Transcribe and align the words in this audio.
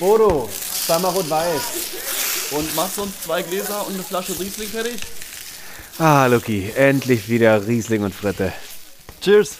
Bodo, 0.00 0.48
zweimal 0.86 1.12
rot-weiß. 1.12 2.52
Und 2.52 2.74
machst 2.74 2.96
du 2.96 3.02
uns 3.02 3.12
zwei 3.22 3.42
Gläser 3.42 3.86
und 3.86 3.94
eine 3.94 4.02
Flasche 4.02 4.32
Riesling 4.40 4.68
fertig? 4.68 4.98
Ah, 5.98 6.26
Lucky, 6.26 6.72
endlich 6.74 7.28
wieder 7.28 7.66
Riesling 7.66 8.02
und 8.02 8.14
Fritte. 8.14 8.52
Cheers! 9.20 9.58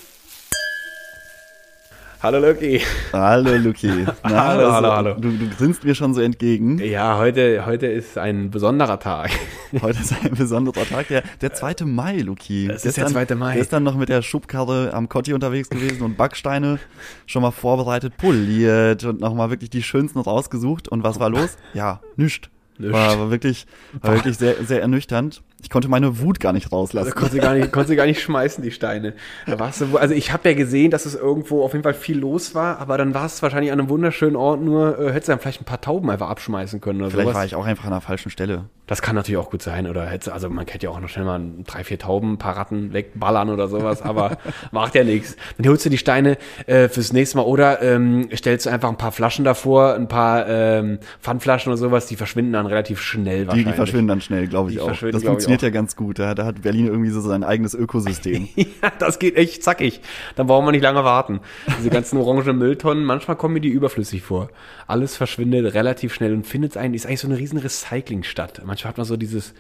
Hallo 2.23 2.39
Lucky. 2.39 2.83
Hallo 3.15 3.57
Luki. 3.57 3.89
Na, 4.25 4.49
hallo, 4.49 4.67
also, 4.67 4.73
hallo, 4.73 4.93
hallo. 4.93 5.15
Du, 5.15 5.31
du 5.31 5.49
grinst 5.57 5.85
mir 5.85 5.95
schon 5.95 6.13
so 6.13 6.21
entgegen. 6.21 6.79
Ja, 6.79 7.17
heute, 7.17 7.65
heute 7.65 7.87
ist 7.87 8.19
ein 8.19 8.51
besonderer 8.51 9.01
Tag. 9.01 9.31
Heute 9.81 10.01
ist 10.01 10.13
ein 10.13 10.33
besonderer 10.35 10.85
Tag, 10.85 11.07
der, 11.09 11.23
der 11.41 11.55
2. 11.55 11.85
Mai, 11.85 12.19
Luki. 12.19 12.67
Es 12.67 12.85
ist 12.85 12.97
der 12.97 13.07
2. 13.07 13.37
Mai. 13.37 13.55
Gestern 13.55 13.85
noch 13.85 13.97
mit 13.97 14.09
der 14.09 14.21
Schubkarre 14.21 14.93
am 14.93 15.09
Kotti 15.09 15.33
unterwegs 15.33 15.71
gewesen 15.71 16.03
und 16.03 16.17
Backsteine 16.17 16.81
schon 17.25 17.43
mal 17.43 17.53
vorbereitet, 17.53 18.17
poliert 18.17 19.05
und 19.05 19.21
nochmal 19.21 19.51
wirklich 19.51 19.71
die 19.71 19.85
schönsten 19.85 20.19
rausgesucht. 20.19 20.89
Und 20.89 21.05
was 21.05 21.21
war 21.21 21.31
los? 21.31 21.57
Ja. 21.73 22.01
Nischt. 22.17 22.51
War, 22.79 23.19
war 23.19 23.31
wirklich, 23.31 23.67
war 24.01 24.15
wirklich 24.17 24.37
sehr, 24.37 24.57
sehr 24.65 24.83
ernüchternd. 24.83 25.43
Ich 25.63 25.71
konnte 25.71 25.89
meine 25.89 26.19
Wut 26.21 26.41
gar 26.41 26.53
nicht 26.53 26.73
rauslassen. 26.73 27.07
Also 27.09 27.19
konnte 27.19 27.35
sie 27.35 27.41
gar 27.41 27.55
nicht, 27.55 27.71
konnte 27.73 27.95
gar 27.97 28.07
nicht 28.07 28.21
schmeißen, 28.23 28.63
die 28.65 28.71
Steine. 28.71 29.15
Da 29.47 29.59
warst 29.59 29.81
du, 29.81 29.97
also 29.97 30.15
ich 30.15 30.33
habe 30.33 30.49
ja 30.49 30.55
gesehen, 30.55 30.91
dass 30.91 31.07
es 31.07 31.15
irgendwo 31.15 31.63
auf 31.63 31.73
jeden 31.73 31.83
Fall 31.83 31.95
viel 31.95 32.19
los 32.19 32.55
war, 32.55 32.79
aber 32.79 32.97
dann 32.99 33.15
war 33.15 33.27
es 33.27 33.43
wahrscheinlich 33.43 33.73
an 33.73 33.79
einem 33.79 33.89
wunderschönen 33.89 34.37
Ort, 34.37 34.61
nur 34.63 34.99
äh, 34.99 35.09
hättest 35.13 35.29
du 35.29 35.33
dann 35.33 35.41
vielleicht 35.41 35.61
ein 35.61 35.65
paar 35.67 35.81
Tauben 35.81 36.11
einfach 36.11 36.29
abschmeißen 36.31 36.81
können 36.81 37.01
oder 37.03 37.11
Vielleicht 37.11 37.25
sowas. 37.29 37.37
war 37.37 37.45
ich 37.45 37.55
auch 37.55 37.67
einfach 37.67 37.85
an 37.85 37.91
der 37.93 38.01
falschen 38.01 38.31
Stelle. 38.31 38.65
Das 38.87 39.03
kann 39.03 39.15
natürlich 39.15 39.39
auch 39.39 39.51
gut 39.51 39.63
sein. 39.63 39.87
Oder 39.87 40.07
hätte, 40.07 40.33
also 40.33 40.51
man 40.51 40.67
könnte 40.67 40.87
ja 40.87 40.91
auch 40.91 40.99
noch 40.99 41.09
schnell 41.09 41.25
mal 41.25 41.41
drei, 41.65 41.85
vier 41.85 41.99
Tauben, 41.99 42.33
ein 42.33 42.39
paar 42.39 42.57
Ratten 42.57 42.93
wegballern 42.93 43.49
oder 43.51 43.69
sowas, 43.69 44.03
aber 44.03 44.39
macht 44.73 44.97
ja 44.97 45.05
nichts. 45.05 45.37
Dann 45.59 45.69
holst 45.69 45.85
du 45.85 45.91
die 45.91 45.99
Steine 45.99 46.39
äh, 46.67 46.89
fürs 46.89 47.13
nächste 47.13 47.37
Mal 47.37 47.45
oder 47.45 47.83
ähm, 47.83 48.29
stellst 48.35 48.67
du 48.67 48.71
einfach 48.71 48.89
ein 48.89 48.97
paar 48.99 49.13
Flaschen 49.13 49.45
davor, 49.45 49.95
ein 49.95 50.09
paar 50.09 50.49
ähm, 50.49 50.99
Pfandflaschen 51.21 51.71
oder 51.71 51.77
sowas, 51.79 52.07
die 52.07 52.17
verschwinden 52.17 52.53
dann 52.53 52.67
relativ 52.67 53.01
schnell 53.01 53.43
Die, 53.43 53.47
wahrscheinlich. 53.47 53.67
die 53.69 53.73
verschwinden 53.75 54.09
dann 54.09 54.21
schnell, 54.21 54.49
glaube 54.49 54.71
ich 54.71 54.77
Die 54.77 54.81
auch. 54.83 54.89
Das 54.89 55.23
ich, 55.23 55.29
funktioniert 55.51 55.63
ja 55.63 55.71
ganz 55.71 55.97
gut. 55.97 56.19
Da, 56.19 56.35
da 56.35 56.45
hat 56.45 56.63
Berlin 56.63 56.87
irgendwie 56.87 57.11
so 57.11 57.21
sein 57.21 57.45
eigenes 57.45 57.75
Ökosystem. 57.75 58.49
Ja, 58.83 58.91
das 58.99 59.19
geht 59.19 59.37
echt 59.37 59.63
zackig. 59.63 60.01
Dann 60.37 60.47
brauchen 60.47 60.65
wir 60.67 60.73
nicht 60.73 60.83
lange 60.83 61.05
warten. 61.05 61.41
Diese 61.79 61.91
ganzen 61.91 62.19
orangen 62.19 62.57
Mülltonnen, 62.57 63.05
manchmal 63.05 63.37
kommen 63.37 63.55
mir 63.55 63.61
die 63.61 63.69
überflüssig 63.69 64.23
vor. 64.23 64.49
Alles 64.87 65.17
verschwindet 65.17 65.75
relativ 65.75 66.15
schnell 66.15 66.33
und 66.33 66.47
findet 66.47 66.77
ein, 66.77 66.95
ist 66.95 67.07
eigentlich 67.07 67.21
so 67.21 67.29
eine 67.29 67.37
riesen 67.37 67.59
Recyclingstadt. 67.59 68.63
Manchmal 68.65 68.91
hat 68.91 68.99
man 68.99 69.07
so 69.07 69.17
dieses, 69.17 69.55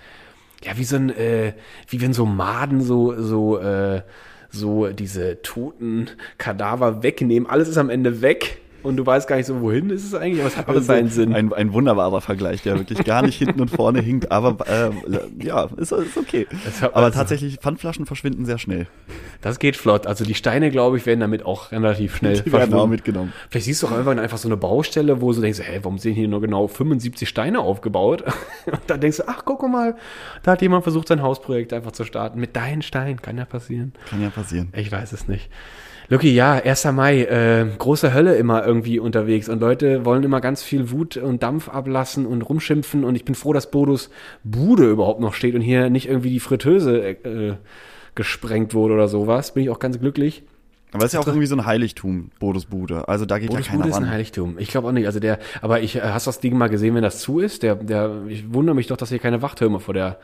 ja, 0.62 0.76
wie 0.76 0.84
so 0.84 0.96
ein, 0.96 1.10
äh, 1.10 1.54
wie 1.88 2.00
wenn 2.00 2.12
so 2.12 2.24
Maden 2.24 2.80
so, 2.80 3.20
so, 3.20 3.58
äh, 3.58 4.02
so 4.50 4.88
diese 4.88 5.42
toten 5.42 6.08
Kadaver 6.38 7.02
wegnehmen. 7.02 7.48
Alles 7.48 7.68
ist 7.68 7.78
am 7.78 7.90
Ende 7.90 8.22
weg 8.22 8.59
und 8.82 8.96
du 8.96 9.06
weißt 9.06 9.28
gar 9.28 9.36
nicht 9.36 9.46
so, 9.46 9.60
wohin 9.60 9.90
ist 9.90 10.04
es 10.04 10.14
eigentlich, 10.14 10.40
aber 10.40 10.48
es 10.48 10.56
hat 10.56 10.68
alles 10.68 10.86
seinen 10.86 11.08
Sinn. 11.08 11.34
Ein, 11.34 11.52
ein 11.52 11.72
wunderbarer 11.72 12.20
Vergleich, 12.20 12.62
der 12.62 12.78
wirklich 12.78 13.04
gar 13.04 13.22
nicht 13.22 13.38
hinten 13.38 13.60
und 13.60 13.70
vorne 13.70 14.00
hinkt, 14.00 14.30
aber 14.30 14.56
äh, 14.68 14.90
ja, 15.44 15.68
ist, 15.76 15.92
ist 15.92 16.16
okay. 16.16 16.46
Aber 16.82 16.96
also- 16.96 17.18
tatsächlich, 17.18 17.58
Pfandflaschen 17.58 18.06
verschwinden 18.06 18.44
sehr 18.44 18.58
schnell. 18.58 18.86
Das 19.40 19.58
geht 19.58 19.76
flott. 19.76 20.06
Also 20.06 20.24
die 20.24 20.34
Steine, 20.34 20.70
glaube 20.70 20.98
ich, 20.98 21.06
werden 21.06 21.20
damit 21.20 21.44
auch 21.46 21.72
relativ 21.72 22.16
schnell 22.16 22.40
Die 22.40 22.52
werden 22.52 22.74
auch 22.74 22.86
mitgenommen. 22.86 23.32
Vielleicht 23.48 23.66
siehst 23.66 23.82
du 23.82 23.86
auch 23.86 23.92
irgendwann 23.92 24.18
einfach 24.18 24.38
so 24.38 24.48
eine 24.48 24.56
Baustelle, 24.56 25.20
wo 25.20 25.32
du 25.32 25.40
denkst, 25.40 25.60
hä, 25.60 25.80
warum 25.82 25.98
sind 25.98 26.14
hier 26.14 26.28
nur 26.28 26.40
genau 26.40 26.68
75 26.68 27.28
Steine 27.28 27.60
aufgebaut? 27.60 28.22
Und 28.66 28.80
dann 28.86 29.00
denkst 29.00 29.18
du, 29.18 29.28
ach, 29.28 29.42
guck 29.44 29.66
mal, 29.68 29.96
da 30.42 30.52
hat 30.52 30.62
jemand 30.62 30.82
versucht, 30.82 31.08
sein 31.08 31.22
Hausprojekt 31.22 31.72
einfach 31.72 31.92
zu 31.92 32.04
starten. 32.04 32.38
Mit 32.38 32.56
deinen 32.56 32.82
Steinen, 32.82 33.22
kann 33.22 33.38
ja 33.38 33.44
passieren. 33.44 33.92
Kann 34.08 34.22
ja 34.22 34.30
passieren. 34.30 34.68
Ich 34.74 34.90
weiß 34.92 35.12
es 35.12 35.28
nicht. 35.28 35.48
Lucky, 36.12 36.34
ja, 36.34 36.54
1. 36.54 36.86
Mai, 36.86 37.22
äh, 37.22 37.66
große 37.78 38.12
Hölle 38.12 38.34
immer 38.34 38.66
irgendwie 38.66 38.98
unterwegs 38.98 39.48
und 39.48 39.60
Leute 39.60 40.04
wollen 40.04 40.24
immer 40.24 40.40
ganz 40.40 40.60
viel 40.60 40.90
Wut 40.90 41.16
und 41.16 41.44
Dampf 41.44 41.68
ablassen 41.68 42.26
und 42.26 42.42
rumschimpfen 42.42 43.04
und 43.04 43.14
ich 43.14 43.24
bin 43.24 43.36
froh, 43.36 43.52
dass 43.52 43.70
Bodos 43.70 44.10
Bude 44.42 44.90
überhaupt 44.90 45.20
noch 45.20 45.34
steht 45.34 45.54
und 45.54 45.60
hier 45.60 45.88
nicht 45.88 46.08
irgendwie 46.08 46.30
die 46.30 46.40
Fritteuse 46.40 47.00
äh, 47.00 47.54
gesprengt 48.16 48.74
wurde 48.74 48.94
oder 48.94 49.06
sowas. 49.06 49.54
Bin 49.54 49.62
ich 49.62 49.70
auch 49.70 49.78
ganz 49.78 50.00
glücklich. 50.00 50.42
Aber 50.92 51.04
es 51.04 51.10
ist 51.10 51.12
ja 51.14 51.20
auch 51.20 51.26
irgendwie 51.26 51.46
so 51.46 51.54
ein 51.54 51.66
Heiligtum, 51.66 52.30
Bodos 52.40 52.66
Bude. 52.66 53.08
Also 53.08 53.24
da 53.24 53.38
geht 53.38 53.50
Bodes 53.50 53.66
ja 53.66 53.70
keiner 53.72 53.82
Bude 53.84 53.90
ist 53.90 53.96
ein 53.96 54.04
ran. 54.04 54.12
Heiligtum. 54.12 54.56
Ich 54.58 54.68
glaube 54.68 54.88
auch 54.88 54.92
nicht. 54.92 55.06
Also 55.06 55.20
der, 55.20 55.38
aber 55.62 55.80
ich, 55.80 55.96
äh, 55.96 56.00
hast 56.00 56.26
du 56.26 56.30
das 56.30 56.40
Ding 56.40 56.56
mal 56.58 56.68
gesehen, 56.68 56.94
wenn 56.94 57.02
das 57.02 57.20
zu 57.20 57.38
ist? 57.38 57.62
Der, 57.62 57.76
der, 57.76 58.22
ich 58.28 58.52
wundere 58.52 58.74
mich 58.74 58.88
doch, 58.88 58.96
dass 58.96 59.08
hier 59.10 59.18
keine 59.20 59.40
Wachtürme 59.42 59.78
vor 59.78 59.94
der, 59.94 60.18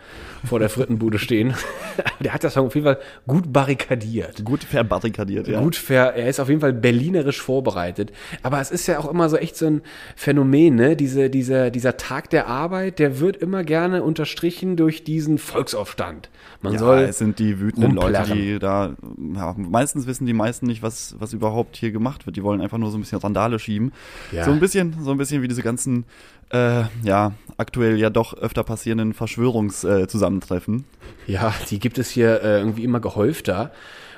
vor 0.44 0.58
der 0.58 0.68
Frittenbude 0.68 1.18
stehen. 1.18 1.54
der 2.20 2.34
hat 2.34 2.42
das 2.42 2.56
auf 2.56 2.74
jeden 2.74 2.84
Fall 2.86 2.98
gut 3.26 3.52
barrikadiert. 3.52 4.44
Gut 4.44 4.64
verbarrikadiert, 4.64 5.46
ja. 5.48 5.60
Gut, 5.60 5.76
fair, 5.76 6.14
er 6.16 6.28
ist 6.28 6.40
auf 6.40 6.48
jeden 6.48 6.60
Fall 6.60 6.72
berlinerisch 6.72 7.40
vorbereitet. 7.40 8.12
Aber 8.42 8.60
es 8.60 8.70
ist 8.70 8.86
ja 8.86 8.98
auch 8.98 9.10
immer 9.10 9.28
so 9.28 9.36
echt 9.36 9.56
so 9.56 9.66
ein 9.66 9.82
Phänomen, 10.16 10.74
ne? 10.74 10.96
Diese, 10.96 11.30
dieser, 11.30 11.70
dieser 11.70 11.96
Tag 11.96 12.30
der 12.30 12.48
Arbeit, 12.48 12.98
der 12.98 13.20
wird 13.20 13.36
immer 13.36 13.62
gerne 13.62 14.02
unterstrichen 14.02 14.76
durch 14.76 15.04
diesen 15.04 15.38
Volksaufstand. 15.38 16.28
Man 16.62 16.72
Ja, 16.72 16.78
soll. 16.78 16.98
es 17.00 17.18
sind 17.18 17.38
die 17.38 17.60
wütenden 17.60 17.92
Leute, 17.92 18.22
die 18.32 18.58
da, 18.58 18.94
ja, 19.34 19.54
meistens 19.58 20.06
wissen 20.06 20.26
die 20.26 20.32
meisten 20.32 20.55
nicht, 20.62 20.82
was, 20.82 21.16
was 21.18 21.32
überhaupt 21.32 21.76
hier 21.76 21.90
gemacht 21.90 22.26
wird. 22.26 22.36
Die 22.36 22.42
wollen 22.42 22.60
einfach 22.60 22.78
nur 22.78 22.90
so 22.90 22.98
ein 22.98 23.00
bisschen 23.00 23.18
Randale 23.18 23.58
schieben. 23.58 23.92
Ja. 24.32 24.44
So 24.44 24.52
ein 24.52 24.60
bisschen, 24.60 24.96
so 25.02 25.10
ein 25.10 25.18
bisschen 25.18 25.42
wie 25.42 25.48
diese 25.48 25.62
ganzen, 25.62 26.04
äh, 26.50 26.84
ja, 27.02 27.32
aktuell 27.56 27.98
ja 27.98 28.10
doch 28.10 28.34
öfter 28.34 28.64
passierenden 28.64 29.14
Verschwörungszusammentreffen. 29.14 30.84
Äh. 31.26 31.32
Ja, 31.32 31.54
die 31.70 31.78
gibt 31.78 31.98
es 31.98 32.10
hier 32.10 32.42
äh, 32.42 32.58
irgendwie 32.58 32.84
immer 32.84 33.00
gehäufter. 33.00 33.72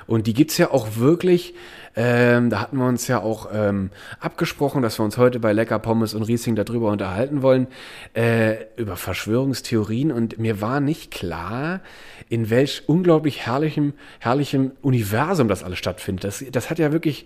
Und 0.07 0.25
die 0.25 0.33
gibt's 0.33 0.57
ja 0.57 0.71
auch 0.71 0.97
wirklich, 0.97 1.53
ähm, 1.95 2.49
da 2.49 2.61
hatten 2.61 2.77
wir 2.77 2.87
uns 2.87 3.07
ja 3.07 3.21
auch 3.21 3.49
ähm, 3.53 3.89
abgesprochen, 4.19 4.81
dass 4.81 4.99
wir 4.99 5.03
uns 5.03 5.17
heute 5.17 5.39
bei 5.39 5.53
Lecker 5.53 5.79
Pommes 5.79 6.13
und 6.13 6.23
Riesling 6.23 6.55
darüber 6.55 6.91
unterhalten 6.91 7.41
wollen, 7.41 7.67
äh, 8.13 8.65
über 8.77 8.95
Verschwörungstheorien. 8.95 10.11
Und 10.11 10.37
mir 10.39 10.61
war 10.61 10.79
nicht 10.79 11.11
klar, 11.11 11.81
in 12.29 12.49
welch 12.49 12.83
unglaublich 12.87 13.45
herrlichem, 13.45 13.93
herrlichem 14.19 14.71
Universum 14.81 15.47
das 15.47 15.63
alles 15.63 15.79
stattfindet. 15.79 16.23
Das, 16.23 16.43
das 16.51 16.69
hat 16.69 16.79
ja 16.79 16.91
wirklich 16.91 17.25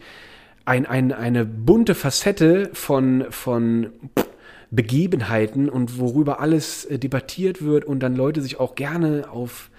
ein, 0.66 0.85
ein, 0.85 1.12
eine 1.12 1.45
bunte 1.45 1.94
Facette 1.94 2.69
von, 2.74 3.25
von 3.30 3.91
Begebenheiten 4.72 5.69
und 5.69 6.00
worüber 6.00 6.40
alles 6.40 6.85
äh, 6.85 6.97
debattiert 6.97 7.63
wird 7.63 7.85
und 7.85 8.00
dann 8.00 8.16
Leute 8.16 8.41
sich 8.41 8.59
auch 8.59 8.75
gerne 8.75 9.30
auf 9.30 9.69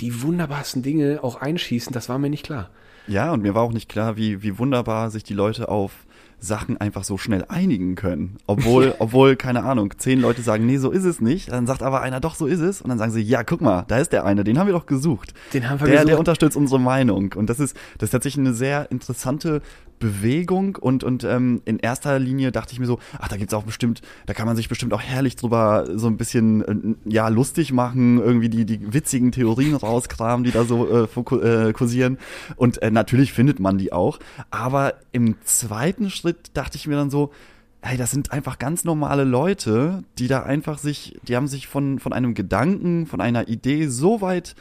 die 0.00 0.22
wunderbarsten 0.22 0.82
Dinge 0.82 1.20
auch 1.22 1.36
einschießen, 1.36 1.92
das 1.92 2.08
war 2.08 2.18
mir 2.18 2.30
nicht 2.30 2.46
klar. 2.46 2.70
Ja, 3.08 3.32
und 3.32 3.42
mir 3.42 3.54
war 3.54 3.62
auch 3.62 3.72
nicht 3.72 3.88
klar, 3.88 4.16
wie, 4.16 4.42
wie 4.42 4.58
wunderbar 4.58 5.10
sich 5.10 5.24
die 5.24 5.34
Leute 5.34 5.68
auf 5.68 5.92
Sachen 6.40 6.76
einfach 6.76 7.04
so 7.04 7.18
schnell 7.18 7.44
einigen 7.48 7.94
können. 7.96 8.36
Obwohl, 8.46 8.94
obwohl, 9.00 9.36
keine 9.36 9.64
Ahnung, 9.64 9.94
zehn 9.98 10.20
Leute 10.20 10.42
sagen, 10.42 10.66
nee, 10.66 10.76
so 10.76 10.90
ist 10.90 11.04
es 11.04 11.20
nicht. 11.20 11.50
Dann 11.50 11.66
sagt 11.66 11.82
aber 11.82 12.00
einer, 12.00 12.20
doch, 12.20 12.34
so 12.34 12.46
ist 12.46 12.60
es. 12.60 12.80
Und 12.80 12.90
dann 12.90 12.98
sagen 12.98 13.12
sie, 13.12 13.22
ja, 13.22 13.42
guck 13.42 13.60
mal, 13.60 13.84
da 13.88 13.98
ist 13.98 14.12
der 14.12 14.24
eine, 14.24 14.44
den 14.44 14.58
haben 14.58 14.66
wir 14.66 14.74
doch 14.74 14.86
gesucht. 14.86 15.34
Den 15.52 15.68
haben 15.68 15.80
wir 15.80 15.86
der, 15.86 15.94
gesucht. 15.96 16.08
Der 16.08 16.18
unterstützt 16.18 16.56
unsere 16.56 16.80
Meinung. 16.80 17.32
Und 17.34 17.50
das 17.50 17.58
ist, 17.58 17.76
das 17.98 18.08
ist 18.08 18.10
tatsächlich 18.12 18.46
eine 18.46 18.54
sehr 18.54 18.90
interessante 18.90 19.62
Bewegung. 19.98 20.76
Und, 20.76 21.04
und 21.04 21.24
ähm, 21.24 21.62
in 21.64 21.78
erster 21.78 22.18
Linie 22.18 22.52
dachte 22.52 22.72
ich 22.72 22.80
mir 22.80 22.86
so, 22.86 22.98
ach, 23.18 23.28
da 23.28 23.36
gibt's 23.36 23.54
auch 23.54 23.64
bestimmt, 23.64 24.02
da 24.26 24.34
kann 24.34 24.46
man 24.46 24.56
sich 24.56 24.68
bestimmt 24.68 24.92
auch 24.92 25.02
herrlich 25.02 25.36
drüber 25.36 25.86
so 25.94 26.06
ein 26.06 26.16
bisschen, 26.16 26.96
äh, 27.06 27.12
ja, 27.12 27.28
lustig 27.28 27.72
machen, 27.72 28.18
irgendwie 28.18 28.48
die, 28.48 28.64
die 28.64 28.92
witzigen 28.92 29.32
Theorien 29.32 29.74
rauskramen, 29.74 30.44
die 30.44 30.50
da 30.50 30.64
so 30.64 30.88
äh, 30.88 31.04
äh, 31.04 31.72
kursieren. 31.72 32.18
Und 32.56 32.82
äh, 32.82 32.90
natürlich 32.90 33.32
findet 33.32 33.60
man 33.60 33.78
die 33.78 33.92
auch. 33.92 34.18
Aber 34.50 34.94
im 35.12 35.36
zweiten 35.44 36.10
Schritt 36.10 36.50
dachte 36.54 36.76
ich 36.76 36.86
mir 36.86 36.96
dann 36.96 37.10
so, 37.10 37.32
hey, 37.80 37.96
das 37.96 38.10
sind 38.10 38.32
einfach 38.32 38.58
ganz 38.58 38.84
normale 38.84 39.24
Leute, 39.24 40.02
die 40.18 40.28
da 40.28 40.42
einfach 40.42 40.78
sich, 40.78 41.18
die 41.22 41.36
haben 41.36 41.46
sich 41.46 41.68
von, 41.68 41.98
von 41.98 42.12
einem 42.12 42.34
Gedanken, 42.34 43.06
von 43.06 43.20
einer 43.20 43.48
Idee 43.48 43.86
so 43.86 44.20
weit 44.20 44.56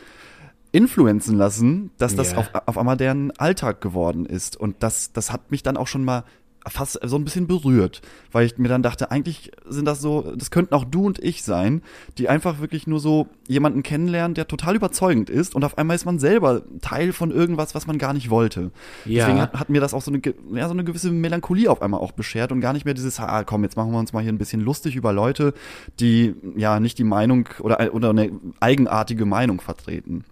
influenzen 0.72 1.38
lassen, 1.38 1.92
dass 1.98 2.16
das 2.16 2.32
Ja. 2.32 2.38
auf, 2.40 2.50
auf 2.66 2.78
einmal 2.78 2.98
deren 2.98 3.32
Alltag 3.40 3.82
geworden 3.82 4.26
ist. 4.26 4.58
Und 4.58 4.76
das, 4.80 5.12
das 5.14 5.32
hat 5.32 5.52
mich 5.52 5.64
dann 5.64 5.78
auch 5.78 5.88
schon 5.88 6.04
mal 6.04 6.24
fast 6.70 7.00
so 7.02 7.16
ein 7.16 7.24
bisschen 7.24 7.48
berührt, 7.48 8.02
weil 8.34 8.46
ich 8.46 8.58
mir 8.58 8.68
dann 8.68 8.84
dachte, 8.84 9.10
eigentlich 9.10 9.52
sind 9.70 9.86
das 9.86 10.02
so, 10.02 10.34
das 10.36 10.52
könnten 10.52 10.74
auch 10.74 10.84
du 10.84 11.06
und 11.06 11.18
ich 11.20 11.44
sein, 11.44 11.82
die 12.18 12.28
einfach 12.28 12.60
wirklich 12.60 12.88
nur 12.88 13.00
so 13.00 13.28
jemanden 13.48 13.84
kennenlernen, 13.84 14.34
der 14.36 14.50
total 14.50 14.76
überzeugend 14.76 15.30
ist 15.30 15.56
und 15.56 15.64
auf 15.64 15.78
einmal 15.78 15.96
ist 15.96 16.04
man 16.04 16.20
selber 16.20 16.64
Teil 16.82 17.14
von 17.14 17.32
irgendwas, 17.32 17.74
was 17.74 17.88
man 17.88 17.98
gar 17.98 18.12
nicht 18.12 18.30
wollte. 18.30 18.72
Ja. 19.06 19.26
Deswegen 19.26 19.42
hat, 19.42 19.54
hat 19.54 19.70
mir 19.70 19.80
das 19.80 19.94
auch 19.94 20.02
so 20.02 20.12
eine, 20.12 20.22
ja, 20.54 20.68
so 20.68 20.74
eine 20.74 20.84
gewisse 20.84 21.10
Melancholie 21.10 21.72
auf 21.72 21.82
einmal 21.82 22.02
auch 22.02 22.12
beschert 22.12 22.52
und 22.52 22.60
gar 22.60 22.74
nicht 22.74 22.84
mehr 22.84 22.94
dieses, 22.94 23.18
ah, 23.22 23.46
komm, 23.46 23.64
jetzt 23.64 23.78
machen 23.78 23.92
wir 23.94 24.00
uns 24.00 24.12
mal 24.12 24.22
hier 24.22 24.34
ein 24.34 24.38
bisschen 24.38 24.60
lustig 24.60 24.98
über 24.98 25.14
Leute, 25.14 25.54
die 26.02 26.36
ja 26.58 26.82
nicht 26.82 26.98
die 26.98 27.06
Meinung 27.06 27.48
oder, 27.60 27.94
oder 27.94 28.10
eine 28.10 28.32
eigenartige 28.60 29.26
Meinung 29.26 29.62
vertreten. 29.62 30.26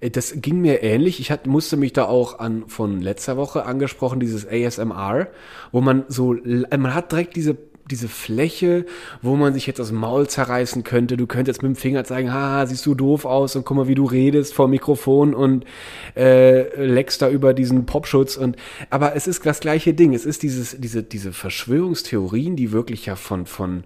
Äh, 0.00 0.10
Das 0.10 0.40
ging 0.40 0.60
mir 0.60 0.82
ähnlich. 0.82 1.20
Ich 1.20 1.30
hat, 1.30 1.46
musste 1.46 1.76
mich 1.76 1.92
da 1.92 2.04
auch 2.06 2.38
an 2.38 2.64
von 2.68 3.00
letzter 3.00 3.36
Woche 3.36 3.64
angesprochen, 3.66 4.20
dieses 4.20 4.46
ASMR, 4.46 5.28
wo 5.72 5.80
man 5.80 6.04
so, 6.08 6.34
man 6.34 6.94
hat 6.94 7.12
direkt 7.12 7.36
diese 7.36 7.56
diese 7.90 8.08
Fläche, 8.08 8.86
wo 9.20 9.36
man 9.36 9.52
sich 9.52 9.66
jetzt 9.66 9.78
das 9.78 9.92
Maul 9.92 10.28
zerreißen 10.28 10.84
könnte. 10.84 11.16
Du 11.16 11.26
könntest 11.26 11.62
mit 11.62 11.70
dem 11.70 11.76
Finger 11.76 12.04
zeigen, 12.04 12.32
ha, 12.32 12.64
siehst 12.66 12.86
du 12.86 12.94
doof 12.94 13.24
aus 13.24 13.56
und 13.56 13.64
guck 13.64 13.76
mal, 13.76 13.88
wie 13.88 13.94
du 13.94 14.04
redest 14.04 14.54
vor 14.54 14.68
Mikrofon 14.68 15.34
und 15.34 15.64
äh, 16.16 16.84
leckst 16.84 17.20
da 17.22 17.28
über 17.28 17.52
diesen 17.54 17.86
Popschutz 17.86 18.36
und 18.36 18.56
aber 18.90 19.16
es 19.16 19.26
ist 19.26 19.44
das 19.44 19.60
gleiche 19.60 19.94
Ding. 19.94 20.14
Es 20.14 20.24
ist 20.24 20.42
dieses, 20.42 20.76
diese, 20.78 21.02
diese 21.02 21.32
Verschwörungstheorien, 21.32 22.56
die 22.56 22.72
wirklich 22.72 23.06
ja 23.06 23.16
von, 23.16 23.46
von 23.46 23.84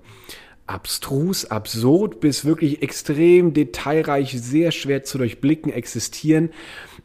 abstrus, 0.67 1.45
absurd 1.45 2.21
bis 2.21 2.45
wirklich 2.45 2.83
extrem 2.83 3.53
detailreich, 3.53 4.41
sehr 4.41 4.73
schwer 4.73 5.05
zu 5.05 5.19
durchblicken 5.19 5.73
existieren. 5.73 6.51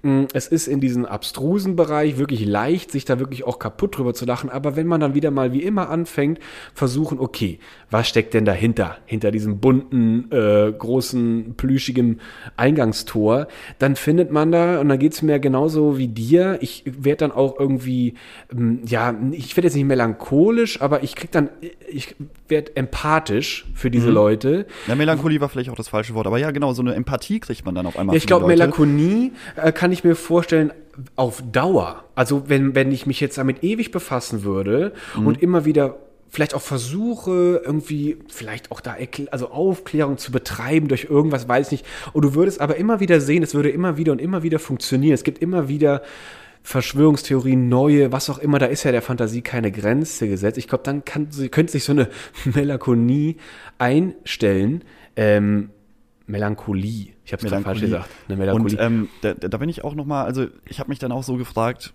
Mm, 0.02 0.26
es 0.34 0.48
ist 0.48 0.68
in 0.68 0.80
diesem 0.80 1.06
abstrusen 1.06 1.76
Bereich 1.76 2.18
wirklich 2.18 2.46
leicht, 2.46 2.92
sich 2.92 3.04
da 3.04 3.20
wirklich 3.20 3.44
auch 3.44 3.60
kaputt 3.60 3.98
drüber 3.98 4.14
zu 4.14 4.26
lachen. 4.26 4.50
Aber 4.50 4.76
wenn 4.76 4.88
man 4.88 5.02
dann 5.02 5.14
wieder 5.14 5.32
mal 5.32 5.52
wie 5.52 5.64
immer 5.64 5.90
anfängt, 5.90 6.40
versuchen, 6.74 7.20
okay, 7.20 7.60
was 7.92 8.08
steckt 8.08 8.34
denn 8.34 8.46
dahinter? 8.46 8.98
Hinter 9.06 9.32
diesem 9.32 9.60
bunten, 9.60 10.32
äh, 10.32 10.72
großen, 10.72 11.56
plüschigen 11.58 12.20
Eingangstor, 12.56 13.48
dann 13.80 13.96
findet 13.96 14.32
man 14.32 14.52
da, 14.52 14.80
und 14.80 14.90
dann 14.90 15.00
geht's 15.00 15.22
mir 15.22 15.40
genauso 15.40 15.98
wie 15.98 16.08
dir, 16.08 16.60
ich 16.62 16.84
werde 16.86 17.18
dann 17.18 17.32
auch 17.32 17.60
irgendwie, 17.60 18.14
ähm, 18.52 18.82
ja, 18.86 19.14
ich 19.32 19.58
werde 19.58 19.68
jetzt 19.68 19.76
nicht 19.76 19.86
melancholisch, 19.86 20.82
aber 20.82 21.04
ich 21.04 21.16
krieg 21.16 21.32
dann, 21.32 21.50
ich 21.90 22.16
werde 22.48 22.76
empathisch 22.76 23.68
für 23.74 23.92
diese 23.92 24.08
mhm. 24.08 24.14
Leute. 24.14 24.66
Ja, 24.88 24.96
Melancholie 24.96 25.42
war 25.42 25.50
vielleicht 25.50 25.70
auch 25.70 25.76
das 25.76 25.90
falsche 25.90 26.14
Wort, 26.14 26.28
aber 26.28 26.38
ja, 26.38 26.52
genau, 26.52 26.74
so 26.74 26.82
eine 26.82 26.96
Empathie 26.96 27.40
kriegt 27.40 27.66
man 27.66 27.76
dann 27.76 27.86
auf 27.86 27.98
einmal. 27.98 28.16
Ja, 28.16 28.18
ich 28.18 28.28
glaube, 28.28 28.48
Melancholie 28.48 29.32
äh, 29.56 29.72
kann 29.72 29.89
ich 29.92 30.04
mir 30.04 30.16
vorstellen, 30.16 30.74
auf 31.16 31.42
Dauer. 31.52 32.04
Also 32.16 32.50
wenn, 32.50 32.76
wenn 32.76 32.92
ich 32.92 33.06
mich 33.06 33.20
jetzt 33.20 33.38
damit 33.38 33.64
ewig 33.64 33.92
befassen 33.92 34.44
würde 34.44 34.94
mhm. 35.16 35.28
und 35.28 35.42
immer 35.42 35.66
wieder 35.66 35.98
vielleicht 36.30 36.54
auch 36.54 36.62
versuche, 36.62 37.62
irgendwie 37.66 38.18
vielleicht 38.28 38.72
auch 38.72 38.82
da 38.82 38.96
also 39.32 39.50
Aufklärung 39.50 40.18
zu 40.18 40.32
betreiben 40.32 40.88
durch 40.88 41.06
irgendwas, 41.06 41.48
weiß 41.48 41.68
ich 41.68 41.72
nicht. 41.72 41.86
Und 42.14 42.24
du 42.24 42.36
würdest 42.36 42.62
aber 42.62 42.78
immer 42.78 43.00
wieder 43.00 43.20
sehen, 43.20 43.42
es 43.42 43.56
würde 43.56 43.70
immer 43.70 43.98
wieder 43.98 44.12
und 44.12 44.22
immer 44.22 44.44
wieder 44.44 44.60
funktionieren. 44.60 45.14
Es 45.14 45.24
gibt 45.24 45.42
immer 45.42 45.70
wieder 45.70 46.04
Verschwörungstheorien, 46.62 47.68
neue, 47.70 48.12
was 48.12 48.30
auch 48.30 48.38
immer, 48.38 48.60
da 48.60 48.68
ist 48.68 48.84
ja 48.84 48.92
der 48.92 49.02
Fantasie 49.02 49.42
keine 49.42 49.72
Grenze 49.72 50.28
gesetzt. 50.28 50.58
Ich 50.58 50.68
glaube, 50.68 50.84
dann 50.84 51.04
kann, 51.04 51.30
könnte 51.50 51.72
sich 51.72 51.84
so 51.84 51.94
eine 51.94 52.10
Melancholie 52.46 53.36
einstellen. 53.80 54.84
Ähm, 55.16 55.72
Melancholie. 56.30 57.14
Ich 57.26 57.34
habe 57.34 57.44
es 57.44 57.50
gerade 57.50 57.64
falsch 57.64 57.82
gesagt. 57.82 58.10
Eine 58.28 58.38
Melancholie. 58.38 58.78
Und 58.78 58.84
ähm, 58.84 59.10
da, 59.22 59.34
da 59.34 59.58
bin 59.58 59.70
ich 59.70 59.84
auch 59.84 59.96
noch 59.96 60.06
mal, 60.06 60.24
also 60.24 60.48
ich 60.66 60.80
habe 60.80 60.90
mich 60.90 61.00
dann 61.00 61.12
auch 61.12 61.24
so 61.24 61.36
gefragt, 61.36 61.94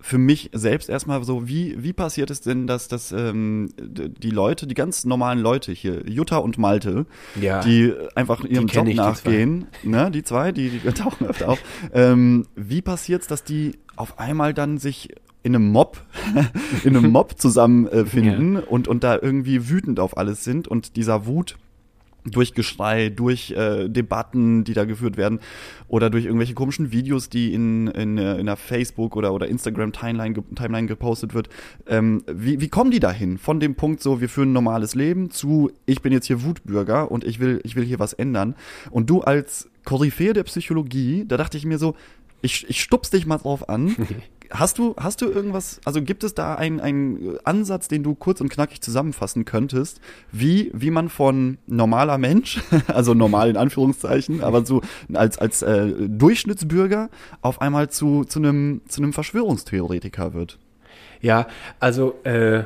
für 0.00 0.18
mich 0.18 0.50
selbst 0.52 0.90
erstmal 0.90 1.24
so, 1.24 1.48
wie, 1.48 1.82
wie 1.82 1.94
passiert 1.94 2.30
es 2.30 2.42
denn, 2.42 2.66
dass, 2.66 2.88
dass 2.88 3.10
ähm, 3.10 3.70
die 3.78 4.30
Leute, 4.30 4.66
die 4.66 4.74
ganz 4.74 5.06
normalen 5.06 5.38
Leute 5.38 5.72
hier, 5.72 6.06
Jutta 6.06 6.36
und 6.38 6.58
Malte, 6.58 7.06
ja, 7.40 7.60
die 7.60 7.94
einfach 8.14 8.44
ihrem 8.44 8.66
Job 8.66 8.86
ich, 8.86 8.96
nachgehen, 8.96 9.66
die 9.82 9.88
zwei. 9.88 10.04
ne, 10.04 10.10
die 10.10 10.22
zwei, 10.22 10.52
die, 10.52 10.68
die 10.68 10.92
tauchen 10.92 11.26
öfter 11.26 11.48
auf, 11.48 11.58
ähm, 11.94 12.46
wie 12.54 12.82
passiert 12.82 13.22
es, 13.22 13.28
dass 13.28 13.44
die 13.44 13.78
auf 13.96 14.18
einmal 14.18 14.52
dann 14.52 14.76
sich 14.76 15.08
in 15.42 15.54
einem 15.54 15.72
Mob, 15.72 16.02
in 16.84 16.96
einem 16.96 17.10
Mob 17.10 17.40
zusammenfinden 17.40 18.56
äh, 18.56 18.60
ja. 18.60 18.66
und, 18.66 18.88
und 18.88 19.04
da 19.04 19.18
irgendwie 19.20 19.70
wütend 19.70 20.00
auf 20.00 20.18
alles 20.18 20.44
sind 20.44 20.68
und 20.68 20.96
dieser 20.96 21.24
Wut 21.26 21.56
durch 22.24 22.54
Geschrei, 22.54 23.10
durch 23.10 23.50
äh, 23.50 23.88
Debatten, 23.88 24.64
die 24.64 24.72
da 24.72 24.84
geführt 24.84 25.16
werden, 25.16 25.40
oder 25.88 26.10
durch 26.10 26.24
irgendwelche 26.24 26.54
komischen 26.54 26.90
Videos, 26.90 27.28
die 27.28 27.52
in, 27.52 27.88
in, 27.88 28.18
äh, 28.18 28.36
in 28.36 28.46
der 28.46 28.56
Facebook 28.56 29.16
oder, 29.16 29.32
oder 29.32 29.46
Instagram 29.48 29.92
Timeline, 29.92 30.42
Timeline 30.54 30.86
gepostet 30.86 31.34
wird. 31.34 31.48
Ähm, 31.86 32.22
wie, 32.26 32.60
wie 32.60 32.68
kommen 32.68 32.90
die 32.90 33.00
dahin? 33.00 33.38
Von 33.38 33.60
dem 33.60 33.74
Punkt 33.74 34.02
so, 34.02 34.20
wir 34.20 34.28
führen 34.28 34.50
ein 34.50 34.54
normales 34.54 34.94
Leben 34.94 35.30
zu, 35.30 35.70
ich 35.86 36.02
bin 36.02 36.12
jetzt 36.12 36.26
hier 36.26 36.42
Wutbürger 36.42 37.10
und 37.10 37.24
ich 37.24 37.40
will, 37.40 37.60
ich 37.64 37.76
will 37.76 37.84
hier 37.84 37.98
was 37.98 38.14
ändern. 38.14 38.54
Und 38.90 39.10
du 39.10 39.20
als 39.20 39.68
Koryphäe 39.84 40.32
der 40.32 40.44
Psychologie, 40.44 41.24
da 41.28 41.36
dachte 41.36 41.58
ich 41.58 41.66
mir 41.66 41.78
so, 41.78 41.94
ich, 42.40 42.68
ich 42.68 42.80
stups 42.80 43.10
dich 43.10 43.26
mal 43.26 43.38
drauf 43.38 43.68
an. 43.68 43.96
Hast 44.50 44.78
du, 44.78 44.94
hast 44.96 45.20
du 45.20 45.26
irgendwas, 45.26 45.80
also 45.84 46.02
gibt 46.02 46.22
es 46.24 46.34
da 46.34 46.54
einen, 46.54 47.38
Ansatz, 47.44 47.88
den 47.88 48.02
du 48.02 48.14
kurz 48.14 48.40
und 48.40 48.48
knackig 48.50 48.80
zusammenfassen 48.80 49.44
könntest, 49.44 50.00
wie, 50.32 50.70
wie 50.74 50.90
man 50.90 51.08
von 51.08 51.58
normaler 51.66 52.18
Mensch, 52.18 52.62
also 52.86 53.14
normal 53.14 53.50
in 53.50 53.56
Anführungszeichen, 53.56 54.42
aber 54.42 54.64
so 54.64 54.82
als, 55.12 55.38
als 55.38 55.62
äh, 55.62 55.92
Durchschnittsbürger 56.08 57.10
auf 57.40 57.60
einmal 57.60 57.90
zu, 57.90 58.24
zu, 58.24 58.38
einem, 58.38 58.82
zu 58.88 59.02
einem 59.02 59.12
Verschwörungstheoretiker 59.12 60.34
wird? 60.34 60.58
Ja, 61.20 61.46
also 61.80 62.14
äh, 62.24 62.64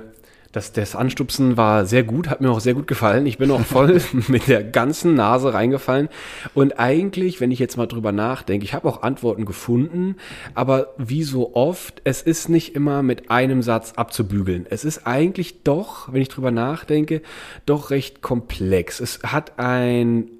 das, 0.52 0.72
das 0.72 0.96
Anstupsen 0.96 1.58
war 1.58 1.84
sehr 1.84 2.02
gut, 2.04 2.28
hat 2.30 2.40
mir 2.40 2.50
auch 2.50 2.60
sehr 2.60 2.72
gut 2.72 2.86
gefallen. 2.86 3.26
Ich 3.26 3.36
bin 3.36 3.50
auch 3.50 3.60
voll 3.60 4.00
mit 4.28 4.48
der 4.48 4.64
ganzen 4.64 5.14
Nase 5.14 5.52
reingefallen. 5.52 6.08
Und 6.54 6.78
eigentlich, 6.78 7.40
wenn 7.40 7.50
ich 7.50 7.58
jetzt 7.58 7.76
mal 7.76 7.86
drüber 7.86 8.12
nachdenke, 8.12 8.64
ich 8.64 8.72
habe 8.72 8.88
auch 8.88 9.02
Antworten 9.02 9.44
gefunden, 9.44 10.16
aber 10.54 10.94
wie 10.96 11.22
so 11.22 11.54
oft, 11.54 12.00
es 12.04 12.22
ist 12.22 12.48
nicht 12.48 12.74
immer 12.74 13.02
mit 13.02 13.30
einem 13.30 13.60
Satz 13.62 13.92
abzubügeln. 13.96 14.66
Es 14.70 14.84
ist 14.84 15.06
eigentlich 15.06 15.64
doch, 15.64 16.12
wenn 16.12 16.22
ich 16.22 16.28
drüber 16.28 16.50
nachdenke, 16.50 17.20
doch 17.66 17.90
recht 17.90 18.22
komplex. 18.22 19.00
Es 19.00 19.20
hat 19.24 19.58
ein 19.58 20.30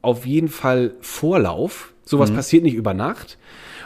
auf 0.00 0.24
jeden 0.24 0.48
Fall 0.48 0.94
Vorlauf. 1.00 1.92
Sowas 2.04 2.30
mhm. 2.30 2.36
passiert 2.36 2.64
nicht 2.64 2.74
über 2.74 2.94
Nacht. 2.94 3.38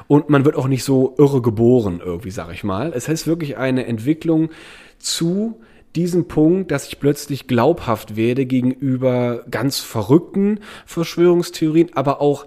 Und 0.09 0.31
man 0.31 0.45
wird 0.45 0.55
auch 0.55 0.69
nicht 0.69 0.85
so 0.85 1.15
irre 1.19 1.43
geboren, 1.43 2.01
irgendwie, 2.05 2.31
sag 2.31 2.53
ich 2.53 2.63
mal. 2.63 2.93
Es 2.95 3.09
heißt 3.09 3.27
wirklich 3.27 3.57
eine 3.57 3.87
Entwicklung, 3.87 4.51
zu 4.99 5.61
diesem 5.95 6.29
Punkt, 6.29 6.71
dass 6.71 6.87
ich 6.89 7.01
plötzlich 7.01 7.47
glaubhaft 7.47 8.17
werde 8.17 8.45
gegenüber 8.47 9.45
ganz 9.51 9.81
verrückten 9.81 10.61
Verschwörungstheorien, 10.85 11.91
aber 11.95 12.21
auch 12.21 12.47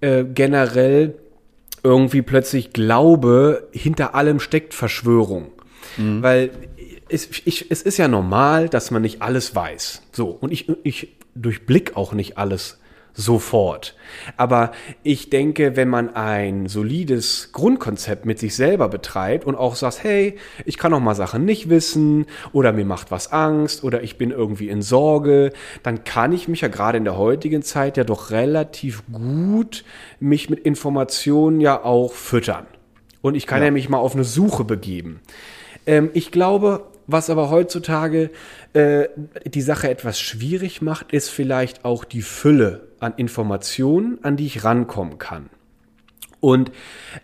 äh, 0.00 0.24
generell 0.24 1.14
irgendwie 1.82 2.22
plötzlich 2.22 2.72
glaube, 2.72 3.68
hinter 3.72 4.14
allem 4.14 4.40
steckt 4.40 4.74
Verschwörung. 4.74 5.48
Mhm. 5.96 6.22
Weil 6.22 6.50
es, 7.08 7.28
ich, 7.44 7.70
es 7.70 7.82
ist 7.82 7.98
ja 7.98 8.08
normal, 8.08 8.68
dass 8.68 8.90
man 8.90 9.02
nicht 9.02 9.22
alles 9.22 9.54
weiß. 9.54 10.02
So. 10.12 10.28
Und 10.28 10.52
ich, 10.52 10.70
ich 10.84 11.16
durchblick 11.34 11.96
auch 11.96 12.12
nicht 12.12 12.38
alles 12.38 12.78
sofort. 13.18 13.96
Aber 14.36 14.70
ich 15.02 15.28
denke, 15.28 15.74
wenn 15.74 15.88
man 15.88 16.14
ein 16.14 16.68
solides 16.68 17.50
Grundkonzept 17.52 18.24
mit 18.24 18.38
sich 18.38 18.54
selber 18.54 18.88
betreibt 18.88 19.44
und 19.44 19.56
auch 19.56 19.74
sagt, 19.74 20.04
hey, 20.04 20.36
ich 20.64 20.78
kann 20.78 20.94
auch 20.94 21.00
mal 21.00 21.16
Sachen 21.16 21.44
nicht 21.44 21.68
wissen 21.68 22.26
oder 22.52 22.72
mir 22.72 22.84
macht 22.84 23.10
was 23.10 23.32
Angst 23.32 23.82
oder 23.82 24.04
ich 24.04 24.18
bin 24.18 24.30
irgendwie 24.30 24.68
in 24.68 24.82
Sorge, 24.82 25.52
dann 25.82 26.04
kann 26.04 26.32
ich 26.32 26.46
mich 26.46 26.60
ja 26.60 26.68
gerade 26.68 26.96
in 26.96 27.04
der 27.04 27.18
heutigen 27.18 27.62
Zeit 27.62 27.96
ja 27.96 28.04
doch 28.04 28.30
relativ 28.30 29.02
gut 29.12 29.84
mich 30.20 30.48
mit 30.48 30.60
Informationen 30.60 31.60
ja 31.60 31.82
auch 31.82 32.12
füttern. 32.12 32.66
Und 33.20 33.34
ich 33.34 33.48
kann 33.48 33.58
ja, 33.58 33.66
ja 33.66 33.70
mich 33.72 33.88
mal 33.88 33.98
auf 33.98 34.14
eine 34.14 34.24
Suche 34.24 34.62
begeben. 34.62 35.20
Ähm, 35.86 36.10
ich 36.14 36.30
glaube, 36.30 36.86
was 37.08 37.30
aber 37.30 37.50
heutzutage 37.50 38.30
äh, 38.74 39.08
die 39.44 39.62
Sache 39.62 39.90
etwas 39.90 40.20
schwierig 40.20 40.82
macht, 40.82 41.12
ist 41.12 41.30
vielleicht 41.30 41.84
auch 41.84 42.04
die 42.04 42.22
Fülle 42.22 42.87
an 43.00 43.14
Informationen, 43.16 44.18
an 44.22 44.36
die 44.36 44.46
ich 44.46 44.64
rankommen 44.64 45.18
kann. 45.18 45.50
Und 46.40 46.70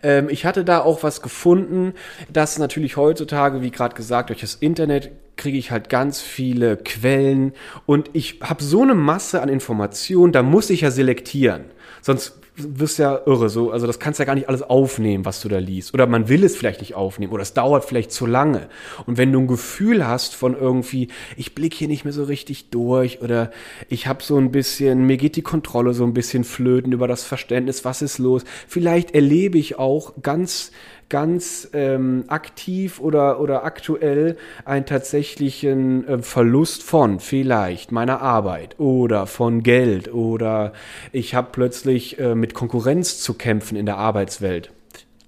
ähm, 0.03 0.29
ich 0.29 0.45
hatte 0.45 0.65
da 0.65 0.81
auch 0.81 1.03
was 1.03 1.23
gefunden, 1.23 1.95
dass 2.33 2.59
natürlich 2.59 2.97
heutzutage, 2.97 3.63
wie 3.63 3.71
gerade 3.71 3.95
gesagt, 3.95 4.31
durch 4.31 4.41
das 4.41 4.57
Internet 4.57 5.13
kriege 5.37 5.59
ich 5.59 5.71
halt 5.71 5.89
ganz 5.89 6.21
viele 6.21 6.77
Quellen 6.77 7.53
und 7.87 8.11
ich 8.13 8.41
habe 8.43 8.63
so 8.63 8.83
eine 8.83 8.95
Masse 8.95 9.41
an 9.41 9.49
Informationen, 9.49 10.33
da 10.33 10.43
muss 10.43 10.71
ich 10.71 10.83
ja 10.83 10.91
selektieren. 10.91 11.67
Sonst 12.03 12.41
wirst 12.57 12.99
ja 12.99 13.21
irre, 13.27 13.49
so, 13.49 13.71
also 13.71 13.87
das 13.87 13.99
kannst 13.99 14.21
ja 14.21 14.25
gar 14.25 14.35
nicht 14.35 14.49
alles 14.49 14.63
aufnehmen, 14.63 15.25
was 15.25 15.41
du 15.41 15.49
da 15.49 15.59
liest. 15.59 15.93
Oder 15.93 16.07
man 16.07 16.29
will 16.29 16.45
es 16.45 16.57
vielleicht 16.57 16.81
nicht 16.81 16.95
aufnehmen 16.95 17.33
oder 17.33 17.43
es 17.43 17.53
dauert 17.53 17.85
vielleicht 17.85 18.13
zu 18.13 18.27
lange. 18.27 18.69
Und 19.07 19.19
wenn 19.19 19.33
du 19.33 19.41
ein 19.41 19.49
Gefühl 19.49 20.07
hast 20.07 20.35
von 20.35 20.57
irgendwie, 20.57 21.09
ich 21.37 21.55
blick 21.55 21.75
hier 21.75 21.89
nicht 21.89 22.05
mehr 22.05 22.13
so 22.13 22.25
richtig 22.25 22.71
durch 22.71 23.21
oder 23.23 23.51
ich 23.89 24.07
habe 24.07 24.23
so 24.23 24.37
ein 24.37 24.53
bisschen, 24.53 25.05
mir 25.07 25.17
geht 25.17 25.37
die 25.37 25.43
Kontrolle 25.43 25.95
so 25.95 26.05
ein 26.05 26.15
bisschen 26.15 26.45
flöten 26.45 26.93
über 26.93 27.09
das 27.09 27.25
Verständnis, 27.25 27.85
was 27.85 28.03
ist 28.03 28.19
los. 28.19 28.45
Vielleicht 28.69 29.15
erlebe 29.15 29.59
ich 29.59 29.79
auch 29.79 30.15
ganz 30.23 30.71
ganz 31.09 31.69
ähm, 31.73 32.25
aktiv 32.29 33.01
oder, 33.01 33.41
oder 33.41 33.65
aktuell 33.65 34.37
einen 34.65 34.87
tatsächlichen 34.87 36.07
äh, 36.07 36.19
Verlust 36.23 36.83
von 36.83 37.21
vielleicht 37.21 37.93
meiner 37.93 38.21
Arbeit 38.21 38.79
oder 38.79 39.27
von 39.27 39.63
Geld 39.63 40.13
oder 40.13 40.73
ich 41.13 41.35
habe 41.35 41.49
plötzlich 41.53 42.19
äh, 42.19 42.35
mit 42.35 42.55
Konkurrenz 42.55 43.21
zu 43.21 43.35
kämpfen 43.35 43.77
in 43.77 43.87
der 43.87 43.99
Arbeitswelt. 43.99 44.71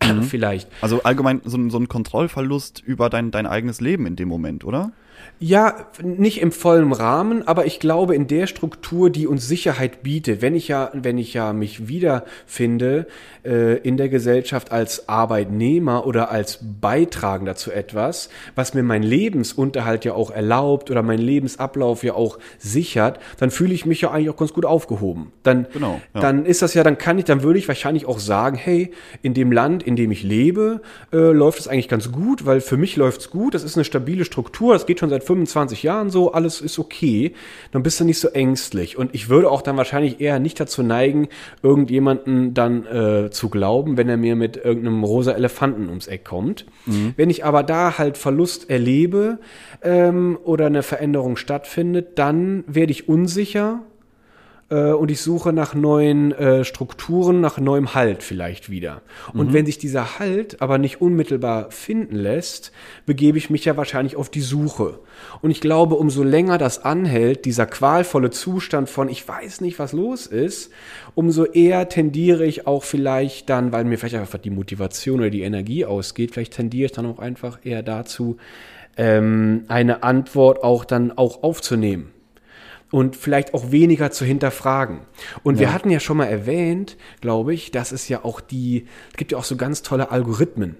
Mhm. 0.06 0.22
Vielleicht. 0.22 0.68
Also 0.82 1.02
allgemein 1.02 1.40
so, 1.44 1.58
so 1.68 1.78
ein 1.78 1.88
Kontrollverlust 1.88 2.80
über 2.84 3.10
dein, 3.10 3.32
dein 3.32 3.46
eigenes 3.46 3.80
Leben 3.80 4.06
in 4.06 4.14
dem 4.14 4.28
Moment, 4.28 4.62
oder? 4.64 4.92
Ja, 5.38 5.86
nicht 6.02 6.40
im 6.40 6.50
vollen 6.50 6.92
Rahmen, 6.92 7.46
aber 7.46 7.66
ich 7.66 7.78
glaube 7.78 8.14
in 8.14 8.26
der 8.26 8.46
Struktur, 8.46 9.10
die 9.10 9.26
uns 9.26 9.46
Sicherheit 9.46 10.02
bietet, 10.02 10.40
wenn 10.40 10.54
ich 10.54 10.68
ja, 10.68 10.90
wenn 10.94 11.18
ich 11.18 11.34
ja 11.34 11.52
mich 11.52 11.88
wiederfinde 11.88 13.06
äh, 13.44 13.76
in 13.78 13.98
der 13.98 14.08
Gesellschaft 14.08 14.72
als 14.72 15.10
Arbeitnehmer 15.10 16.06
oder 16.06 16.30
als 16.30 16.60
Beitragender 16.80 17.54
zu 17.54 17.70
etwas, 17.70 18.30
was 18.54 18.72
mir 18.72 18.82
mein 18.82 19.02
Lebensunterhalt 19.02 20.06
ja 20.06 20.14
auch 20.14 20.30
erlaubt 20.30 20.90
oder 20.90 21.02
mein 21.02 21.18
Lebensablauf 21.18 22.02
ja 22.02 22.14
auch 22.14 22.38
sichert, 22.58 23.20
dann 23.38 23.50
fühle 23.50 23.74
ich 23.74 23.84
mich 23.84 24.00
ja 24.00 24.12
eigentlich 24.12 24.30
auch 24.30 24.38
ganz 24.38 24.54
gut 24.54 24.64
aufgehoben. 24.64 25.32
Dann, 25.42 25.66
Genau, 25.70 26.00
ja. 26.14 26.20
dann 26.20 26.46
ist 26.46 26.62
das 26.62 26.72
ja, 26.72 26.82
dann 26.82 26.96
kann 26.96 27.18
ich, 27.18 27.26
dann 27.26 27.42
würde 27.42 27.58
ich 27.58 27.68
wahrscheinlich 27.68 28.06
auch 28.06 28.20
sagen, 28.20 28.56
hey, 28.56 28.92
in 29.20 29.34
dem 29.34 29.52
Land, 29.52 29.82
in 29.82 29.96
dem 29.96 30.10
ich 30.10 30.22
lebe, 30.22 30.80
äh, 31.12 31.16
läuft 31.16 31.60
es 31.60 31.68
eigentlich 31.68 31.88
ganz 31.88 32.10
gut, 32.10 32.46
weil 32.46 32.62
für 32.62 32.78
mich 32.78 32.96
läuft's 32.96 33.28
gut, 33.28 33.54
das 33.54 33.64
ist 33.64 33.76
eine 33.76 33.84
stabile 33.84 34.24
Struktur, 34.24 34.72
das 34.72 34.86
geht 34.86 35.00
schon 35.00 35.10
seit 35.10 35.25
25 35.26 35.82
Jahren 35.82 36.10
so, 36.10 36.32
alles 36.32 36.60
ist 36.60 36.78
okay, 36.78 37.32
dann 37.72 37.82
bist 37.82 38.00
du 38.00 38.04
nicht 38.04 38.18
so 38.18 38.28
ängstlich. 38.28 38.96
Und 38.96 39.14
ich 39.14 39.28
würde 39.28 39.50
auch 39.50 39.62
dann 39.62 39.76
wahrscheinlich 39.76 40.20
eher 40.20 40.38
nicht 40.38 40.58
dazu 40.58 40.82
neigen, 40.82 41.28
irgendjemanden 41.62 42.54
dann 42.54 42.86
äh, 42.86 43.30
zu 43.30 43.48
glauben, 43.48 43.96
wenn 43.96 44.08
er 44.08 44.16
mir 44.16 44.36
mit 44.36 44.56
irgendeinem 44.56 45.04
rosa 45.04 45.32
Elefanten 45.32 45.88
ums 45.88 46.06
Eck 46.06 46.24
kommt. 46.24 46.66
Wenn 47.16 47.30
ich 47.30 47.44
aber 47.44 47.62
da 47.62 47.98
halt 47.98 48.16
Verlust 48.16 48.70
erlebe 48.70 49.38
ähm, 49.82 50.38
oder 50.44 50.66
eine 50.66 50.82
Veränderung 50.82 51.36
stattfindet, 51.36 52.18
dann 52.18 52.64
werde 52.66 52.92
ich 52.92 53.08
unsicher 53.08 53.80
äh, 54.68 54.92
und 54.92 55.10
ich 55.10 55.20
suche 55.20 55.52
nach 55.52 55.74
neuen 55.74 56.32
äh, 56.32 56.64
Strukturen, 56.64 57.40
nach 57.40 57.58
neuem 57.58 57.94
Halt 57.94 58.22
vielleicht 58.22 58.70
wieder. 58.70 59.02
Und 59.32 59.52
wenn 59.52 59.66
sich 59.66 59.78
dieser 59.78 60.18
Halt 60.18 60.60
aber 60.60 60.78
nicht 60.78 61.00
unmittelbar 61.00 61.70
finden 61.70 62.16
lässt, 62.16 62.72
begebe 63.04 63.38
ich 63.38 63.50
mich 63.50 63.64
ja 63.64 63.76
wahrscheinlich 63.76 64.16
auf 64.16 64.28
die 64.28 64.40
Suche. 64.40 64.98
Und 65.40 65.50
ich 65.50 65.60
glaube, 65.60 65.94
umso 65.94 66.22
länger 66.22 66.58
das 66.58 66.84
anhält, 66.84 67.44
dieser 67.44 67.66
qualvolle 67.66 68.30
Zustand 68.30 68.88
von 68.88 69.08
ich 69.08 69.26
weiß 69.26 69.60
nicht, 69.60 69.78
was 69.78 69.92
los 69.92 70.26
ist, 70.26 70.72
umso 71.14 71.44
eher 71.44 71.88
tendiere 71.88 72.44
ich 72.44 72.66
auch 72.66 72.82
vielleicht 72.82 73.48
dann, 73.48 73.72
weil 73.72 73.84
mir 73.84 73.98
vielleicht 73.98 74.16
einfach 74.16 74.38
die 74.38 74.50
Motivation 74.50 75.20
oder 75.20 75.30
die 75.30 75.42
Energie 75.42 75.84
ausgeht, 75.84 76.32
vielleicht 76.32 76.54
tendiere 76.54 76.86
ich 76.86 76.92
dann 76.92 77.06
auch 77.06 77.18
einfach 77.18 77.58
eher 77.62 77.82
dazu, 77.82 78.36
ähm, 78.96 79.64
eine 79.68 80.02
Antwort 80.02 80.64
auch 80.64 80.84
dann 80.84 81.12
auch 81.16 81.42
aufzunehmen 81.42 82.12
und 82.90 83.16
vielleicht 83.16 83.54
auch 83.54 83.72
weniger 83.72 84.10
zu 84.10 84.24
hinterfragen. 84.24 85.00
Und 85.42 85.58
wir 85.58 85.72
hatten 85.72 85.90
ja 85.90 86.00
schon 86.00 86.16
mal 86.16 86.26
erwähnt, 86.26 86.96
glaube 87.20 87.52
ich, 87.52 87.70
dass 87.70 87.92
es 87.92 88.08
ja 88.08 88.24
auch 88.24 88.40
die, 88.40 88.86
es 89.10 89.16
gibt 89.16 89.32
ja 89.32 89.38
auch 89.38 89.44
so 89.44 89.56
ganz 89.56 89.82
tolle 89.82 90.10
Algorithmen. 90.10 90.76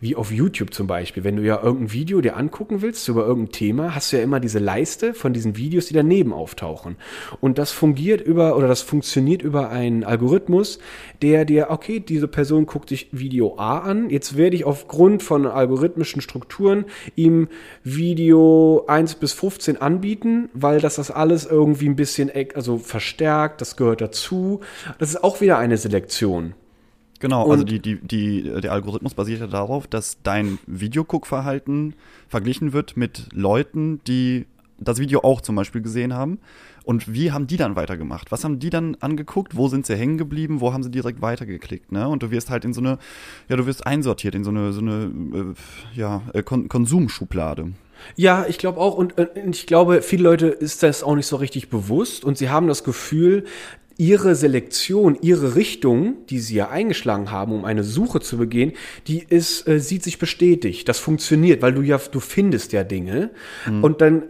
Wie 0.00 0.16
auf 0.16 0.32
YouTube 0.32 0.72
zum 0.72 0.86
Beispiel. 0.86 1.24
Wenn 1.24 1.36
du 1.36 1.42
ja 1.42 1.62
irgendein 1.62 1.92
Video 1.92 2.22
dir 2.22 2.36
angucken 2.36 2.80
willst 2.80 3.06
über 3.08 3.26
irgendein 3.26 3.52
Thema, 3.52 3.94
hast 3.94 4.12
du 4.12 4.16
ja 4.16 4.22
immer 4.22 4.40
diese 4.40 4.58
Leiste 4.58 5.12
von 5.12 5.34
diesen 5.34 5.58
Videos, 5.58 5.86
die 5.86 5.94
daneben 5.94 6.32
auftauchen. 6.32 6.96
Und 7.42 7.58
das 7.58 7.70
fungiert 7.70 8.22
über, 8.22 8.56
oder 8.56 8.66
das 8.66 8.80
funktioniert 8.80 9.42
über 9.42 9.68
einen 9.68 10.02
Algorithmus, 10.04 10.78
der 11.20 11.44
dir, 11.44 11.66
okay, 11.68 12.00
diese 12.00 12.28
Person 12.28 12.64
guckt 12.64 12.88
sich 12.88 13.08
Video 13.12 13.58
A 13.58 13.80
an, 13.80 14.08
jetzt 14.08 14.38
werde 14.38 14.56
ich 14.56 14.64
aufgrund 14.64 15.22
von 15.22 15.46
algorithmischen 15.46 16.22
Strukturen 16.22 16.86
ihm 17.14 17.48
Video 17.84 18.84
1 18.86 19.16
bis 19.16 19.34
15 19.34 19.76
anbieten, 19.76 20.48
weil 20.54 20.80
das 20.80 20.94
das 20.94 21.10
alles 21.10 21.44
irgendwie 21.44 21.88
ein 21.90 21.96
bisschen, 21.96 22.30
also 22.54 22.78
verstärkt, 22.78 23.60
das 23.60 23.76
gehört 23.76 24.00
dazu. 24.00 24.60
Das 24.98 25.10
ist 25.10 25.22
auch 25.22 25.42
wieder 25.42 25.58
eine 25.58 25.76
Selektion. 25.76 26.54
Genau, 27.20 27.50
also 27.50 27.62
Und- 27.62 27.70
die, 27.70 27.78
die, 27.80 28.00
die, 28.00 28.42
der 28.60 28.72
Algorithmus 28.72 29.14
basiert 29.14 29.40
ja 29.40 29.46
darauf, 29.46 29.86
dass 29.86 30.18
dein 30.22 30.58
Videoguckverhalten 30.66 31.94
verglichen 32.28 32.72
wird 32.72 32.96
mit 32.96 33.28
Leuten, 33.32 34.00
die 34.06 34.46
das 34.78 34.98
Video 34.98 35.20
auch 35.22 35.42
zum 35.42 35.56
Beispiel 35.56 35.82
gesehen 35.82 36.14
haben. 36.14 36.38
Und 36.84 37.12
wie 37.12 37.30
haben 37.30 37.46
die 37.46 37.58
dann 37.58 37.76
weitergemacht? 37.76 38.32
Was 38.32 38.42
haben 38.44 38.58
die 38.58 38.70
dann 38.70 38.96
angeguckt? 39.00 39.54
Wo 39.54 39.68
sind 39.68 39.84
sie 39.84 39.94
hängen 39.94 40.16
geblieben? 40.16 40.62
Wo 40.62 40.72
haben 40.72 40.82
sie 40.82 40.90
direkt 40.90 41.20
weitergeklickt? 41.20 41.92
Ne? 41.92 42.08
Und 42.08 42.22
du 42.22 42.30
wirst 42.30 42.48
halt 42.48 42.64
in 42.64 42.72
so 42.72 42.80
eine, 42.80 42.98
ja, 43.48 43.56
du 43.56 43.66
wirst 43.66 43.86
einsortiert 43.86 44.34
in 44.34 44.42
so 44.42 44.50
eine, 44.50 44.72
so 44.72 44.80
eine, 44.80 45.10
äh, 45.94 45.98
ja, 45.98 46.22
äh, 46.32 46.42
Kon 46.42 46.68
Konsumschublade. 46.68 47.72
Ja, 48.16 48.46
ich 48.48 48.56
glaube 48.56 48.80
auch 48.80 48.94
und 48.94 49.18
äh, 49.18 49.28
ich 49.50 49.66
glaube, 49.66 50.00
viele 50.00 50.22
Leute 50.22 50.46
ist 50.46 50.82
das 50.82 51.02
auch 51.02 51.14
nicht 51.14 51.26
so 51.26 51.36
richtig 51.36 51.68
bewusst 51.68 52.24
und 52.24 52.38
sie 52.38 52.48
haben 52.48 52.66
das 52.66 52.82
Gefühl, 52.82 53.44
ihre 54.00 54.34
Selektion, 54.34 55.18
ihre 55.20 55.56
Richtung, 55.56 56.16
die 56.30 56.38
sie 56.38 56.54
ja 56.54 56.70
eingeschlagen 56.70 57.30
haben, 57.30 57.52
um 57.52 57.66
eine 57.66 57.84
Suche 57.84 58.20
zu 58.20 58.38
begehen, 58.38 58.72
die 59.06 59.22
ist, 59.28 59.68
äh, 59.68 59.78
sieht 59.78 60.02
sich 60.02 60.18
bestätigt. 60.18 60.88
Das 60.88 60.98
funktioniert, 60.98 61.60
weil 61.60 61.74
du 61.74 61.82
ja, 61.82 62.00
du 62.10 62.18
findest 62.18 62.72
ja 62.72 62.82
Dinge 62.82 63.28
und 63.82 64.00
dann 64.00 64.22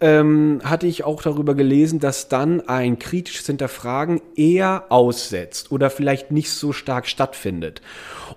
ähm, 0.00 0.60
hatte 0.62 0.86
ich 0.86 1.04
auch 1.04 1.22
darüber 1.22 1.54
gelesen, 1.54 2.00
dass 2.00 2.28
dann 2.28 2.68
ein 2.68 2.98
kritisches 2.98 3.46
Hinterfragen 3.46 4.20
eher 4.36 4.84
aussetzt 4.90 5.72
oder 5.72 5.88
vielleicht 5.88 6.30
nicht 6.30 6.50
so 6.50 6.74
stark 6.74 7.06
stattfindet. 7.06 7.80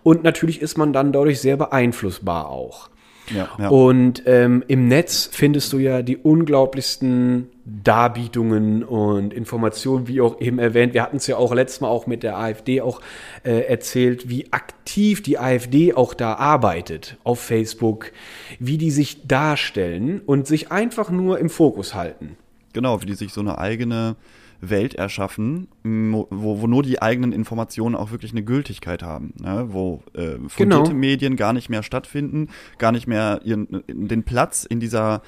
Und 0.04 0.24
natürlich 0.24 0.62
ist 0.62 0.78
man 0.78 0.94
dann 0.94 1.12
dadurch 1.12 1.42
sehr 1.42 1.58
beeinflussbar 1.58 2.48
auch. 2.48 2.90
Ja, 3.30 3.50
ja. 3.60 3.68
Und 3.70 4.24
ähm, 4.26 4.64
im 4.68 4.88
Netz 4.88 5.30
findest 5.32 5.74
du 5.74 5.80
ja 5.80 6.02
die 6.02 6.18
unglaublichsten 6.18 7.50
Darbietungen 7.66 8.84
und 8.84 9.34
Informationen, 9.34 10.08
wie 10.08 10.22
auch 10.22 10.40
eben 10.40 10.60
erwähnt. 10.60 10.94
Wir 10.94 11.04
hatten 11.04 11.18
es 11.18 11.28
ja 11.28 11.36
auch 11.36 11.54
letztes 11.54 11.82
Mal 11.82 11.90
auch 11.90 12.08
mit 12.08 12.24
der 12.24 12.38
AfD 12.38 12.80
auch 12.80 13.02
äh, 13.44 13.60
erzählt, 13.68 14.30
wie 14.30 14.52
aktiv 14.54 15.22
die 15.22 15.38
AfD 15.38 15.94
auch 15.94 16.14
da 16.14 16.36
arbeitet 16.36 17.18
auf 17.26 17.42
Facebook, 17.42 18.14
wie 18.60 18.78
die 18.78 18.92
sich 18.92 19.28
darstellen 19.28 20.22
und 20.26 20.48
sich 20.48 20.72
einfach 20.72 21.10
nur 21.10 21.40
im 21.40 21.50
Fokus 21.50 21.94
halten. 21.94 22.38
Genau, 22.72 23.02
wie 23.02 23.08
die 23.08 23.16
sich 23.16 23.34
so 23.34 23.42
eine 23.42 23.58
eigene 23.58 24.16
Welt 24.62 24.96
erschaffen, 24.96 25.68
wo, 25.84 26.28
wo 26.32 26.68
nur 26.68 26.84
die 26.84 27.02
eigenen 27.02 27.32
Informationen 27.32 27.96
auch 27.96 28.12
wirklich 28.12 28.32
eine 28.32 28.44
Gültigkeit 28.44 29.04
haben, 29.04 29.34
ne? 29.40 29.68
wo 29.70 30.04
äh, 30.14 30.38
fundierte 30.48 30.90
Genau. 30.90 30.94
Medien 30.94 31.36
gar 31.36 31.54
nicht 31.54 31.70
mehr 31.70 31.84
stattfinden, 31.84 32.50
gar 32.78 32.92
nicht 32.92 33.08
mehr 33.08 33.42
ihren, 33.44 33.84
den 33.88 34.24
Platz 34.24 34.64
in 34.64 34.80
dieser, 34.80 35.22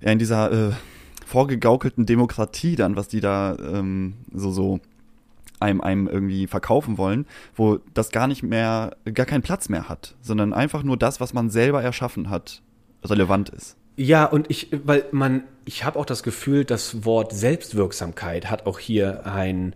ja, 0.00 0.12
in 0.12 0.18
dieser 0.18 0.70
äh, 0.70 0.72
vorgegaukelten 1.26 2.06
Demokratie 2.06 2.76
dann, 2.76 2.96
was 2.96 3.08
die 3.08 3.20
da 3.20 3.56
ähm, 3.56 4.14
so, 4.32 4.50
so 4.50 4.80
einem, 5.60 5.80
einem 5.80 6.06
irgendwie 6.06 6.46
verkaufen 6.46 6.98
wollen, 6.98 7.26
wo 7.54 7.78
das 7.94 8.10
gar 8.10 8.28
nicht 8.28 8.42
mehr, 8.42 8.96
gar 9.12 9.26
keinen 9.26 9.42
Platz 9.42 9.68
mehr 9.68 9.88
hat, 9.88 10.16
sondern 10.20 10.52
einfach 10.52 10.82
nur 10.82 10.96
das, 10.96 11.20
was 11.20 11.34
man 11.34 11.50
selber 11.50 11.82
erschaffen 11.82 12.30
hat, 12.30 12.62
relevant 13.04 13.50
ist. 13.50 13.76
Ja, 14.00 14.26
und 14.26 14.48
ich, 14.48 14.68
weil 14.84 15.06
man, 15.10 15.42
ich 15.64 15.82
habe 15.82 15.98
auch 15.98 16.06
das 16.06 16.22
Gefühl, 16.22 16.64
das 16.64 17.04
Wort 17.04 17.32
Selbstwirksamkeit 17.32 18.48
hat 18.48 18.64
auch 18.64 18.78
hier 18.78 19.26
ein, 19.26 19.74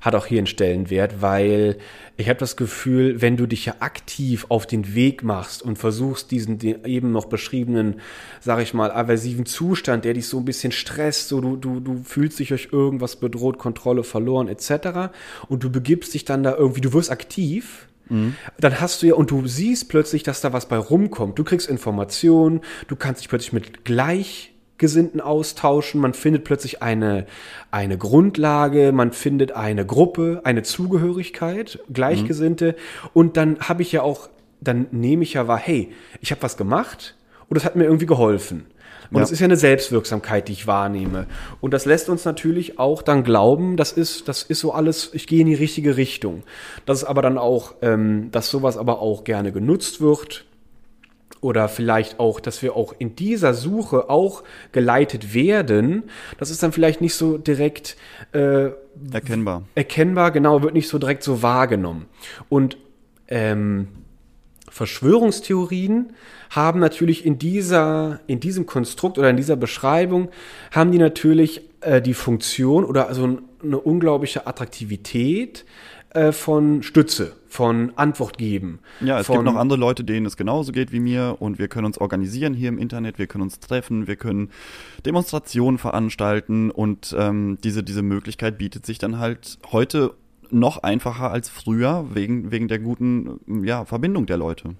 hat 0.00 0.14
auch 0.14 0.26
hier 0.26 0.38
einen 0.38 0.46
Stellenwert, 0.46 1.20
weil 1.22 1.78
ich 2.16 2.28
habe 2.28 2.38
das 2.38 2.56
Gefühl, 2.56 3.20
wenn 3.20 3.36
du 3.36 3.46
dich 3.48 3.66
ja 3.66 3.74
aktiv 3.80 4.46
auf 4.48 4.68
den 4.68 4.94
Weg 4.94 5.24
machst 5.24 5.60
und 5.60 5.76
versuchst, 5.76 6.30
diesen 6.30 6.60
eben 6.86 7.10
noch 7.10 7.24
beschriebenen, 7.24 7.96
sag 8.40 8.62
ich 8.62 8.74
mal, 8.74 8.92
aversiven 8.92 9.44
Zustand, 9.44 10.04
der 10.04 10.14
dich 10.14 10.28
so 10.28 10.38
ein 10.38 10.44
bisschen 10.44 10.70
stresst, 10.70 11.26
so 11.26 11.40
du, 11.40 11.56
du, 11.56 11.80
du 11.80 12.04
fühlst 12.04 12.38
dich 12.38 12.50
durch 12.50 12.68
irgendwas 12.70 13.16
bedroht, 13.16 13.58
Kontrolle 13.58 14.04
verloren, 14.04 14.46
etc. 14.46 15.10
Und 15.48 15.64
du 15.64 15.70
begibst 15.70 16.14
dich 16.14 16.24
dann 16.24 16.44
da 16.44 16.54
irgendwie, 16.54 16.80
du 16.80 16.92
wirst 16.92 17.10
aktiv, 17.10 17.88
dann 18.58 18.80
hast 18.80 19.02
du 19.02 19.06
ja, 19.06 19.14
und 19.14 19.30
du 19.30 19.46
siehst 19.46 19.88
plötzlich, 19.88 20.22
dass 20.22 20.40
da 20.40 20.52
was 20.52 20.66
bei 20.66 20.76
rumkommt. 20.76 21.38
Du 21.38 21.44
kriegst 21.44 21.68
Informationen, 21.68 22.60
du 22.88 22.96
kannst 22.96 23.22
dich 23.22 23.28
plötzlich 23.28 23.52
mit 23.52 23.84
Gleichgesinnten 23.84 25.20
austauschen, 25.20 26.00
man 26.00 26.14
findet 26.14 26.44
plötzlich 26.44 26.82
eine, 26.82 27.26
eine 27.70 27.96
Grundlage, 27.96 28.92
man 28.92 29.12
findet 29.12 29.52
eine 29.52 29.86
Gruppe, 29.86 30.42
eine 30.44 30.62
Zugehörigkeit, 30.62 31.78
Gleichgesinnte. 31.92 32.76
Und 33.12 33.36
dann 33.36 33.58
habe 33.60 33.82
ich 33.82 33.92
ja 33.92 34.02
auch, 34.02 34.28
dann 34.60 34.86
nehme 34.90 35.22
ich 35.22 35.34
ja 35.34 35.48
wahr, 35.48 35.58
hey, 35.58 35.92
ich 36.20 36.30
habe 36.30 36.42
was 36.42 36.56
gemacht 36.56 37.16
und 37.48 37.56
das 37.56 37.64
hat 37.64 37.76
mir 37.76 37.84
irgendwie 37.84 38.06
geholfen. 38.06 38.66
Und 39.10 39.16
Ja. 39.16 39.20
das 39.20 39.30
ist 39.32 39.40
ja 39.40 39.44
eine 39.44 39.56
Selbstwirksamkeit, 39.56 40.48
die 40.48 40.52
ich 40.52 40.66
wahrnehme. 40.66 41.26
Und 41.60 41.72
das 41.74 41.84
lässt 41.84 42.08
uns 42.08 42.24
natürlich 42.24 42.78
auch 42.78 43.02
dann 43.02 43.22
glauben, 43.24 43.76
das 43.76 43.92
ist, 43.92 44.28
das 44.28 44.42
ist 44.42 44.60
so 44.60 44.72
alles, 44.72 45.10
ich 45.12 45.26
gehe 45.26 45.40
in 45.40 45.46
die 45.46 45.54
richtige 45.54 45.96
Richtung. 45.96 46.42
Dass 46.86 46.98
es 46.98 47.04
aber 47.04 47.22
dann 47.22 47.38
auch, 47.38 47.74
ähm, 47.82 48.30
dass 48.32 48.50
sowas 48.50 48.76
aber 48.76 49.00
auch 49.00 49.24
gerne 49.24 49.52
genutzt 49.52 50.00
wird. 50.00 50.44
Oder 51.40 51.68
vielleicht 51.68 52.20
auch, 52.20 52.40
dass 52.40 52.62
wir 52.62 52.74
auch 52.74 52.94
in 52.98 53.16
dieser 53.16 53.52
Suche 53.52 54.08
auch 54.08 54.44
geleitet 54.72 55.34
werden. 55.34 56.04
Das 56.38 56.50
ist 56.50 56.62
dann 56.62 56.72
vielleicht 56.72 57.02
nicht 57.02 57.14
so 57.14 57.36
direkt 57.36 57.96
äh, 58.32 58.70
Erkennbar. 59.12 59.64
erkennbar, 59.74 60.30
genau, 60.30 60.62
wird 60.62 60.72
nicht 60.72 60.88
so 60.88 60.98
direkt 60.98 61.22
so 61.22 61.42
wahrgenommen. 61.42 62.06
Und 62.48 62.78
ähm, 63.28 63.88
Verschwörungstheorien 64.74 66.14
haben 66.50 66.80
natürlich 66.80 67.24
in 67.24 67.38
dieser, 67.38 68.18
in 68.26 68.40
diesem 68.40 68.66
Konstrukt 68.66 69.18
oder 69.18 69.30
in 69.30 69.36
dieser 69.36 69.54
Beschreibung, 69.54 70.30
haben 70.72 70.90
die 70.90 70.98
natürlich 70.98 71.60
äh, 71.80 72.02
die 72.02 72.12
Funktion 72.12 72.84
oder 72.84 73.06
also 73.06 73.38
eine 73.62 73.78
unglaubliche 73.78 74.48
Attraktivität, 74.48 75.64
äh, 76.14 76.32
von 76.32 76.82
Stütze, 76.82 77.32
von 77.48 77.92
Antwort 77.94 78.36
geben. 78.36 78.80
Ja, 79.00 79.20
es 79.20 79.28
gibt 79.28 79.42
noch 79.42 79.56
andere 79.56 79.78
Leute, 79.78 80.02
denen 80.02 80.26
es 80.26 80.36
genauso 80.36 80.72
geht 80.72 80.90
wie 80.90 81.00
mir 81.00 81.36
und 81.38 81.60
wir 81.60 81.68
können 81.68 81.86
uns 81.86 81.98
organisieren 81.98 82.54
hier 82.54 82.68
im 82.68 82.78
Internet, 82.78 83.18
wir 83.18 83.28
können 83.28 83.42
uns 83.42 83.60
treffen, 83.60 84.08
wir 84.08 84.16
können 84.16 84.50
Demonstrationen 85.06 85.78
veranstalten 85.78 86.70
und 86.70 87.14
ähm, 87.18 87.58
diese, 87.62 87.84
diese 87.84 88.02
Möglichkeit 88.02 88.58
bietet 88.58 88.86
sich 88.86 88.98
dann 88.98 89.18
halt 89.18 89.58
heute 89.70 90.14
noch 90.58 90.82
einfacher 90.82 91.30
als 91.30 91.48
früher 91.48 92.06
wegen, 92.12 92.50
wegen 92.50 92.68
der 92.68 92.78
guten 92.78 93.64
ja, 93.64 93.84
Verbindung 93.84 94.26
der 94.26 94.36
Leute. 94.36 94.70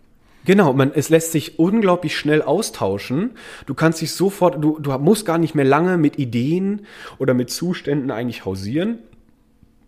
Genau, 0.45 0.75
man, 0.75 0.93
es 0.95 1.09
lässt 1.09 1.33
sich 1.33 1.59
unglaublich 1.59 2.17
schnell 2.17 2.43
austauschen. 2.43 3.31
Du 3.67 3.75
kannst 3.75 4.03
dich 4.03 4.13
sofort, 4.13 4.63
du, 4.63 4.79
du 4.79 4.91
musst 4.99 5.25
gar 5.25 5.39
nicht 5.39 5.55
mehr 5.55 5.65
lange 5.65 5.97
mit 5.97 6.19
Ideen 6.19 6.87
oder 7.19 7.33
mit 7.33 7.51
Zuständen 7.51 8.11
eigentlich 8.11 8.45
hausieren. 8.45 8.99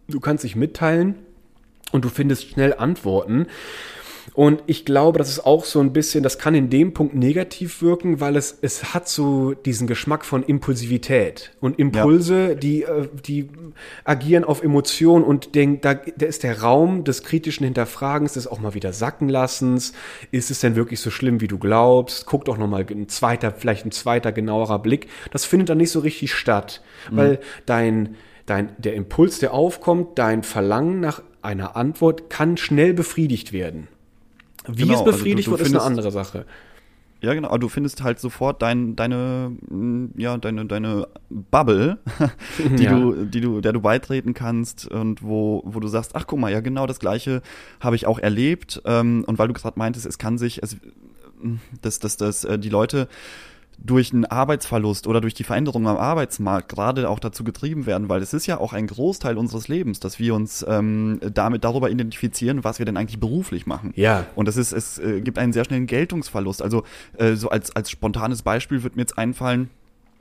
Du 0.09 0.19
kannst 0.21 0.45
dich 0.45 0.57
mitteilen 0.57 1.17
und 1.93 2.05
du 2.05 2.09
findest 2.09 2.49
schnell 2.49 2.75
Antworten. 2.75 3.47
Und 4.37 4.63
ich 4.67 4.85
glaube, 4.85 5.19
das 5.19 5.31
ist 5.31 5.47
auch 5.47 5.65
so 5.65 5.81
ein 5.81 5.95
bisschen, 5.95 6.23
das 6.23 6.39
kann 6.39 6.55
in 6.55 6.69
dem 6.69 6.93
Punkt 6.93 7.15
negativ 7.15 7.81
wirken, 7.81 8.21
weil 8.21 8.37
es, 8.37 8.59
es 8.61 8.93
hat 8.93 9.09
so 9.09 9.55
diesen 9.55 9.87
Geschmack 9.87 10.27
von 10.27 10.43
Impulsivität. 10.43 11.53
Und 11.59 11.79
Impulse, 11.79 12.51
ja. 12.51 12.55
die, 12.55 12.83
äh, 12.83 13.09
die 13.27 13.49
agieren 14.05 14.45
auf 14.45 14.63
Emotionen 14.63 15.25
und 15.25 15.55
den, 15.55 15.81
da, 15.81 15.95
da 15.95 16.27
ist 16.27 16.43
der 16.43 16.61
Raum 16.61 17.05
des 17.05 17.23
kritischen 17.23 17.65
Hinterfragens, 17.65 18.35
des 18.35 18.47
auch 18.47 18.61
mal 18.61 18.75
wieder 18.75 18.93
sacken 18.93 19.31
lassens. 19.31 19.95
Ist 20.33 20.51
es 20.51 20.61
denn 20.61 20.77
wirklich 20.77 21.01
so 21.01 21.11
schlimm, 21.11 21.41
wie 21.41 21.49
du 21.49 21.57
glaubst? 21.59 22.27
Guck 22.27 22.45
doch 22.45 22.59
nochmal 22.59 22.85
ein 22.91 23.09
zweiter, 23.09 23.53
vielleicht 23.53 23.87
ein 23.87 23.91
zweiter 23.91 24.33
genauerer 24.33 24.81
Blick. 24.81 25.09
Das 25.31 25.47
findet 25.47 25.71
dann 25.71 25.79
nicht 25.79 25.91
so 25.91 26.01
richtig 26.01 26.35
statt, 26.35 26.83
mhm. 27.11 27.17
weil 27.17 27.41
dein, 27.65 28.17
dein, 28.45 28.77
der 28.77 28.97
Impuls, 28.97 29.39
der 29.39 29.55
aufkommt, 29.55 30.19
dein 30.19 30.43
Verlangen 30.43 31.01
nach 31.01 31.23
einer 31.41 31.75
Antwort 31.75 32.29
kann 32.29 32.59
schnell 32.59 32.93
befriedigt 32.93 33.55
werden. 33.55 33.89
Wie 34.69 34.83
genau, 34.83 34.99
es 34.99 35.05
befriedigt 35.05 35.49
also 35.49 35.51
du, 35.51 35.57
du 35.57 35.59
wird, 35.59 35.67
findest, 35.67 35.75
ist 35.75 35.81
eine 35.81 35.83
andere 35.83 36.11
Sache. 36.11 36.47
Ja, 37.23 37.33
genau, 37.33 37.49
aber 37.49 37.59
du 37.59 37.69
findest 37.69 38.03
halt 38.03 38.21
sofort 38.21 38.61
dein, 38.61 38.95
deine, 38.95 39.57
mm, 39.69 40.07
ja, 40.17 40.37
deine, 40.37 40.67
deine 40.67 41.09
Bubble, 41.31 41.99
die 42.79 42.85
ja. 42.85 42.99
du, 42.99 43.25
die 43.25 43.41
du, 43.41 43.61
der 43.61 43.73
du 43.73 43.81
beitreten 43.81 44.35
kannst 44.35 44.87
und 44.87 45.23
wo, 45.23 45.63
wo 45.65 45.81
du 45.81 45.89
sagst, 45.89 46.15
ach 46.15 46.27
guck 46.27 46.39
mal, 46.39 46.53
ja 46.53 46.61
genau 46.61 46.87
das 46.87 47.01
gleiche 47.01 47.41
habe 47.81 47.97
ich 47.97 48.07
auch 48.07 48.19
erlebt. 48.19 48.83
Ähm, 48.85 49.25
und 49.27 49.39
weil 49.39 49.49
du 49.49 49.55
gerade 49.55 49.79
meintest, 49.79 50.05
es 50.05 50.19
kann 50.19 50.37
sich, 50.37 50.63
es, 50.63 50.77
dass, 51.81 52.01
dass, 52.01 52.19
dass 52.19 52.45
äh, 52.45 52.59
die 52.59 52.69
Leute 52.69 53.09
durch 53.79 54.13
einen 54.13 54.25
Arbeitsverlust 54.25 55.07
oder 55.07 55.21
durch 55.21 55.35
die 55.35 55.45
Veränderungen 55.45 55.87
am 55.87 55.97
Arbeitsmarkt 55.97 56.69
gerade 56.69 57.09
auch 57.09 57.19
dazu 57.19 57.45
getrieben 57.45 57.87
werden, 57.87 58.09
weil 58.09 58.23
es 58.23 58.33
ist 58.33 58.47
ja 58.47 58.59
auch 58.59 58.73
ein 58.73 58.87
Großteil 58.87 59.37
unseres 59.37 59.69
Lebens, 59.69 60.01
dass 60.01 60.19
wir 60.19 60.35
uns 60.35 60.65
ähm, 60.69 61.21
damit 61.33 61.65
darüber 61.65 61.91
identifizieren, 61.91 62.65
was 62.65 62.79
wir 62.79 62.87
denn 62.87 62.97
eigentlich 62.97 63.21
beruflich 63.21 63.67
machen. 63.67 63.93
Ja. 63.97 64.27
Und 64.35 64.49
das 64.49 64.57
ist, 64.57 64.73
es 64.73 64.99
äh, 64.99 65.21
gibt 65.21 65.39
einen 65.39 65.53
sehr 65.53 65.65
schnellen 65.65 65.87
Geltungsverlust. 65.87 66.63
Also 66.63 66.85
äh, 67.19 67.35
so 67.35 67.51
als, 67.51 67.75
als 67.75 67.91
spontanes 67.91 68.43
Beispiel 68.43 68.83
wird 68.83 68.97
mir 68.97 69.03
jetzt 69.03 69.19
einfallen, 69.19 69.71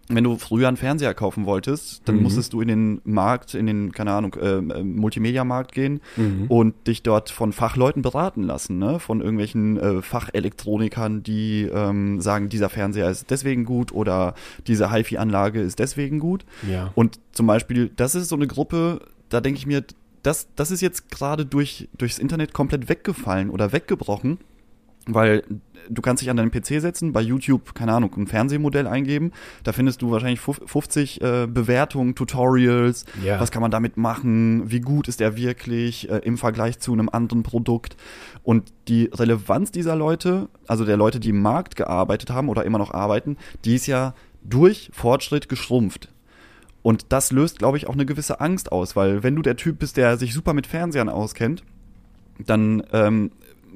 wenn 0.07 0.23
du 0.23 0.37
früher 0.37 0.67
einen 0.67 0.77
Fernseher 0.77 1.13
kaufen 1.13 1.45
wolltest, 1.45 2.07
dann 2.07 2.17
mhm. 2.17 2.23
musstest 2.23 2.53
du 2.53 2.61
in 2.61 2.67
den 2.67 3.01
Markt, 3.05 3.55
in 3.55 3.65
den, 3.65 3.91
keine 3.91 4.11
Ahnung, 4.11 4.35
äh, 4.35 4.61
Multimedia-Markt 4.61 5.71
gehen 5.71 6.01
mhm. 6.15 6.45
und 6.47 6.87
dich 6.87 7.01
dort 7.01 7.31
von 7.31 7.53
Fachleuten 7.53 8.01
beraten 8.01 8.43
lassen, 8.43 8.77
ne? 8.77 8.99
Von 8.99 9.21
irgendwelchen 9.21 9.77
äh, 9.77 10.01
Fachelektronikern, 10.01 11.23
die 11.23 11.63
ähm, 11.63 12.21
sagen, 12.21 12.49
dieser 12.49 12.69
Fernseher 12.69 13.09
ist 13.09 13.31
deswegen 13.31 13.65
gut 13.65 13.91
oder 13.91 14.35
diese 14.67 14.91
HiFi-Anlage 14.91 15.61
ist 15.61 15.79
deswegen 15.79 16.19
gut. 16.19 16.45
Ja. 16.69 16.91
Und 16.93 17.19
zum 17.31 17.47
Beispiel, 17.47 17.89
das 17.95 18.13
ist 18.13 18.29
so 18.29 18.35
eine 18.35 18.47
Gruppe, 18.47 18.99
da 19.29 19.41
denke 19.41 19.57
ich 19.57 19.65
mir, 19.65 19.83
das, 20.21 20.47
das 20.55 20.71
ist 20.71 20.81
jetzt 20.81 21.09
gerade 21.11 21.45
durch, 21.45 21.89
durchs 21.97 22.19
Internet 22.19 22.53
komplett 22.53 22.89
weggefallen 22.89 23.49
oder 23.49 23.71
weggebrochen 23.71 24.39
weil 25.05 25.43
du 25.89 26.01
kannst 26.01 26.21
dich 26.21 26.29
an 26.29 26.37
deinen 26.37 26.51
PC 26.51 26.81
setzen, 26.81 27.13
bei 27.13 27.21
YouTube, 27.21 27.75
keine 27.75 27.93
Ahnung, 27.93 28.11
ein 28.17 28.27
Fernsehmodell 28.27 28.87
eingeben. 28.87 29.31
Da 29.63 29.71
findest 29.71 30.01
du 30.01 30.11
wahrscheinlich 30.11 30.39
50 30.39 31.21
äh, 31.21 31.47
Bewertungen, 31.47 32.15
Tutorials. 32.15 33.05
Ja. 33.23 33.39
Was 33.39 33.51
kann 33.51 33.61
man 33.61 33.71
damit 33.71 33.97
machen? 33.97 34.69
Wie 34.71 34.81
gut 34.81 35.07
ist 35.07 35.21
er 35.21 35.37
wirklich 35.37 36.09
äh, 36.09 36.17
im 36.19 36.37
Vergleich 36.37 36.79
zu 36.79 36.93
einem 36.93 37.09
anderen 37.09 37.43
Produkt? 37.43 37.97
Und 38.43 38.73
die 38.87 39.09
Relevanz 39.13 39.71
dieser 39.71 39.95
Leute, 39.95 40.49
also 40.67 40.85
der 40.85 40.97
Leute, 40.97 41.19
die 41.19 41.29
im 41.29 41.41
Markt 41.41 41.75
gearbeitet 41.75 42.31
haben 42.31 42.49
oder 42.49 42.65
immer 42.65 42.77
noch 42.77 42.91
arbeiten, 42.91 43.37
die 43.63 43.75
ist 43.75 43.87
ja 43.87 44.13
durch 44.43 44.89
Fortschritt 44.93 45.49
geschrumpft. 45.49 46.09
Und 46.81 47.11
das 47.11 47.31
löst, 47.31 47.57
glaube 47.57 47.77
ich, 47.77 47.87
auch 47.87 47.93
eine 47.93 48.05
gewisse 48.05 48.39
Angst 48.39 48.71
aus, 48.71 48.95
weil 48.95 49.23
wenn 49.23 49.35
du 49.35 49.41
der 49.41 49.55
Typ 49.55 49.79
bist, 49.79 49.97
der 49.97 50.17
sich 50.17 50.35
super 50.35 50.53
mit 50.53 50.67
Fernsehern 50.67 51.09
auskennt, 51.09 51.63
dann 52.37 52.83
ähm, 52.91 53.31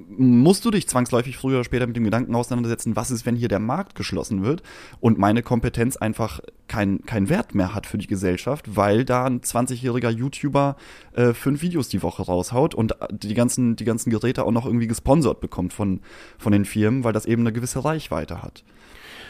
musst 0.07 0.65
du 0.65 0.71
dich 0.71 0.87
zwangsläufig 0.87 1.37
früher 1.37 1.55
oder 1.55 1.63
später 1.63 1.87
mit 1.87 1.95
dem 1.95 2.03
Gedanken 2.03 2.35
auseinandersetzen, 2.35 2.95
was 2.95 3.11
ist, 3.11 3.25
wenn 3.25 3.35
hier 3.35 3.47
der 3.47 3.59
Markt 3.59 3.95
geschlossen 3.95 4.43
wird 4.43 4.63
und 4.99 5.17
meine 5.17 5.43
Kompetenz 5.43 5.97
einfach 5.97 6.39
keinen 6.67 7.05
kein 7.05 7.29
Wert 7.29 7.55
mehr 7.55 7.73
hat 7.73 7.85
für 7.85 7.97
die 7.97 8.07
Gesellschaft, 8.07 8.75
weil 8.75 9.05
da 9.05 9.25
ein 9.25 9.41
20-jähriger 9.41 10.09
YouTuber 10.09 10.75
äh, 11.13 11.33
fünf 11.33 11.61
Videos 11.61 11.89
die 11.89 12.03
Woche 12.03 12.23
raushaut 12.23 12.75
und 12.75 12.95
die 13.11 13.33
ganzen, 13.33 13.75
die 13.75 13.85
ganzen 13.85 14.09
Geräte 14.09 14.43
auch 14.45 14.51
noch 14.51 14.65
irgendwie 14.65 14.87
gesponsert 14.87 15.39
bekommt 15.41 15.73
von, 15.73 16.01
von 16.37 16.51
den 16.51 16.65
Firmen, 16.65 17.03
weil 17.03 17.13
das 17.13 17.25
eben 17.25 17.43
eine 17.43 17.53
gewisse 17.53 17.83
Reichweite 17.83 18.41
hat. 18.41 18.63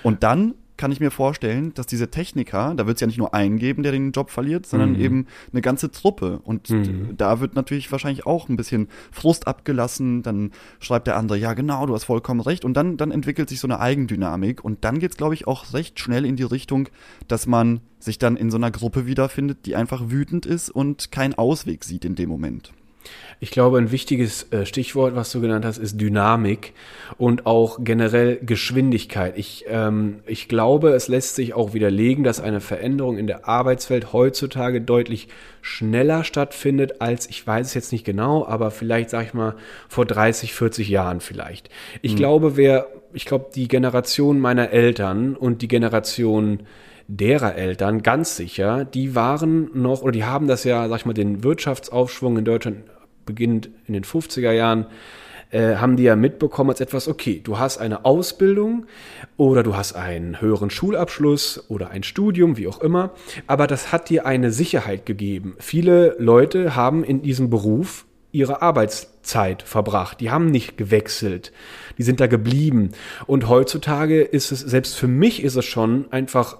Und 0.03 0.23
dann 0.23 0.55
kann 0.79 0.93
ich 0.93 1.01
mir 1.01 1.11
vorstellen, 1.11 1.73
dass 1.73 1.87
diese 1.87 2.09
Techniker, 2.09 2.73
da 2.73 2.87
wird 2.87 2.95
es 2.95 3.01
ja 3.01 3.07
nicht 3.07 3.17
nur 3.17 3.33
einen 3.33 3.59
geben, 3.59 3.83
der 3.83 3.91
den 3.91 4.13
Job 4.13 4.29
verliert, 4.29 4.65
sondern 4.65 4.93
mhm. 4.93 5.01
eben 5.01 5.27
eine 5.51 5.61
ganze 5.61 5.91
Truppe. 5.91 6.39
Und 6.45 6.69
mhm. 6.69 7.17
da 7.17 7.41
wird 7.41 7.53
natürlich 7.53 7.91
wahrscheinlich 7.91 8.25
auch 8.25 8.47
ein 8.47 8.55
bisschen 8.55 8.87
Frust 9.11 9.45
abgelassen. 9.45 10.23
Dann 10.23 10.51
schreibt 10.79 11.07
der 11.07 11.17
andere, 11.17 11.37
ja 11.37 11.53
genau, 11.53 11.85
du 11.85 11.93
hast 11.93 12.05
vollkommen 12.05 12.39
recht. 12.39 12.63
Und 12.63 12.75
dann, 12.75 12.95
dann 12.95 13.11
entwickelt 13.11 13.49
sich 13.49 13.59
so 13.59 13.67
eine 13.67 13.81
Eigendynamik. 13.81 14.63
Und 14.63 14.85
dann 14.85 14.99
geht 14.99 15.11
es, 15.11 15.17
glaube 15.17 15.33
ich, 15.33 15.47
auch 15.47 15.73
recht 15.73 15.99
schnell 15.99 16.25
in 16.25 16.37
die 16.37 16.43
Richtung, 16.43 16.87
dass 17.27 17.45
man 17.45 17.81
sich 17.99 18.17
dann 18.17 18.37
in 18.37 18.49
so 18.49 18.55
einer 18.55 18.71
Gruppe 18.71 19.05
wiederfindet, 19.05 19.65
die 19.65 19.75
einfach 19.75 20.03
wütend 20.07 20.45
ist 20.45 20.69
und 20.69 21.11
keinen 21.11 21.33
Ausweg 21.33 21.83
sieht 21.83 22.05
in 22.05 22.15
dem 22.15 22.29
Moment. 22.29 22.71
Ich 23.41 23.51
glaube, 23.51 23.77
ein 23.77 23.91
wichtiges 23.91 24.51
äh, 24.51 24.65
Stichwort, 24.65 25.15
was 25.15 25.31
du 25.31 25.39
genannt 25.39 25.63
hast, 25.63 25.77
ist 25.77 25.99
Dynamik 25.99 26.73
und 27.17 27.45
auch 27.45 27.79
generell 27.81 28.37
Geschwindigkeit. 28.41 29.37
Ich, 29.37 29.65
ähm, 29.69 30.19
ich 30.25 30.49
glaube, 30.49 30.89
es 30.89 31.07
lässt 31.07 31.35
sich 31.35 31.53
auch 31.53 31.73
widerlegen, 31.73 32.25
dass 32.25 32.41
eine 32.41 32.59
Veränderung 32.59 33.17
in 33.17 33.27
der 33.27 33.47
Arbeitswelt 33.47 34.11
heutzutage 34.11 34.81
deutlich 34.81 35.29
schneller 35.61 36.25
stattfindet 36.25 36.99
als, 36.99 37.29
ich 37.29 37.45
weiß 37.45 37.67
es 37.67 37.73
jetzt 37.73 37.91
nicht 37.93 38.03
genau, 38.03 38.45
aber 38.45 38.71
vielleicht, 38.71 39.09
sag 39.09 39.27
ich 39.27 39.33
mal, 39.33 39.55
vor 39.87 40.05
30, 40.05 40.53
40 40.53 40.89
Jahren 40.89 41.21
vielleicht. 41.21 41.69
Ich 42.01 42.13
mhm. 42.13 42.17
glaube, 42.17 42.57
wer, 42.57 42.87
ich 43.13 43.25
glaube, 43.25 43.51
die 43.55 43.69
Generation 43.69 44.39
meiner 44.39 44.71
Eltern 44.71 45.35
und 45.35 45.61
die 45.61 45.69
Generation 45.69 46.63
derer 47.09 47.55
Eltern 47.55 48.03
ganz 48.03 48.35
sicher, 48.35 48.85
die 48.85 49.15
waren 49.15 49.71
noch, 49.73 50.03
oder 50.03 50.11
die 50.11 50.25
haben 50.25 50.47
das 50.47 50.63
ja, 50.63 50.87
sag 50.87 50.97
ich 50.97 51.05
mal, 51.05 51.13
den 51.13 51.43
Wirtschaftsaufschwung 51.43 52.37
in 52.37 52.45
Deutschland 52.45 52.83
beginnend 53.25 53.69
in 53.87 53.93
den 53.93 54.03
50er 54.03 54.51
Jahren, 54.51 54.85
äh, 55.49 55.77
haben 55.77 55.97
die 55.97 56.03
ja 56.03 56.15
mitbekommen 56.15 56.69
als 56.69 56.81
etwas, 56.81 57.07
okay, 57.07 57.41
du 57.43 57.57
hast 57.57 57.79
eine 57.79 58.05
Ausbildung 58.05 58.85
oder 59.37 59.63
du 59.63 59.75
hast 59.75 59.93
einen 59.93 60.39
höheren 60.39 60.69
Schulabschluss 60.69 61.65
oder 61.67 61.89
ein 61.89 62.03
Studium, 62.03 62.57
wie 62.57 62.67
auch 62.67 62.79
immer, 62.79 63.11
aber 63.47 63.65
das 63.65 63.91
hat 63.91 64.09
dir 64.09 64.27
eine 64.27 64.51
Sicherheit 64.51 65.07
gegeben. 65.07 65.55
Viele 65.57 66.15
Leute 66.19 66.75
haben 66.75 67.03
in 67.03 67.23
diesem 67.23 67.49
Beruf 67.49 68.05
ihre 68.31 68.61
Arbeitszeit 68.61 69.63
verbracht. 69.63 70.19
Die 70.19 70.29
haben 70.29 70.51
nicht 70.51 70.77
gewechselt. 70.77 71.51
Die 71.97 72.03
sind 72.03 72.19
da 72.19 72.27
geblieben. 72.27 72.91
Und 73.25 73.49
heutzutage 73.49 74.21
ist 74.21 74.51
es, 74.51 74.59
selbst 74.59 74.95
für 74.95 75.07
mich 75.07 75.43
ist 75.43 75.55
es 75.55 75.65
schon 75.65 76.05
einfach 76.11 76.57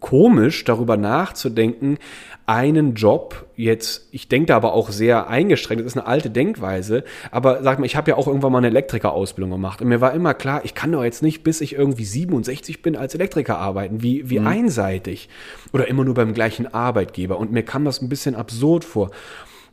komisch, 0.00 0.64
darüber 0.64 0.96
nachzudenken, 0.96 1.98
einen 2.46 2.94
Job 2.94 3.46
jetzt, 3.56 4.08
ich 4.10 4.28
denke 4.28 4.46
da 4.46 4.56
aber 4.56 4.72
auch 4.72 4.90
sehr 4.90 5.28
eingeschränkt, 5.28 5.84
das 5.84 5.92
ist 5.92 5.98
eine 5.98 6.06
alte 6.06 6.30
Denkweise, 6.30 7.04
aber 7.30 7.62
sag 7.62 7.78
mal, 7.78 7.86
ich 7.86 7.96
habe 7.96 8.10
ja 8.10 8.16
auch 8.16 8.26
irgendwann 8.26 8.52
mal 8.52 8.58
eine 8.58 8.66
Elektrikerausbildung 8.68 9.50
gemacht 9.50 9.80
und 9.80 9.88
mir 9.88 10.00
war 10.00 10.12
immer 10.12 10.34
klar, 10.34 10.62
ich 10.64 10.74
kann 10.74 10.92
doch 10.92 11.04
jetzt 11.04 11.22
nicht, 11.22 11.42
bis 11.44 11.60
ich 11.60 11.74
irgendwie 11.74 12.04
67 12.04 12.82
bin, 12.82 12.96
als 12.96 13.14
Elektriker 13.14 13.58
arbeiten, 13.58 14.02
wie, 14.02 14.28
wie 14.28 14.40
mhm. 14.40 14.46
einseitig 14.46 15.28
oder 15.72 15.88
immer 15.88 16.04
nur 16.04 16.14
beim 16.14 16.34
gleichen 16.34 16.72
Arbeitgeber 16.72 17.38
und 17.38 17.52
mir 17.52 17.62
kam 17.62 17.84
das 17.84 18.02
ein 18.02 18.08
bisschen 18.08 18.34
absurd 18.34 18.84
vor. 18.84 19.10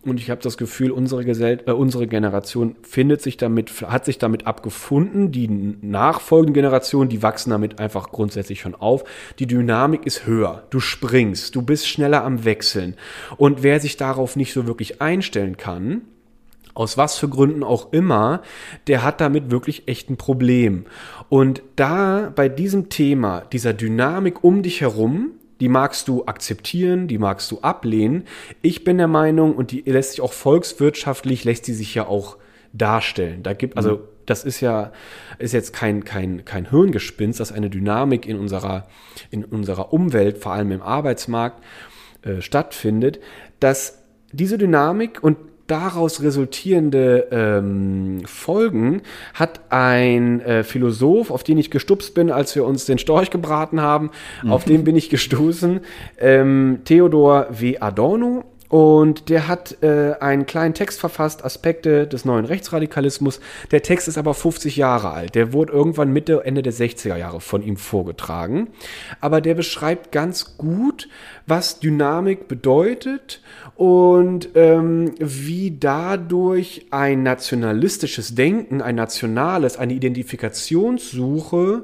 Und 0.04 0.20
ich 0.20 0.32
habe 0.32 0.42
das 0.42 0.58
Gefühl, 0.58 0.90
unsere, 0.90 1.24
Gesell 1.24 1.62
äh, 1.68 1.72
unsere 1.72 2.08
Generation 2.08 2.76
findet 2.82 3.22
sich 3.22 3.38
damit, 3.38 3.70
hat 3.82 4.06
sich 4.06 4.18
damit 4.18 4.48
abgefunden. 4.48 5.32
Die 5.32 5.48
nachfolgenden 5.48 6.56
Generationen, 6.56 7.10
die 7.10 7.22
wachsen 7.22 7.52
damit 7.52 7.80
einfach 7.80 8.10
grundsätzlich 8.10 8.62
schon 8.62 8.74
auf. 8.74 9.04
Die 9.38 9.46
Dynamik 9.46 10.08
ist 10.08 10.26
höher. 10.26 10.64
Du 10.72 10.80
springst, 10.80 11.56
du 11.56 11.62
bist 11.62 11.88
schneller 11.88 12.24
am 12.24 12.46
Wechseln. 12.46 12.96
Und 13.38 13.62
wer 13.62 13.80
sich 13.80 13.96
darauf 13.96 14.36
nicht 14.36 14.54
so 14.54 14.66
wirklich 14.66 15.02
einstellen 15.02 15.58
kann, 15.58 16.02
aus 16.74 16.98
was 16.98 17.18
für 17.18 17.30
Gründen 17.30 17.64
auch 17.64 17.94
immer, 17.94 18.42
der 18.88 19.04
hat 19.04 19.22
damit 19.22 19.52
wirklich 19.52 19.88
echt 19.88 20.10
ein 20.10 20.18
Problem. 20.18 20.86
Und 21.30 21.62
da 21.76 22.32
bei 22.36 22.50
diesem 22.50 22.90
Thema, 22.90 23.42
dieser 23.52 23.74
Dynamik 23.74 24.44
um 24.44 24.64
dich 24.64 24.82
herum, 24.82 25.32
die 25.62 25.70
magst 25.70 26.08
du 26.08 26.26
akzeptieren, 26.26 27.08
die 27.08 27.20
magst 27.20 27.52
du 27.52 27.60
ablehnen. 27.62 28.26
Ich 28.62 28.84
bin 28.84 28.98
der 28.98 29.08
Meinung, 29.08 29.56
und 29.56 29.72
die 29.72 29.82
lässt 29.82 30.12
sich 30.12 30.22
auch 30.22 30.34
volkswirtschaftlich, 30.34 31.44
lässt 31.44 31.68
die 31.68 31.74
sich 31.74 31.94
ja 31.96 32.08
auch 32.08 32.38
darstellen. 32.74 33.44
Da 33.44 33.54
gibt, 33.54 33.78
also, 33.78 34.08
das 34.26 34.44
ist 34.44 34.60
ja, 34.60 34.92
ist 35.38 35.54
jetzt 35.54 35.72
kein, 35.74 36.04
kein, 36.04 36.46
kein 36.46 36.72
Hirngespinst, 36.72 37.40
dass 37.40 37.52
eine 37.52 37.70
Dynamik 37.70 38.26
in 38.26 38.40
unserer, 38.40 38.88
in 39.30 39.46
unserer 39.46 39.94
Umwelt, 39.94 40.40
vor 40.40 40.54
allem 40.54 40.72
im 40.72 40.82
Arbeitsmarkt, 40.82 41.64
äh, 42.24 42.42
stattfindet, 42.42 43.20
dass 43.60 44.04
diese 44.32 44.58
Dynamik 44.58 45.24
und 45.24 45.38
daraus 45.72 46.22
resultierende 46.22 47.28
ähm, 47.32 48.24
Folgen 48.26 49.02
hat 49.34 49.62
ein 49.70 50.42
äh, 50.42 50.64
Philosoph, 50.64 51.32
auf 51.32 51.44
den 51.44 51.58
ich 51.58 51.72
gestupst 51.72 52.14
bin, 52.14 52.30
als 52.30 52.54
wir 52.56 52.66
uns 52.66 52.86
den 52.86 52.98
Storch 52.98 53.30
gebraten 53.30 53.80
haben, 53.80 54.12
auf 54.48 54.66
den 54.66 54.84
bin 54.84 54.98
ich 54.98 55.10
gestoßen, 55.10 55.80
ähm, 56.20 56.82
Theodor 56.84 57.48
W. 57.52 57.78
Adorno. 57.80 58.44
Und 58.72 59.28
der 59.28 59.50
hat 59.50 59.84
äh, 59.84 60.14
einen 60.22 60.46
kleinen 60.46 60.74
Text 60.74 61.02
verfasst, 61.02 61.44
Aspekte 61.44 62.08
des 62.08 62.24
neuen 62.24 62.46
Rechtsradikalismus. 62.46 63.42
Der 63.72 63.82
Text 63.84 64.08
ist 64.08 64.18
aber 64.18 64.34
50 64.34 64.78
Jahre 64.78 65.12
alt. 65.12 65.36
Der 65.36 65.52
wurde 65.52 65.74
irgendwann 65.74 66.14
Mitte, 66.14 66.44
Ende 66.46 66.62
der 66.62 66.72
60er 66.72 67.18
Jahre 67.18 67.42
von 67.42 67.64
ihm 67.64 67.76
vorgetragen. 67.76 68.70
Aber 69.20 69.42
der 69.42 69.56
beschreibt 69.56 70.14
ganz 70.14 70.56
gut, 70.56 71.10
was 71.46 71.82
Dynamik 71.82 72.48
bedeutet 72.48 73.42
und 73.76 74.48
ähm, 74.56 75.16
wie 75.20 75.76
dadurch 75.78 76.86
ein 76.92 77.24
nationalistisches 77.24 78.36
Denken, 78.36 78.82
ein 78.82 78.96
nationales, 78.96 79.76
eine 79.76 79.92
Identifikationssuche 79.92 81.82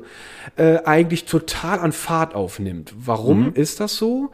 äh, 0.56 0.78
eigentlich 0.86 1.26
total 1.26 1.80
an 1.80 1.91
Fahrt 1.91 2.34
aufnimmt. 2.34 2.93
Warum 2.97 3.54
ist 3.54 3.82
das 3.82 3.95
so? 3.95 4.32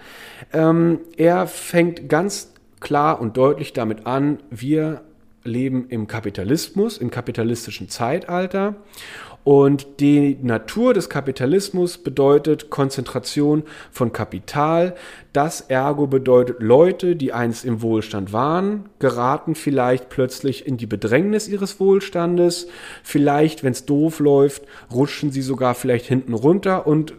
Ähm, 0.51 0.99
er 1.17 1.47
fängt 1.47 2.09
ganz 2.09 2.42
klar 2.83 3.19
und 3.19 3.37
deutlich 3.37 3.73
damit 3.73 4.05
an, 4.05 4.39
wir 4.51 5.01
leben 5.43 5.87
im 5.89 6.07
Kapitalismus, 6.07 6.97
im 6.97 7.09
kapitalistischen 7.09 7.89
Zeitalter. 7.89 8.75
Und 9.43 9.99
die 9.99 10.37
Natur 10.41 10.93
des 10.93 11.09
Kapitalismus 11.09 11.97
bedeutet 11.97 12.69
Konzentration 12.69 13.63
von 13.91 14.13
Kapital. 14.13 14.95
Das 15.33 15.61
ergo 15.61 16.07
bedeutet 16.07 16.61
Leute, 16.61 17.17
die 17.17 17.33
einst 17.33 17.65
im 17.65 17.81
Wohlstand 17.81 18.31
waren, 18.31 18.85
geraten 18.99 19.55
vielleicht 19.55 20.09
plötzlich 20.09 20.65
in 20.65 20.77
die 20.77 20.85
Bedrängnis 20.85 21.49
ihres 21.49 21.79
Wohlstandes. 21.79 22.67
Vielleicht, 23.03 23.63
wenn 23.63 23.73
es 23.73 23.85
doof 23.85 24.19
läuft, 24.19 24.63
rutschen 24.93 25.31
sie 25.31 25.41
sogar 25.41 25.75
vielleicht 25.75 26.05
hinten 26.05 26.33
runter 26.33 26.87
und 26.87 27.13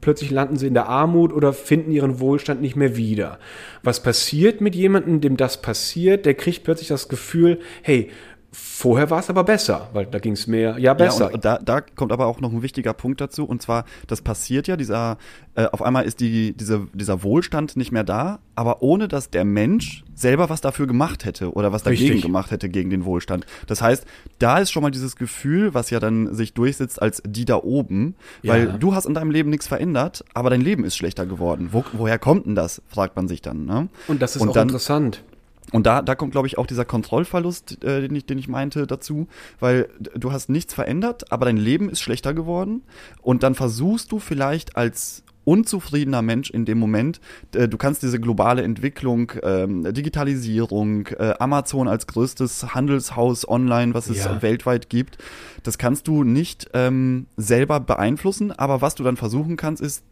plötzlich 0.00 0.30
landen 0.30 0.56
sie 0.56 0.68
in 0.68 0.74
der 0.74 0.88
Armut 0.88 1.32
oder 1.32 1.52
finden 1.52 1.90
ihren 1.90 2.20
Wohlstand 2.20 2.62
nicht 2.62 2.76
mehr 2.76 2.96
wieder. 2.96 3.38
Was 3.82 4.02
passiert 4.02 4.60
mit 4.60 4.74
jemandem, 4.74 5.20
dem 5.20 5.36
das 5.36 5.60
passiert? 5.60 6.24
Der 6.24 6.34
kriegt 6.34 6.64
plötzlich 6.64 6.88
das 6.88 7.08
Gefühl, 7.08 7.58
hey, 7.82 8.10
Vorher 8.58 9.10
war 9.10 9.20
es 9.20 9.28
aber 9.28 9.44
besser, 9.44 9.88
weil 9.92 10.06
da 10.06 10.18
ging 10.18 10.32
es 10.32 10.46
mehr, 10.46 10.78
ja 10.78 10.94
besser. 10.94 11.28
Ja, 11.28 11.34
und 11.34 11.44
da, 11.44 11.58
da 11.58 11.80
kommt 11.82 12.10
aber 12.10 12.26
auch 12.26 12.40
noch 12.40 12.52
ein 12.52 12.62
wichtiger 12.62 12.94
Punkt 12.94 13.20
dazu, 13.20 13.44
und 13.44 13.60
zwar, 13.60 13.84
das 14.06 14.22
passiert 14.22 14.66
ja, 14.66 14.76
dieser, 14.76 15.18
äh, 15.56 15.66
auf 15.66 15.82
einmal 15.82 16.04
ist 16.04 16.20
die, 16.20 16.54
diese, 16.54 16.86
dieser 16.94 17.22
Wohlstand 17.22 17.76
nicht 17.76 17.92
mehr 17.92 18.04
da, 18.04 18.38
aber 18.54 18.82
ohne 18.82 19.08
dass 19.08 19.28
der 19.30 19.44
Mensch 19.44 20.04
selber 20.14 20.48
was 20.48 20.62
dafür 20.62 20.86
gemacht 20.86 21.24
hätte 21.26 21.52
oder 21.52 21.72
was 21.72 21.82
dagegen 21.82 22.04
Richtig. 22.04 22.22
gemacht 22.22 22.50
hätte 22.50 22.68
gegen 22.70 22.88
den 22.88 23.04
Wohlstand. 23.04 23.44
Das 23.66 23.82
heißt, 23.82 24.04
da 24.38 24.58
ist 24.58 24.70
schon 24.72 24.82
mal 24.82 24.90
dieses 24.90 25.16
Gefühl, 25.16 25.74
was 25.74 25.90
ja 25.90 26.00
dann 26.00 26.34
sich 26.34 26.54
durchsetzt 26.54 27.00
als 27.02 27.22
die 27.26 27.44
da 27.44 27.56
oben, 27.56 28.14
weil 28.42 28.66
Ja. 28.68 28.72
du 28.78 28.94
hast 28.94 29.04
in 29.04 29.12
deinem 29.14 29.30
Leben 29.30 29.50
nichts 29.50 29.66
verändert, 29.66 30.24
aber 30.32 30.48
dein 30.50 30.62
Leben 30.62 30.84
ist 30.84 30.96
schlechter 30.96 31.26
geworden. 31.26 31.68
Wo, 31.72 31.84
woher 31.92 32.18
kommt 32.18 32.46
denn 32.46 32.54
das, 32.54 32.80
fragt 32.88 33.16
man 33.16 33.28
sich 33.28 33.42
dann. 33.42 33.66
Ne? 33.66 33.88
und 34.08 34.22
das 34.22 34.36
ist 34.36 34.42
und 34.42 34.50
auch 34.50 34.54
dann- 34.54 34.68
interessant. 34.68 35.22
Und 35.72 35.86
da, 35.86 36.00
da 36.02 36.14
kommt, 36.14 36.32
glaube 36.32 36.46
ich, 36.46 36.58
auch 36.58 36.66
dieser 36.66 36.84
Kontrollverlust, 36.84 37.82
äh, 37.84 38.02
den, 38.02 38.14
ich, 38.14 38.26
den 38.26 38.38
ich 38.38 38.48
meinte, 38.48 38.86
dazu, 38.86 39.26
weil 39.60 39.88
du 40.14 40.32
hast 40.32 40.48
nichts 40.48 40.74
verändert, 40.74 41.32
aber 41.32 41.46
dein 41.46 41.56
Leben 41.56 41.88
ist 41.90 42.00
schlechter 42.00 42.34
geworden 42.34 42.82
und 43.22 43.42
dann 43.42 43.54
versuchst 43.54 44.12
du 44.12 44.18
vielleicht 44.18 44.76
als 44.76 45.24
unzufriedener 45.44 46.22
Mensch 46.22 46.50
in 46.50 46.64
dem 46.64 46.78
Moment, 46.78 47.20
du 47.52 47.76
kannst 47.78 48.02
diese 48.02 48.18
globale 48.18 48.62
Entwicklung, 48.64 49.30
ähm, 49.44 49.84
Digitalisierung, 49.94 51.06
äh, 51.06 51.34
Amazon 51.38 51.86
als 51.86 52.08
größtes 52.08 52.74
Handelshaus 52.74 53.48
online, 53.48 53.94
was 53.94 54.08
es 54.10 54.24
Ja. 54.24 54.42
weltweit 54.42 54.90
gibt, 54.90 55.18
das 55.62 55.78
kannst 55.78 56.08
du 56.08 56.24
nicht 56.24 56.68
ähm, 56.74 57.26
selber 57.36 57.78
beeinflussen, 57.78 58.50
aber 58.50 58.82
was 58.82 58.96
du 58.96 59.04
dann 59.04 59.16
versuchen 59.16 59.56
kannst, 59.56 59.80
ist 59.82 60.02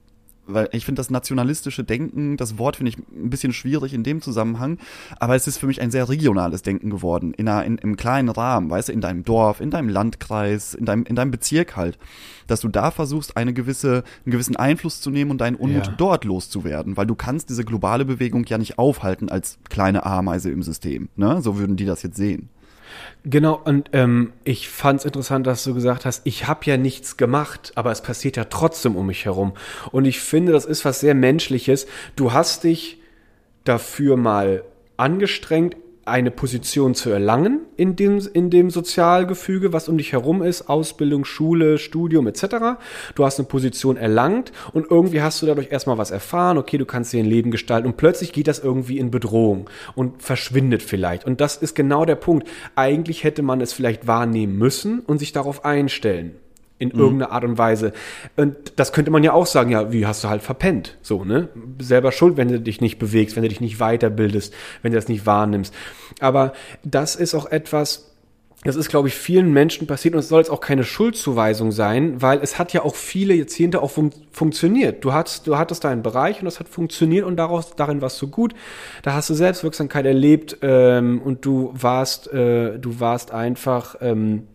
weil 0.47 0.69
ich 0.73 0.85
finde 0.85 1.01
das 1.01 1.11
nationalistische 1.11 1.85
Denken, 1.85 2.37
das 2.37 2.59
Wort 2.59 2.77
finde 2.77 2.91
ich 2.91 2.99
ein 2.99 3.31
bisschen 3.31 3.53
schwierig 3.53 3.95
in 3.95 4.03
dem 4.03 4.21
Zusammenhang, 4.21 4.79
aber 5.19 5.35
es 5.35 5.47
ist 5.47 5.59
für 5.59 5.67
mich 5.67 5.81
ein 5.81 5.91
sehr 5.91 6.09
regionales 6.09 6.63
Denken 6.63 6.91
geworden, 6.91 7.35
in 7.35 7.49
einer, 7.49 7.65
in, 7.65 7.79
im 7.79 7.97
kleinen 7.97 8.29
Rahmen, 8.29 8.71
weißt 8.71 8.89
du, 8.89 8.93
in 8.93 9.01
deinem 9.01 9.25
Dorf, 9.25 9.61
in 9.61 9.71
deinem 9.71 9.89
Landkreis, 9.89 10.75
in 10.75 10.85
deinem, 10.85 11.05
in 11.05 11.17
deinem 11.17 11.31
Bezirk 11.31 11.77
halt, 11.77 11.99
dass 12.47 12.61
du 12.61 12.69
da 12.69 12.91
versuchst, 12.91 13.37
eine 13.37 13.53
gewisse, 13.53 14.05
einen 14.25 14.33
gewissen 14.33 14.57
Einfluss 14.57 15.01
zu 15.01 15.11
nehmen 15.11 15.31
und 15.31 15.41
deinen 15.41 15.57
Unmut 15.57 15.87
Ja. 15.87 15.95
dort 15.97 16.25
loszuwerden, 16.25 16.97
weil 16.97 17.07
du 17.07 17.15
kannst 17.15 17.49
diese 17.51 17.65
globale 17.65 18.05
Bewegung 18.05 18.45
ja 18.47 18.59
nicht 18.59 18.79
aufhalten 18.79 19.29
als 19.29 19.59
kleine 19.71 20.05
Ameise 20.05 20.51
im 20.51 20.63
System, 20.63 21.09
ne? 21.17 21.41
So 21.43 21.59
würden 21.59 21.77
die 21.77 21.85
das 21.87 22.03
jetzt 22.03 22.17
sehen. 22.17 22.49
Genau, 23.25 23.61
und 23.65 23.91
ähm, 23.93 24.33
ich 24.45 24.69
fand 24.69 25.01
es 25.01 25.07
interessant, 25.07 25.47
dass 25.47 25.65
du 25.65 25.75
gesagt 25.75 26.05
hast, 26.05 26.23
ich 26.25 26.47
habe 26.47 26.61
ja 26.65 26.77
nichts 26.77 27.17
gemacht, 27.17 27.73
aber 27.75 27.91
es 27.91 28.03
passiert 28.03 28.37
ja 28.37 28.45
trotzdem 28.45 28.97
um 28.97 29.07
mich 29.07 29.25
herum. 29.25 29.55
Und 29.93 30.05
ich 30.05 30.21
finde, 30.21 30.53
das 30.53 30.65
ist 30.65 30.85
was 30.85 31.01
sehr 31.01 31.15
Menschliches. 31.15 31.87
Du 32.17 32.33
hast 32.33 32.65
dich 32.65 33.01
dafür 33.65 34.17
mal 34.17 34.65
angestrengt, 34.97 35.77
eine 36.07 36.31
Position 36.31 36.95
zu 36.95 37.11
erlangen 37.11 37.61
in 37.77 37.97
dem, 37.97 38.21
in 38.33 38.51
dem 38.51 38.71
Sozialgefüge, 38.71 39.73
was 39.73 39.89
um 39.89 39.99
dich 39.99 40.13
herum 40.13 40.43
ist, 40.43 40.69
Ausbildung, 40.69 41.25
Schule, 41.25 41.79
Studium 41.79 42.27
etc. 42.27 42.45
Du 43.15 43.25
hast 43.25 43.39
eine 43.39 43.49
Position 43.49 43.97
erlangt 43.97 44.53
und 44.73 44.91
irgendwie 44.91 45.23
hast 45.23 45.41
du 45.43 45.47
dadurch 45.47 45.73
erstmal 45.73 45.99
was 45.99 46.11
erfahren, 46.11 46.59
okay, 46.59 46.79
du 46.79 46.87
kannst 46.87 47.13
dir 47.13 47.23
ein 47.23 47.29
Leben 47.29 47.51
gestalten 47.51 47.87
und 47.87 47.97
plötzlich 47.97 48.33
geht 48.33 48.49
das 48.49 48.59
irgendwie 48.59 48.99
in 48.99 49.11
Bedrohung 49.11 49.71
und 49.95 50.23
verschwindet 50.23 50.83
vielleicht. 50.83 51.25
Und 51.25 51.41
das 51.41 51.57
ist 51.57 51.75
genau 51.75 52.05
der 52.05 52.17
Punkt. 52.17 52.49
Eigentlich 52.77 53.25
hätte 53.25 53.43
man 53.43 53.61
es 53.61 53.73
vielleicht 53.73 54.07
wahrnehmen 54.07 54.57
müssen 54.59 55.01
und 55.01 55.19
sich 55.19 55.33
darauf 55.33 55.65
einstellen 55.65 56.37
in 56.79 56.91
irgendeiner 56.91 57.31
Art 57.31 57.45
und 57.45 57.57
Weise. 57.57 57.93
Und 58.37 58.57
das 58.77 58.93
könnte 58.93 59.11
man 59.11 59.23
ja 59.23 59.33
auch 59.33 59.47
sagen, 59.47 59.71
ja, 59.71 59.93
wie 59.93 60.07
hast 60.07 60.25
du 60.25 60.29
halt 60.29 60.43
verpennt, 60.43 60.99
so, 61.03 61.25
ne? 61.25 61.49
Selber 61.81 62.11
schuld, 62.11 62.37
wenn 62.37 62.49
du 62.49 62.61
dich 62.61 62.81
nicht 62.81 62.99
bewegst, 62.99 63.37
wenn 63.37 63.43
du 63.43 63.49
dich 63.49 63.61
nicht 63.61 63.79
weiterbildest, 63.79 64.53
wenn 64.83 64.93
du 64.93 64.99
das 64.99 65.09
nicht 65.09 65.25
wahrnimmst. 65.25 65.73
Aber 66.21 66.53
das 66.83 67.15
ist 67.15 67.35
auch 67.35 67.47
etwas, 67.47 68.15
das 68.65 68.77
ist, 68.77 68.89
glaube 68.89 69.09
ich, 69.09 69.15
vielen 69.15 69.53
Menschen 69.53 69.87
passiert 69.87 70.15
und 70.15 70.21
es 70.21 70.29
soll 70.29 70.41
jetzt 70.41 70.51
auch 70.51 70.61
keine 70.61 70.85
Schuldzuweisung 70.85 71.71
sein, 71.71 72.21
weil 72.23 72.41
es 72.41 72.59
hat 72.59 72.73
ja 72.73 72.83
auch 72.83 72.97
viele 72.97 73.35
Jahrzehnte 73.35 73.81
auch 73.81 73.91
fun 73.91 74.11
funktioniert. 74.33 75.05
Du 75.05 75.13
hattest, 75.13 75.47
du 75.47 75.57
hattest 75.57 75.85
deinen 75.85 76.03
Bereich 76.03 76.41
und 76.41 76.47
das 76.47 76.59
hat 76.59 76.69
funktioniert 76.69 77.25
und 77.25 77.37
daraus, 77.37 77.77
darin 77.77 78.01
warst 78.01 78.21
du 78.21 78.29
gut. 78.29 78.55
Da 79.03 79.13
hast 79.13 79.31
du 79.31 79.35
Selbstwirksamkeit 79.35 80.07
erlebt 80.07 80.59
ähm, 80.63 81.21
und 81.23 81.45
du 81.45 81.73
warst, 81.75 82.33
äh, 82.33 82.79
du 82.79 82.99
warst 82.99 83.33
einfach 83.33 83.97
ähm, 84.01 84.49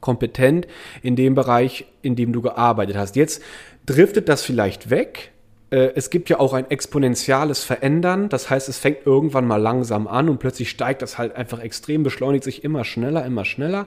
kompetent 0.00 0.66
in 1.02 1.16
dem 1.16 1.34
Bereich, 1.34 1.86
in 2.02 2.16
dem 2.16 2.32
du 2.32 2.42
gearbeitet 2.42 2.96
hast. 2.96 3.16
Jetzt 3.16 3.42
driftet 3.86 4.28
das 4.28 4.42
vielleicht 4.42 4.90
weg. 4.90 5.32
Äh, 5.70 5.92
Es 5.94 6.10
gibt 6.10 6.30
ja 6.30 6.40
auch 6.40 6.52
ein 6.52 6.70
exponentielles 6.70 7.64
Verändern. 7.64 8.28
Das 8.28 8.50
heißt, 8.50 8.68
es 8.68 8.78
fängt 8.78 9.06
irgendwann 9.06 9.46
mal 9.46 9.60
langsam 9.60 10.06
an 10.06 10.28
und 10.28 10.38
plötzlich 10.38 10.70
steigt 10.70 11.02
das 11.02 11.18
halt 11.18 11.36
einfach 11.36 11.60
extrem, 11.60 12.02
beschleunigt 12.02 12.44
sich 12.44 12.64
immer 12.64 12.84
schneller, 12.84 13.24
immer 13.24 13.44
schneller. 13.44 13.86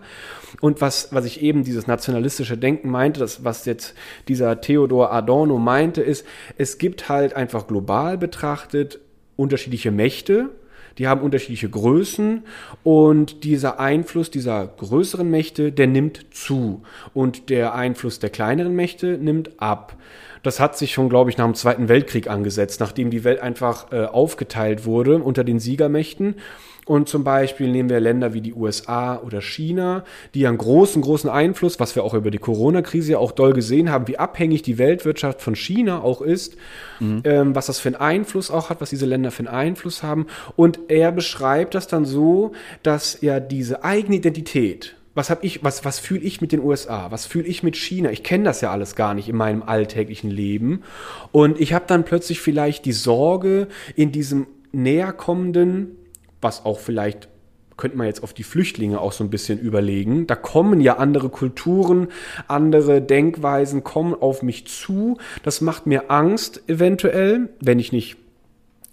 Und 0.59 0.81
was, 0.81 1.09
was 1.11 1.25
ich 1.25 1.41
eben 1.41 1.63
dieses 1.63 1.87
nationalistische 1.87 2.57
Denken 2.57 2.89
meinte, 2.89 3.19
das, 3.19 3.43
was 3.43 3.65
jetzt 3.65 3.95
dieser 4.27 4.61
Theodor 4.61 5.11
Adorno 5.11 5.57
meinte, 5.57 6.01
ist, 6.01 6.25
es 6.57 6.77
gibt 6.77 7.09
halt 7.09 7.35
einfach 7.35 7.67
global 7.67 8.17
betrachtet 8.17 8.99
unterschiedliche 9.35 9.91
Mächte, 9.91 10.49
die 11.01 11.07
haben 11.07 11.21
unterschiedliche 11.21 11.67
Größen 11.67 12.43
und 12.83 13.43
dieser 13.43 13.79
Einfluss 13.79 14.29
dieser 14.29 14.67
größeren 14.67 15.27
Mächte, 15.27 15.71
der 15.71 15.87
nimmt 15.87 16.27
zu 16.29 16.83
und 17.15 17.49
der 17.49 17.73
Einfluss 17.73 18.19
der 18.19 18.29
kleineren 18.29 18.75
Mächte 18.75 19.17
nimmt 19.17 19.59
ab. 19.59 19.97
Das 20.43 20.59
hat 20.59 20.77
sich 20.77 20.93
schon, 20.93 21.09
glaube 21.09 21.31
ich, 21.31 21.39
nach 21.39 21.45
dem 21.45 21.55
Zweiten 21.55 21.89
Weltkrieg 21.89 22.29
angesetzt, 22.29 22.79
nachdem 22.81 23.09
die 23.09 23.23
Welt 23.23 23.41
einfach 23.41 23.91
äh, 23.91 24.05
aufgeteilt 24.05 24.85
wurde 24.85 25.17
unter 25.23 25.43
den 25.43 25.59
Siegermächten. 25.59 26.35
Und 26.91 27.07
zum 27.07 27.23
Beispiel 27.23 27.71
nehmen 27.71 27.89
wir 27.89 28.01
Länder 28.01 28.33
wie 28.33 28.41
die 28.41 28.53
USA 28.53 29.15
oder 29.15 29.39
China, 29.39 30.03
die 30.33 30.45
einen 30.45 30.57
großen, 30.57 31.01
großen 31.01 31.29
Einfluss, 31.29 31.79
was 31.79 31.95
wir 31.95 32.03
auch 32.03 32.13
über 32.13 32.31
die 32.31 32.37
Corona-Krise 32.37 33.13
ja 33.13 33.17
auch 33.17 33.31
doll 33.31 33.53
gesehen 33.53 33.89
haben, 33.89 34.09
wie 34.09 34.17
abhängig 34.17 34.61
die 34.61 34.77
Weltwirtschaft 34.77 35.41
von 35.41 35.55
China 35.55 36.01
auch 36.01 36.21
ist, 36.21 36.57
ähm, 36.99 37.55
was 37.55 37.67
das 37.67 37.79
für 37.79 37.87
einen 37.87 37.95
Einfluss 37.95 38.51
auch 38.51 38.69
hat, 38.69 38.81
was 38.81 38.89
diese 38.89 39.05
Länder 39.05 39.31
für 39.31 39.39
einen 39.39 39.47
Einfluss 39.47 40.03
haben. 40.03 40.27
Und 40.57 40.79
er 40.89 41.13
beschreibt 41.13 41.75
das 41.75 41.87
dann 41.87 42.03
so, 42.03 42.51
dass 42.83 43.21
ja 43.21 43.39
diese 43.39 43.85
eigene 43.85 44.17
Identität, 44.17 44.97
was 45.15 45.29
habe 45.29 45.45
ich, 45.45 45.63
was, 45.63 45.85
was 45.85 45.97
fühle 45.97 46.23
ich 46.23 46.41
mit 46.41 46.51
den 46.51 46.59
USA? 46.59 47.09
Was 47.09 47.25
fühle 47.25 47.47
ich 47.47 47.63
mit 47.63 47.77
China? 47.77 48.11
Ich 48.11 48.21
kenne 48.21 48.43
das 48.43 48.59
ja 48.59 48.69
alles 48.69 48.97
gar 48.97 49.13
nicht 49.13 49.29
in 49.29 49.37
meinem 49.37 49.63
alltäglichen 49.63 50.29
Leben. 50.29 50.83
Und 51.31 51.57
ich 51.57 51.71
habe 51.71 51.85
dann 51.87 52.03
plötzlich 52.03 52.41
vielleicht 52.41 52.83
die 52.83 52.91
Sorge 52.91 53.69
in 53.95 54.11
diesem 54.11 54.47
näher 54.73 55.13
kommenden, 55.13 55.95
was 56.41 56.65
auch 56.65 56.79
vielleicht 56.79 57.29
könnte 57.77 57.97
man 57.97 58.05
jetzt 58.05 58.21
auf 58.21 58.33
die 58.33 58.43
Flüchtlinge 58.43 59.01
auch 59.01 59.11
so 59.11 59.23
ein 59.23 59.31
bisschen 59.31 59.57
überlegen. 59.57 60.27
Da 60.27 60.35
kommen 60.35 60.81
ja 60.81 60.97
andere 60.97 61.29
Kulturen, 61.29 62.09
andere 62.47 63.01
Denkweisen 63.01 63.83
kommen 63.83 64.13
auf 64.13 64.43
mich 64.43 64.67
zu. 64.67 65.17
Das 65.41 65.61
macht 65.61 65.87
mir 65.87 66.11
Angst 66.11 66.61
eventuell, 66.67 67.49
wenn 67.59 67.79
ich 67.79 67.91
nicht 67.91 68.17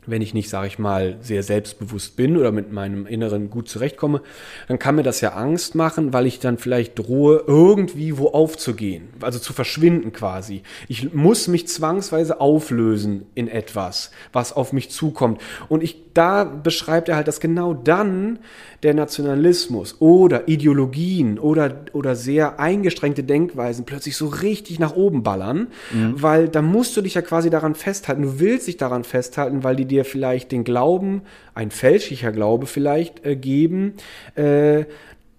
wenn 0.08 0.22
ich 0.22 0.34
nicht, 0.34 0.48
sage 0.48 0.66
ich 0.66 0.78
mal, 0.78 1.16
sehr 1.20 1.42
selbstbewusst 1.42 2.16
bin 2.16 2.36
oder 2.36 2.52
mit 2.52 2.72
meinem 2.72 3.06
Inneren 3.06 3.50
gut 3.50 3.68
zurechtkomme, 3.68 4.22
dann 4.66 4.78
kann 4.78 4.96
mir 4.96 5.02
das 5.02 5.20
ja 5.20 5.34
Angst 5.34 5.74
machen, 5.74 6.12
weil 6.12 6.26
ich 6.26 6.40
dann 6.40 6.58
vielleicht 6.58 6.98
drohe, 6.98 7.44
irgendwie 7.46 8.18
wo 8.18 8.28
aufzugehen, 8.28 9.08
also 9.20 9.38
zu 9.38 9.52
verschwinden 9.52 10.12
quasi. 10.12 10.62
Ich 10.88 11.12
muss 11.12 11.48
mich 11.48 11.68
zwangsweise 11.68 12.40
auflösen 12.40 13.26
in 13.34 13.48
etwas, 13.48 14.10
was 14.32 14.52
auf 14.52 14.72
mich 14.72 14.90
zukommt. 14.90 15.40
Und 15.68 15.82
ich, 15.82 15.96
da 16.14 16.44
beschreibt 16.44 17.08
er 17.08 17.16
halt, 17.16 17.28
dass 17.28 17.40
genau 17.40 17.74
dann 17.74 18.38
der 18.82 18.94
Nationalismus 18.94 19.96
oder 20.00 20.48
Ideologien 20.48 21.38
oder, 21.38 21.84
oder 21.92 22.14
sehr 22.14 22.60
eingeschränkte 22.60 23.24
Denkweisen 23.24 23.84
plötzlich 23.84 24.16
so 24.16 24.28
richtig 24.28 24.78
nach 24.78 24.94
oben 24.94 25.22
ballern, 25.22 25.68
mhm. 25.92 26.14
weil 26.22 26.48
da 26.48 26.62
musst 26.62 26.96
du 26.96 27.02
dich 27.02 27.14
ja 27.14 27.22
quasi 27.22 27.50
daran 27.50 27.74
festhalten. 27.74 28.22
Du 28.22 28.40
willst 28.40 28.68
dich 28.68 28.76
daran 28.76 29.04
festhalten, 29.04 29.64
weil 29.64 29.76
die 29.76 29.84
dir 29.84 29.97
vielleicht 30.04 30.52
den 30.52 30.64
Glauben, 30.64 31.22
ein 31.54 31.70
fälschlicher 31.70 32.32
Glaube 32.32 32.66
vielleicht, 32.66 33.24
äh, 33.24 33.36
geben, 33.36 33.94
äh, 34.34 34.84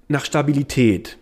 nach 0.07 0.25
Stabilität. 0.25 1.17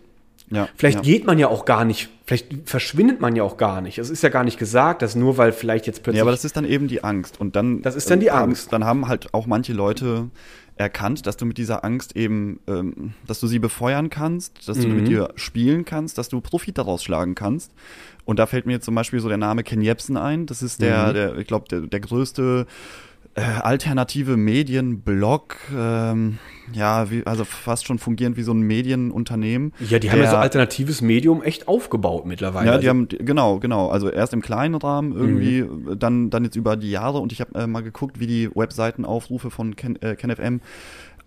Ja, 0.50 0.68
vielleicht 0.76 0.98
ja. 0.98 1.02
geht 1.02 1.26
man 1.26 1.38
ja 1.38 1.48
auch 1.48 1.66
gar 1.66 1.84
nicht, 1.84 2.08
vielleicht 2.24 2.48
verschwindet 2.64 3.20
man 3.20 3.36
ja 3.36 3.42
auch 3.42 3.58
gar 3.58 3.80
nicht. 3.82 3.98
Es 3.98 4.08
ist 4.08 4.22
ja 4.22 4.30
gar 4.30 4.44
nicht 4.44 4.58
gesagt, 4.58 5.02
dass 5.02 5.14
nur 5.14 5.36
weil 5.36 5.52
vielleicht 5.52 5.86
jetzt 5.86 6.02
plötzlich. 6.02 6.18
Ja, 6.18 6.22
aber 6.22 6.30
das 6.30 6.44
ist 6.44 6.56
dann 6.56 6.64
eben 6.64 6.88
die 6.88 7.04
Angst. 7.04 7.38
Und 7.38 7.54
dann. 7.54 7.82
Das 7.82 7.94
ist 7.94 8.10
dann 8.10 8.20
die 8.20 8.30
Angst. 8.30 8.72
Dann 8.72 8.84
haben 8.84 9.08
halt 9.08 9.34
auch 9.34 9.46
manche 9.46 9.74
Leute 9.74 10.30
erkannt, 10.76 11.26
dass 11.26 11.36
du 11.36 11.44
mit 11.44 11.58
dieser 11.58 11.84
Angst 11.84 12.16
eben, 12.16 12.60
ähm, 12.66 13.12
dass 13.26 13.40
du 13.40 13.46
sie 13.46 13.58
befeuern 13.58 14.10
kannst, 14.10 14.68
dass 14.68 14.78
du 14.78 14.86
mit 14.86 15.08
ihr 15.08 15.30
spielen 15.34 15.84
kannst, 15.84 16.18
dass 16.18 16.28
du 16.28 16.40
Profit 16.40 16.78
daraus 16.78 17.02
schlagen 17.02 17.34
kannst. 17.34 17.72
Und 18.24 18.38
da 18.38 18.46
fällt 18.46 18.66
mir 18.66 18.80
zum 18.80 18.94
Beispiel 18.94 19.20
so 19.20 19.28
der 19.28 19.38
Name 19.38 19.64
Ken 19.64 19.82
Jebsen 19.82 20.16
ein. 20.16 20.46
Das 20.46 20.62
ist 20.62 20.80
der, 20.80 21.08
mhm. 21.08 21.14
der 21.14 21.38
ich 21.38 21.46
glaube, 21.46 21.68
der, 21.68 21.80
der 21.80 22.00
größte 22.00 22.66
äh, 23.38 23.60
alternative 23.60 24.36
Medienblog, 24.36 25.56
ähm, 25.76 26.38
ja, 26.72 27.10
wie, 27.10 27.24
also 27.26 27.44
fast 27.44 27.86
schon 27.86 27.98
fungierend 27.98 28.36
wie 28.36 28.42
so 28.42 28.52
ein 28.52 28.60
Medienunternehmen. 28.60 29.72
Ja, 29.80 29.98
die 29.98 30.10
haben 30.10 30.20
ja 30.20 30.30
so 30.30 30.36
alternatives 30.36 31.00
Medium 31.00 31.42
echt 31.42 31.68
aufgebaut 31.68 32.26
mittlerweile. 32.26 32.66
Ja, 32.66 32.78
die 32.78 32.88
also. 32.88 33.00
haben, 33.00 33.08
genau, 33.08 33.58
genau. 33.58 33.88
Also 33.88 34.10
erst 34.10 34.32
im 34.32 34.42
kleinen 34.42 34.74
Rahmen 34.74 35.12
irgendwie, 35.14 35.62
mhm. 35.62 35.98
dann, 35.98 36.30
dann 36.30 36.44
jetzt 36.44 36.56
über 36.56 36.76
die 36.76 36.90
Jahre 36.90 37.18
und 37.18 37.32
ich 37.32 37.40
habe 37.40 37.58
äh, 37.58 37.66
mal 37.66 37.82
geguckt, 37.82 38.20
wie 38.20 38.26
die 38.26 38.50
Webseitenaufrufe 38.54 39.50
von 39.50 39.76
Ken, 39.76 39.96
äh, 40.02 40.16
KenFM 40.16 40.60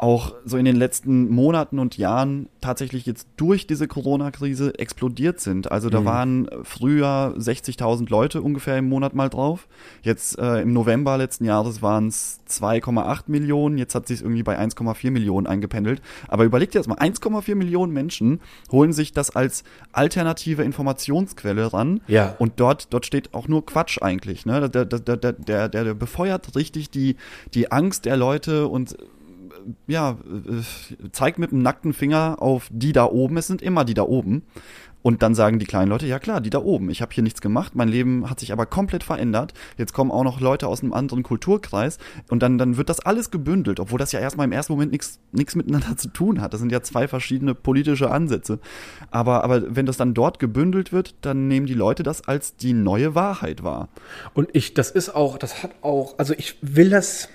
auch 0.01 0.33
so 0.45 0.57
in 0.57 0.65
den 0.65 0.75
letzten 0.75 1.29
Monaten 1.29 1.77
und 1.77 1.95
Jahren 1.95 2.49
tatsächlich 2.59 3.05
jetzt 3.05 3.27
durch 3.37 3.67
diese 3.67 3.87
Corona-Krise 3.87 4.79
explodiert 4.79 5.39
sind. 5.39 5.71
Also 5.71 5.91
da 5.91 6.01
mhm. 6.01 6.05
waren 6.05 6.49
früher 6.63 7.35
60.000 7.37 8.09
Leute 8.09 8.41
ungefähr 8.41 8.79
im 8.79 8.89
Monat 8.89 9.13
mal 9.13 9.29
drauf. 9.29 9.67
Jetzt 10.01 10.39
äh, 10.39 10.61
im 10.61 10.73
November 10.73 11.19
letzten 11.19 11.45
Jahres 11.45 11.83
waren 11.83 12.07
es 12.07 12.39
2,8 12.49 13.25
Millionen. 13.27 13.77
Jetzt 13.77 13.93
hat 13.93 14.07
sich 14.07 14.21
irgendwie 14.21 14.41
bei 14.41 14.59
1,4 14.59 15.11
Millionen 15.11 15.45
eingependelt. 15.45 16.01
Aber 16.27 16.45
überlegt 16.45 16.73
das 16.73 16.87
mal, 16.87 16.97
1,4 16.97 17.53
Millionen 17.53 17.93
Menschen 17.93 18.41
holen 18.71 18.93
sich 18.93 19.11
das 19.11 19.35
als 19.35 19.63
alternative 19.91 20.63
Informationsquelle 20.63 21.73
ran. 21.73 22.01
Ja. 22.07 22.35
Und 22.39 22.53
dort, 22.59 22.91
dort 22.91 23.05
steht 23.05 23.35
auch 23.35 23.47
nur 23.47 23.67
Quatsch 23.67 24.01
eigentlich. 24.01 24.47
Ne? 24.47 24.67
Der, 24.67 24.85
der, 24.85 24.99
der, 24.99 25.33
der, 25.33 25.69
der 25.69 25.93
befeuert 25.93 26.55
richtig 26.55 26.89
die, 26.89 27.17
die 27.53 27.71
Angst 27.71 28.05
der 28.05 28.17
Leute 28.17 28.67
und 28.67 28.97
ja, 29.87 30.11
äh, 30.11 31.09
zeigt 31.11 31.39
mit 31.39 31.51
dem 31.51 31.59
nackten 31.59 31.93
Finger 31.93 32.37
auf 32.39 32.67
die 32.71 32.91
da 32.91 33.05
oben. 33.05 33.37
Es 33.37 33.47
sind 33.47 33.61
immer 33.61 33.85
die 33.85 33.93
da 33.93 34.03
oben. 34.03 34.43
Und 35.03 35.23
dann 35.23 35.33
sagen 35.33 35.59
die 35.59 35.65
kleinen 35.65 35.89
Leute, 35.89 36.05
ja 36.05 36.19
klar, 36.19 36.41
die 36.41 36.49
da 36.49 36.59
oben. 36.59 36.89
Ich 36.89 37.01
habe 37.01 37.13
hier 37.13 37.23
nichts 37.23 37.41
gemacht, 37.41 37.75
mein 37.75 37.89
Leben 37.89 38.29
hat 38.29 38.39
sich 38.39 38.53
aber 38.53 38.65
komplett 38.65 39.03
verändert. 39.03 39.53
Jetzt 39.77 39.93
kommen 39.93 40.11
auch 40.11 40.23
noch 40.23 40.39
Leute 40.39 40.67
aus 40.67 40.81
einem 40.81 40.93
anderen 40.93 41.23
Kulturkreis 41.23 41.97
und 42.29 42.43
dann, 42.43 42.57
dann 42.57 42.77
wird 42.77 42.89
das 42.89 42.99
alles 42.99 43.31
gebündelt, 43.31 43.79
obwohl 43.79 43.97
das 43.97 44.11
ja 44.11 44.19
erstmal 44.19 44.45
im 44.45 44.51
ersten 44.51 44.73
Moment 44.73 44.91
nichts 44.91 45.55
miteinander 45.55 45.97
zu 45.97 46.09
tun 46.09 46.41
hat. 46.41 46.53
Das 46.53 46.59
sind 46.59 46.71
ja 46.71 46.81
zwei 46.81 47.07
verschiedene 47.07 47.55
politische 47.55 48.11
Ansätze. 48.11 48.59
Aber, 49.09 49.43
aber 49.43 49.75
wenn 49.75 49.85
das 49.85 49.97
dann 49.97 50.13
dort 50.13 50.39
gebündelt 50.39 50.91
wird, 50.91 51.15
dann 51.21 51.47
nehmen 51.47 51.65
die 51.65 51.73
Leute 51.73 52.03
das 52.03 52.27
als 52.27 52.55
die 52.55 52.73
neue 52.73 53.15
Wahrheit 53.15 53.63
wahr. 53.63 53.89
Und 54.33 54.49
ich, 54.53 54.73
das 54.73 54.91
ist 54.91 55.09
auch, 55.15 55.37
das 55.37 55.63
hat 55.63 55.71
auch, 55.81 56.19
also 56.19 56.33
ich 56.37 56.57
will 56.61 56.89
das, 56.91 57.27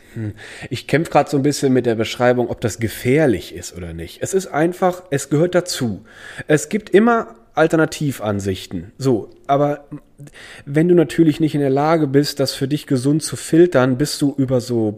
ich 0.71 0.87
kämpfe 0.87 1.11
gerade 1.11 1.31
so 1.31 1.37
ein 1.37 1.43
bisschen 1.43 1.73
mit 1.73 1.87
der 1.87 1.95
Beschreibung, 1.95 2.49
ob 2.49 2.61
das 2.61 2.79
gefährlich 2.79 3.55
ist 3.55 3.77
oder 3.77 3.93
nicht. 3.93 4.23
Es 4.23 4.35
ist 4.35 4.47
einfach, 4.47 5.03
es 5.11 5.31
gehört 5.31 5.55
dazu. 5.55 6.05
Es 6.47 6.69
gibt 6.69 6.91
immer 6.91 7.35
Alternativansichten. 7.55 8.93
So, 8.99 9.31
aber 9.47 9.87
wenn 10.67 10.89
du 10.89 10.95
natürlich 10.95 11.41
nicht 11.41 11.55
in 11.55 11.61
der 11.61 11.71
Lage 11.71 12.07
bist, 12.07 12.39
das 12.39 12.53
für 12.53 12.69
dich 12.69 12.87
gesund 12.87 13.23
zu 13.23 13.37
filtern, 13.37 13.97
bist 13.97 14.21
du 14.21 14.35
über 14.37 14.61
so 14.61 14.93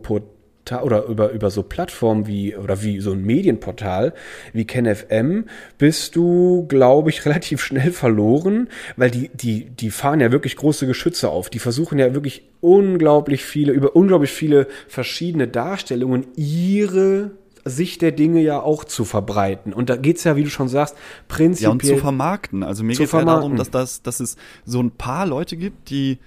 Portale 0.69 0.85
oder 0.85 1.05
über, 1.05 1.31
über 1.31 1.51
so 1.51 1.63
Plattformen 1.63 2.27
wie 2.27 2.57
oder 2.57 2.83
wie 2.83 3.01
so 3.01 3.13
ein 3.13 3.25
Medienportal 3.25 4.13
wie 4.53 4.65
KenFM 4.65 5.45
bist 5.79 6.17
du, 6.17 6.67
glaube 6.69 7.11
ich, 7.11 7.25
relativ 7.27 7.63
schnell 7.63 7.93
verloren, 7.93 8.69
weil 8.97 9.11
die, 9.11 9.31
die, 9.35 9.71
die 9.71 9.91
fahren 9.91 10.21
ja 10.21 10.33
wirklich 10.33 10.57
große 10.57 10.87
Geschütze 10.87 11.31
auf. 11.31 11.51
Die 11.51 11.59
versuchen 11.59 11.99
ja 11.99 12.15
wirklich 12.15 12.43
unglaublich 12.61 13.45
viele, 13.45 13.73
über 13.73 13.97
unglaublich 13.97 14.31
viele 14.31 14.67
verschiedene 14.89 15.49
Darstellungen 15.49 16.27
ihre 16.37 17.33
Sicht 17.65 18.03
der 18.03 18.13
Dinge 18.13 18.41
ja 18.41 18.61
auch 18.61 18.85
zu 18.85 19.05
verbreiten. 19.05 19.73
Und 19.73 19.91
da 19.91 19.97
geht's 19.97 20.25
ja, 20.25 20.37
wie 20.37 20.45
du 20.45 20.51
schon 20.51 20.69
sagst, 20.69 20.97
prinzipiell. 21.29 21.69
Ja, 21.69 21.73
und 21.73 21.85
zu 21.85 21.97
vermarkten. 21.97 22.63
Also 22.63 22.83
mir 22.83 22.97
geht 22.97 23.07
es 23.07 23.13
ja 23.13 23.25
darum, 23.25 23.57
dass, 23.57 23.71
das, 23.71 24.03
dass 24.03 24.21
es 24.21 24.37
so 24.65 24.81
ein 24.81 24.91
paar 24.91 25.27
Leute 25.27 25.57
gibt, 25.57 25.91
die 25.91 26.19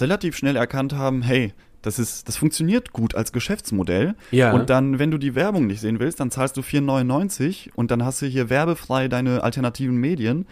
relativ 0.00 0.36
schnell 0.36 0.56
erkannt 0.56 0.94
haben, 0.94 1.22
hey, 1.22 1.52
das 1.86 2.00
ist, 2.00 2.26
das 2.26 2.36
funktioniert 2.36 2.92
gut 2.92 3.14
als 3.14 3.30
Geschäftsmodell. 3.30 4.16
Ja. 4.32 4.52
Und 4.52 4.70
dann, 4.70 4.98
wenn 4.98 5.12
du 5.12 5.18
die 5.18 5.36
Werbung 5.36 5.68
nicht 5.68 5.80
sehen 5.80 6.00
willst, 6.00 6.18
dann 6.18 6.32
zahlst 6.32 6.56
du 6.56 6.62
4,99 6.62 7.70
und 7.76 7.92
dann 7.92 8.04
hast 8.04 8.20
du 8.20 8.26
hier 8.26 8.50
werbefrei 8.50 9.06
deine 9.06 9.44
alternativen 9.44 9.96
Medien. 9.96 10.46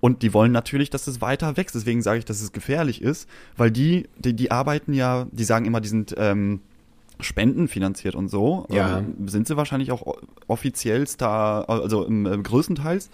Und 0.00 0.22
die 0.22 0.32
wollen 0.32 0.52
natürlich, 0.52 0.88
dass 0.88 1.06
es 1.06 1.20
weiter 1.20 1.58
wächst. 1.58 1.74
Deswegen 1.74 2.00
sage 2.00 2.20
ich, 2.20 2.24
dass 2.24 2.40
es 2.40 2.52
gefährlich 2.52 3.02
ist, 3.02 3.28
weil 3.58 3.70
die, 3.70 4.08
die, 4.16 4.32
die 4.32 4.50
arbeiten 4.50 4.94
ja, 4.94 5.26
die 5.32 5.44
sagen 5.44 5.66
immer, 5.66 5.82
die 5.82 5.88
sind 5.88 6.14
ähm, 6.16 6.60
Spenden 7.20 7.68
finanziert 7.68 8.14
und 8.14 8.30
so. 8.30 8.64
Ja. 8.70 9.00
Ähm, 9.00 9.28
sind 9.28 9.46
sie 9.46 9.58
wahrscheinlich 9.58 9.92
auch 9.92 10.16
offiziell 10.46 11.04
da, 11.18 11.60
also 11.60 12.06
im, 12.06 12.24
äh, 12.24 12.38
größtenteils. 12.38 13.10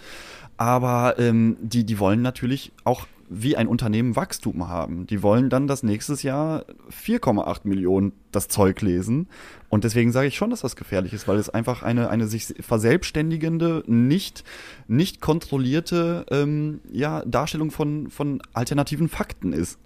Aber 0.56 1.18
ähm, 1.18 1.56
die, 1.60 1.82
die 1.82 1.98
wollen 1.98 2.22
natürlich 2.22 2.70
auch 2.84 3.08
wie 3.28 3.56
ein 3.56 3.68
Unternehmen 3.68 4.16
Wachstum 4.16 4.68
haben. 4.68 5.06
Die 5.06 5.22
wollen 5.22 5.50
dann 5.50 5.66
das 5.66 5.82
nächstes 5.82 6.22
Jahr 6.22 6.64
4,8 6.90 7.60
Millionen 7.64 8.12
das 8.32 8.48
Zeug 8.48 8.80
lesen. 8.82 9.28
Und 9.68 9.84
deswegen 9.84 10.12
sage 10.12 10.28
ich 10.28 10.36
schon, 10.36 10.50
dass 10.50 10.60
das 10.60 10.76
gefährlich 10.76 11.12
ist, 11.12 11.26
weil 11.28 11.38
es 11.38 11.50
einfach 11.50 11.82
eine, 11.82 12.08
eine 12.10 12.26
sich 12.26 12.54
verselbstständigende, 12.60 13.82
nicht, 13.86 14.44
nicht 14.86 15.20
kontrollierte 15.20 16.26
ähm, 16.30 16.80
ja, 16.90 17.22
Darstellung 17.24 17.70
von, 17.70 18.10
von 18.10 18.40
alternativen 18.52 19.08
Fakten 19.08 19.52
ist. 19.52 19.78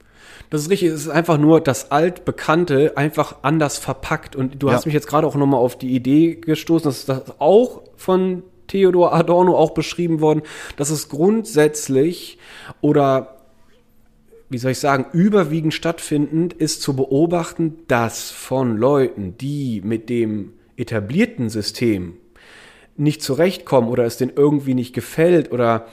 Das 0.51 0.63
ist 0.63 0.71
richtig, 0.71 0.91
es 0.91 1.03
ist 1.03 1.09
einfach 1.09 1.39
nur 1.39 1.61
das 1.61 1.91
Altbekannte 1.91 2.97
einfach 2.97 3.37
anders 3.43 3.79
verpackt. 3.79 4.37
Und 4.37 4.63
du 4.63 4.69
ja. 4.69 4.75
hast 4.75 4.87
mich 4.87 4.95
jetzt 4.95 5.07
gerade 5.07 5.27
auch 5.27 5.35
nochmal 5.35 5.61
auf 5.61 5.79
die 5.79 5.95
Idee 5.95 6.35
gestoßen, 6.35 6.85
dass 6.85 7.07
das 7.07 7.41
auch 7.41 7.83
von 7.97 8.43
Theodor 8.71 9.13
Adorno 9.13 9.57
auch 9.57 9.71
beschrieben 9.71 10.21
worden, 10.21 10.43
dass 10.77 10.91
es 10.91 11.09
grundsätzlich 11.09 12.39
oder 12.81 13.37
wie 14.49 14.59
soll 14.59 14.73
ich 14.73 14.81
sagen, 14.81 15.07
überwiegend 15.13 15.75
stattfindend 15.75 16.53
ist 16.53 16.83
zu 16.83 16.97
beobachten, 16.97 17.79
dass 17.87 18.33
von 18.33 18.77
Leuten, 18.77 19.37
die 19.39 19.81
mit 19.85 20.09
dem 20.09 20.55
etablierten 20.77 21.51
System 21.51 22.15
nicht 22.97 23.23
zurechtkommen 23.23 23.89
oder 23.89 24.05
es 24.05 24.17
denen 24.17 24.33
irgendwie 24.35 24.75
nicht 24.75 24.93
gefällt 24.93 25.53
oder 25.53 25.87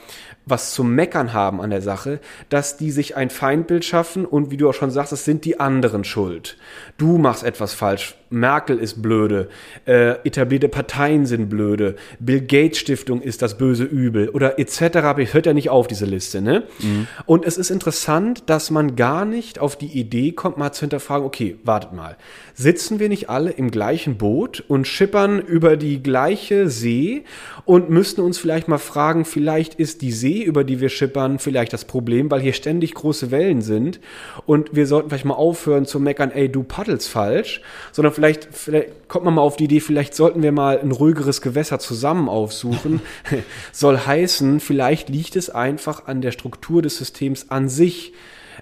was 0.48 0.74
zu 0.74 0.84
meckern 0.84 1.34
haben 1.34 1.62
an 1.62 1.70
der 1.70 1.82
Sache, 1.82 2.20
dass 2.50 2.78
die 2.78 2.92
sich 2.92 3.16
ein 3.16 3.30
Feindbild 3.30 3.86
schaffen 3.86 4.26
und 4.26 4.52
wie 4.52 4.58
du 4.58 4.70
auch 4.70 4.74
schon 4.74 4.92
sagst, 4.92 5.14
es 5.14 5.26
sind 5.26 5.46
die 5.46 5.60
anderen 5.60 6.04
schuld. 6.04 6.58
Du 6.98 7.18
machst 7.18 7.44
etwas 7.44 7.74
falsch 7.74 8.16
Merkel 8.30 8.78
ist 8.78 9.02
blöde, 9.02 9.50
äh, 9.86 10.16
etablierte 10.26 10.68
Parteien 10.68 11.26
sind 11.26 11.50
blöde, 11.50 11.96
Bill 12.20 12.42
Gates 12.42 12.80
Stiftung 12.80 13.22
ist 13.22 13.42
das 13.42 13.58
böse 13.58 13.84
Übel 13.84 14.30
oder 14.30 14.60
etc. 14.60 15.18
Ich 15.18 15.34
hört 15.34 15.46
ja 15.46 15.54
nicht 15.54 15.70
auf, 15.70 15.88
diese 15.88 16.06
Liste. 16.06 16.42
Ne? 16.42 16.64
Mhm. 16.80 17.08
Und 17.26 17.46
es 17.46 17.58
ist 17.58 17.70
interessant, 17.70 18.44
dass 18.48 18.70
man 18.70 18.96
gar 18.96 19.26
nicht 19.26 19.60
auf 19.60 19.78
die 19.78 19.88
Idee 19.88 20.32
kommt, 20.34 20.58
mal 20.58 20.72
zu 20.72 20.82
hinterfragen, 20.82 21.26
okay, 21.26 21.58
wartet 21.64 21.94
mal, 21.94 22.18
sitzen 22.54 23.00
wir 23.00 23.10
nicht 23.10 23.30
alle 23.30 23.52
im 23.52 23.72
gleichen 23.72 24.18
Boot 24.18 24.64
und 24.68 24.88
schippern 24.88 25.40
über 25.40 25.78
die 25.78 26.04
gleiche 26.04 26.70
See 26.70 27.24
und 27.66 27.90
müssten 27.90 28.22
uns 28.22 28.38
vielleicht 28.38 28.68
mal 28.68 28.78
fragen, 28.78 29.26
vielleicht 29.26 29.76
ist 29.76 30.02
die 30.02 30.12
See, 30.12 30.37
über 30.44 30.64
die 30.64 30.80
wir 30.80 30.90
schippern, 30.90 31.40
vielleicht 31.40 31.74
das 31.74 31.86
Problem, 31.86 32.30
weil 32.32 32.42
hier 32.42 32.54
ständig 32.54 32.94
große 32.94 33.32
Wellen 33.32 33.62
sind 33.62 34.00
und 34.46 34.76
wir 34.76 34.88
sollten 34.88 35.10
vielleicht 35.10 35.26
mal 35.26 35.34
aufhören 35.34 35.86
zu 35.86 36.00
meckern, 36.00 36.32
ey, 36.32 36.50
du 36.50 36.64
paddelst 36.64 37.10
falsch, 37.10 37.62
sondern 37.92 38.14
vielleicht, 38.14 38.48
vielleicht 38.52 39.08
kommt 39.08 39.26
man 39.26 39.34
mal 39.34 39.42
auf 39.42 39.58
die 39.58 39.66
Idee, 39.66 39.80
vielleicht 39.80 40.16
sollten 40.16 40.44
wir 40.44 40.52
mal 40.52 40.80
ein 40.80 40.92
ruhigeres 40.92 41.42
Gewässer 41.42 41.80
zusammen 41.80 42.30
aufsuchen. 42.30 43.02
Soll 43.72 43.98
heißen, 43.98 44.60
vielleicht 44.60 45.10
liegt 45.10 45.36
es 45.36 45.50
einfach 45.50 46.08
an 46.08 46.22
der 46.22 46.32
Struktur 46.32 46.82
des 46.82 46.98
Systems 46.98 47.50
an 47.50 47.70
sich. 47.70 48.14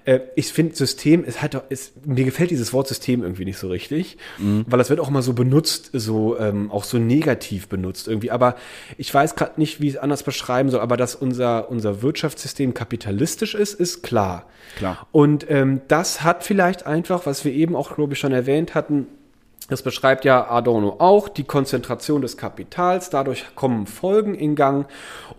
Äh, 0.03 0.19
ich 0.35 0.51
finde, 0.51 0.75
System 0.75 1.23
ist 1.23 1.41
halt, 1.41 1.55
ist, 1.69 2.05
mir 2.05 2.25
gefällt 2.25 2.51
dieses 2.51 2.73
Wort 2.73 2.87
System 2.87 3.23
irgendwie 3.23 3.45
nicht 3.45 3.57
so 3.57 3.69
richtig, 3.69 4.17
mhm. 4.37 4.65
weil 4.67 4.77
das 4.77 4.89
wird 4.89 4.99
auch 4.99 5.07
immer 5.07 5.21
so 5.21 5.33
benutzt, 5.33 5.91
so 5.93 6.37
ähm, 6.37 6.71
auch 6.71 6.83
so 6.83 6.97
negativ 6.97 7.67
benutzt 7.67 8.07
irgendwie. 8.07 8.31
Aber 8.31 8.55
ich 8.97 9.13
weiß 9.13 9.35
gerade 9.35 9.59
nicht, 9.59 9.81
wie 9.81 9.87
ich 9.87 9.93
es 9.93 9.99
anders 9.99 10.23
beschreiben 10.23 10.69
soll, 10.69 10.81
aber 10.81 10.97
dass 10.97 11.15
unser, 11.15 11.69
unser 11.69 12.01
Wirtschaftssystem 12.01 12.73
kapitalistisch 12.73 13.55
ist, 13.55 13.73
ist 13.73 14.03
klar. 14.03 14.47
Klar. 14.77 15.07
Und 15.11 15.49
ähm, 15.49 15.81
das 15.87 16.23
hat 16.23 16.43
vielleicht 16.43 16.85
einfach, 16.85 17.25
was 17.25 17.45
wir 17.45 17.53
eben 17.53 17.75
auch, 17.75 17.95
glaube 17.95 18.13
ich, 18.13 18.19
schon 18.19 18.33
erwähnt 18.33 18.75
hatten, 18.75 19.07
das 19.67 19.81
beschreibt 19.81 20.25
ja 20.25 20.49
Adorno 20.49 20.97
auch, 20.99 21.27
die 21.27 21.43
Konzentration 21.43 22.21
des 22.21 22.37
Kapitals, 22.37 23.09
dadurch 23.09 23.45
kommen 23.55 23.87
Folgen 23.87 24.35
in 24.35 24.55
Gang. 24.55 24.87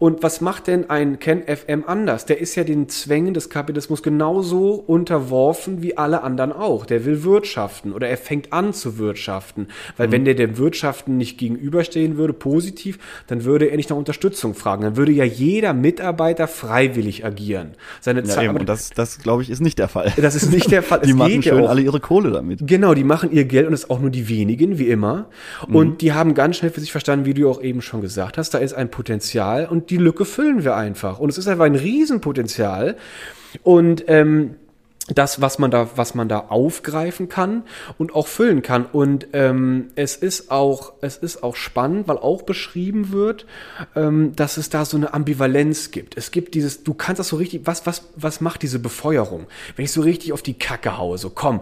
Und 0.01 0.23
was 0.23 0.41
macht 0.41 0.67
denn 0.67 0.91
ein 0.91 1.21
Ken 1.21 1.45
FM 1.47 1.85
anders? 1.87 2.27
Der 2.27 2.41
ist 2.41 2.57
ja 2.57 2.65
den 2.65 2.89
Zwängen 2.89 3.35
des 3.35 3.51
Kapitalismus 3.51 4.03
genauso 4.03 4.73
unterworfen 4.75 5.81
wie 5.81 5.97
alle 5.97 6.23
anderen 6.23 6.53
auch. 6.53 6.87
Der 6.87 7.05
will 7.05 7.23
wirtschaften 7.23 7.93
oder 7.93 8.09
er 8.09 8.17
fängt 8.17 8.53
an 8.53 8.73
zu 8.73 8.99
wirtschaften. 8.99 9.69
Weil 9.97 10.09
mhm. 10.09 10.13
wenn 10.13 10.25
der 10.25 10.35
dem 10.35 10.59
Wirtschaften 10.59 11.17
nicht 11.17 11.39
gegenüberstehen 11.39 12.17
würde, 12.17 12.33
positiv, 12.33 12.99
dann 13.29 13.45
würde 13.45 13.67
er 13.67 13.77
nicht 13.77 13.91
nach 13.91 13.97
Unterstützung 13.97 14.55
fragen. 14.55 14.83
Dann 14.83 14.97
würde 14.97 15.13
ja 15.13 15.25
jeder 15.25 15.73
Mitarbeiter 15.73 16.49
freiwillig 16.49 17.25
agieren. 17.25 17.75
Seine 18.01 18.21
ja, 18.21 18.27
Zeit, 18.27 18.49
und 18.51 18.69
das, 18.69 18.91
das 18.91 19.21
glaube 19.21 19.43
ich, 19.43 19.51
ist 19.51 19.61
nicht 19.61 19.79
der 19.79 19.89
Fall. 19.89 20.13
Das 20.17 20.35
ist 20.35 20.51
nicht 20.51 20.71
der 20.73 20.83
Fall. 20.83 21.01
die 21.05 21.11
es 21.11 21.17
machen 21.17 21.43
schön 21.43 21.63
ja 21.63 21.69
alle 21.69 21.81
ihre 21.81 22.01
Kohle 22.01 22.33
damit. 22.33 22.67
Genau, 22.67 22.93
die 22.95 23.05
machen 23.05 23.31
ihr 23.31 23.45
Geld 23.45 23.69
und 23.69 23.73
es 23.73 23.85
ist 23.85 23.91
auch 23.91 24.01
nur 24.01 24.11
die 24.11 24.16
wenigen, 24.29 24.79
wie 24.79 24.89
immer. 24.89 25.29
Und 25.69 25.89
mhm. 25.89 25.99
die 25.99 26.13
haben 26.13 26.35
ganz 26.35 26.57
schnell 26.57 26.71
für 26.71 26.81
sich 26.81 26.93
verstanden, 26.93 27.27
wie 27.27 27.35
du 27.35 27.51
auch 27.51 27.63
eben 27.63 27.83
schon 27.83 28.01
gesagt 28.01 28.39
hast, 28.39 28.55
da 28.55 28.59
ist 28.59 28.73
ein 28.73 28.91
Potenzial 28.91 29.67
und 29.67 29.91
die 29.91 29.99
Lücke 29.99 30.25
füllen 30.25 30.65
wir 30.65 30.77
einfach. 30.77 31.19
Und 31.19 31.29
es 31.29 31.39
ist 31.39 31.49
einfach 31.49 31.65
ein 31.65 31.75
Riesenpotenzial. 31.75 32.97
Und 33.63 34.05
ähm, 34.09 34.57
das, 35.09 35.41
was 35.41 35.59
man 35.59 35.71
da, 35.71 35.89
was 35.95 36.15
man 36.15 36.29
da 36.29 36.47
aufgreifen 36.49 37.29
kann 37.29 37.63
und 37.97 38.15
auch 38.15 38.27
füllen 38.27 38.63
kann. 38.63 38.87
Und 38.87 39.29
ähm, 39.35 39.89
es 39.95 40.17
ist 40.17 40.51
auch, 40.51 40.95
es 41.01 41.17
ist 41.17 41.43
auch 41.43 41.55
spannend, 41.55 42.09
weil 42.09 42.19
auch 42.19 42.43
beschrieben 42.43 43.13
wird, 43.13 43.47
ähm, 43.95 44.35
dass 44.35 44.57
es 44.57 44.69
da 44.69 44.85
so 44.85 44.97
eine 44.97 45.15
Ambivalenz 45.15 45.93
gibt. 45.93 46.17
Es 46.17 46.33
gibt 46.33 46.55
dieses, 46.55 46.83
du 46.83 46.95
kannst 46.95 47.21
das 47.21 47.29
so 47.29 47.37
richtig, 47.37 47.63
was, 47.67 47.87
was, 47.87 48.03
was 48.17 48.41
macht 48.41 48.63
diese 48.63 48.81
Befeuerung? 48.81 49.47
Wenn 49.77 49.85
ich 49.85 49.93
so 49.93 50.01
richtig 50.01 50.33
auf 50.33 50.43
die 50.43 50.55
Kacke 50.55 50.99
haue, 50.99 51.19
so 51.19 51.31
komm, 51.31 51.61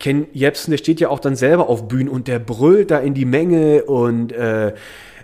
Ken 0.00 0.26
Jebsen, 0.32 0.72
der 0.72 0.78
steht 0.78 1.00
ja 1.00 1.10
auch 1.10 1.20
dann 1.20 1.36
selber 1.36 1.68
auf 1.68 1.86
Bühnen 1.86 2.08
und 2.08 2.26
der 2.26 2.40
brüllt 2.40 2.90
da 2.90 2.98
in 2.98 3.14
die 3.14 3.24
Menge 3.24 3.84
und 3.84 4.32
äh, 4.32 4.74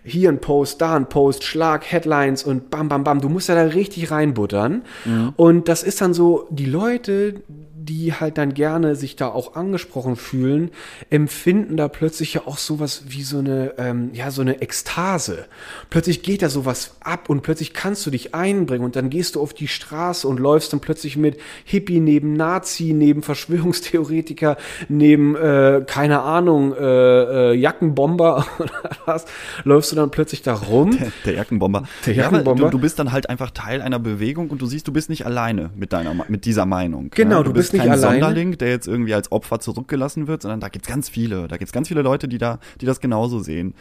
hier 0.07 0.29
ein 0.29 0.41
Post, 0.41 0.81
da 0.81 0.95
ein 0.95 1.09
Post, 1.09 1.45
Schlag, 1.45 1.85
Headlines 1.91 2.45
und 2.45 2.71
bam, 2.71 2.89
bam, 2.89 3.03
bam. 3.05 3.21
Du 3.21 3.29
musst 3.29 3.49
ja 3.49 3.55
da 3.55 3.63
richtig 3.63 4.11
reinbuttern. 4.11 4.83
Mhm. 5.05 5.33
Und 5.37 5.69
das 5.69 5.83
ist 5.83 6.01
dann 6.01 6.15
so, 6.15 6.47
die 6.51 6.67
Leute, 6.67 7.43
die 7.87 8.13
halt 8.13 8.39
dann 8.39 8.55
gerne 8.55 8.97
sich 8.97 9.17
da 9.17 9.29
auch 9.29 9.55
angesprochen 9.55 10.17
fühlen, 10.17 10.71
empfinden 11.11 11.77
da 11.77 11.89
plötzlich 11.89 12.35
ja 12.35 12.43
auch 12.47 12.59
sowas 12.59 13.05
wie 13.09 13.23
so 13.23 13.39
eine, 13.39 13.75
ähm, 13.79 14.11
ja, 14.13 14.31
so 14.31 14.43
eine 14.43 14.61
Ekstase. 14.61 15.47
Plötzlich 15.91 16.23
geht 16.23 16.43
da 16.43 16.49
sowas 16.49 16.97
ab 17.01 17.31
und 17.31 17.43
plötzlich 17.43 17.73
kannst 17.73 18.05
du 18.07 18.11
dich 18.11 18.35
einbringen 18.35 18.85
und 18.85 18.97
dann 18.97 19.11
gehst 19.11 19.37
du 19.37 19.41
auf 19.41 19.55
die 19.55 19.69
Straße 19.69 20.27
und 20.27 20.41
läufst 20.41 20.73
dann 20.73 20.81
plötzlich 20.81 21.17
mit 21.17 21.39
Hippie 21.65 22.01
neben 22.01 22.35
Nazi, 22.35 22.93
neben 22.93 23.23
Verschwörungstheoretiker, 23.23 24.57
neben, 24.89 25.37
äh, 25.37 25.85
keine 25.87 26.23
Ahnung, 26.23 26.75
äh, 26.75 27.53
äh, 27.53 27.55
Jackenbomber 27.55 28.47
oder 28.59 28.91
was, 29.05 29.27
läufst 29.65 29.93
du 29.93 29.97
dann 29.97 30.11
plötzlich 30.11 30.43
da 30.43 30.55
rum. 30.55 30.97
Der, 30.99 31.13
der 31.25 31.35
Jackenbomber. 31.35 31.85
Der 32.05 32.15
Jackenbomber. 32.15 32.65
Ja, 32.65 32.71
du, 32.71 32.79
du, 32.79 32.83
bist 32.83 32.99
dann 32.99 33.13
halt 33.13 33.29
einfach 33.31 33.51
Teil 33.51 33.81
einer 33.83 33.99
Bewegung 33.99 34.51
und 34.51 34.61
du 34.61 34.67
siehst, 34.67 34.89
du 34.89 34.93
bist 34.93 35.09
nicht 35.09 35.27
alleine 35.27 35.71
mit 35.77 35.93
deiner, 35.93 36.15
mit 36.29 36.45
dieser 36.45 36.67
Meinung. 36.67 37.11
Genau, 37.15 37.39
ja? 37.39 37.43
du, 37.43 37.51
du 37.51 37.55
bist, 37.55 37.73
bist 37.73 37.76
nicht 37.79 37.89
kein 37.89 37.99
alleine. 37.99 38.21
Sonderling, 38.21 38.59
der 38.59 38.69
jetzt 38.71 38.87
irgendwie 38.87 39.15
als 39.15 39.33
Opfer 39.33 39.61
zurückgelassen 39.61 40.27
wird, 40.27 40.43
sondern 40.43 40.61
da 40.61 40.69
gibt's 40.69 40.89
ganz 40.89 41.09
viele. 41.09 41.49
Da 41.49 41.57
gibt's 41.57 41.73
ganz 41.73 41.89
viele 41.89 42.03
Leute, 42.03 42.29
die 42.29 42.39
da, 42.39 42.59
die 42.81 42.87
das 42.87 43.01
genauso 43.01 43.41
sehen. 43.41 43.75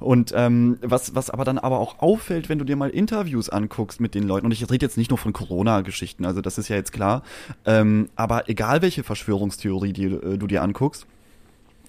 Und 0.00 0.32
ähm, 0.34 0.78
was, 0.80 1.14
was 1.14 1.28
aber 1.28 1.44
dann 1.44 1.58
aber 1.58 1.78
auch 1.78 1.98
auffällt, 1.98 2.48
wenn 2.48 2.58
du 2.58 2.64
dir 2.64 2.74
mal 2.74 2.88
Interviews 2.88 3.50
anguckst 3.50 4.00
mit 4.00 4.14
den 4.14 4.24
Leuten, 4.24 4.46
und 4.46 4.52
ich 4.52 4.62
rede 4.70 4.84
jetzt 4.84 4.96
nicht 4.96 5.10
nur 5.10 5.18
von 5.18 5.34
Corona-Geschichten, 5.34 6.24
also 6.24 6.40
das 6.40 6.56
ist 6.56 6.68
ja 6.68 6.76
jetzt 6.76 6.92
klar, 6.92 7.22
ähm, 7.66 8.08
aber 8.16 8.48
egal 8.48 8.80
welche 8.80 9.02
Verschwörungstheorie 9.02 9.92
die, 9.92 10.06
äh, 10.06 10.38
du 10.38 10.46
dir 10.46 10.62
anguckst, 10.62 11.06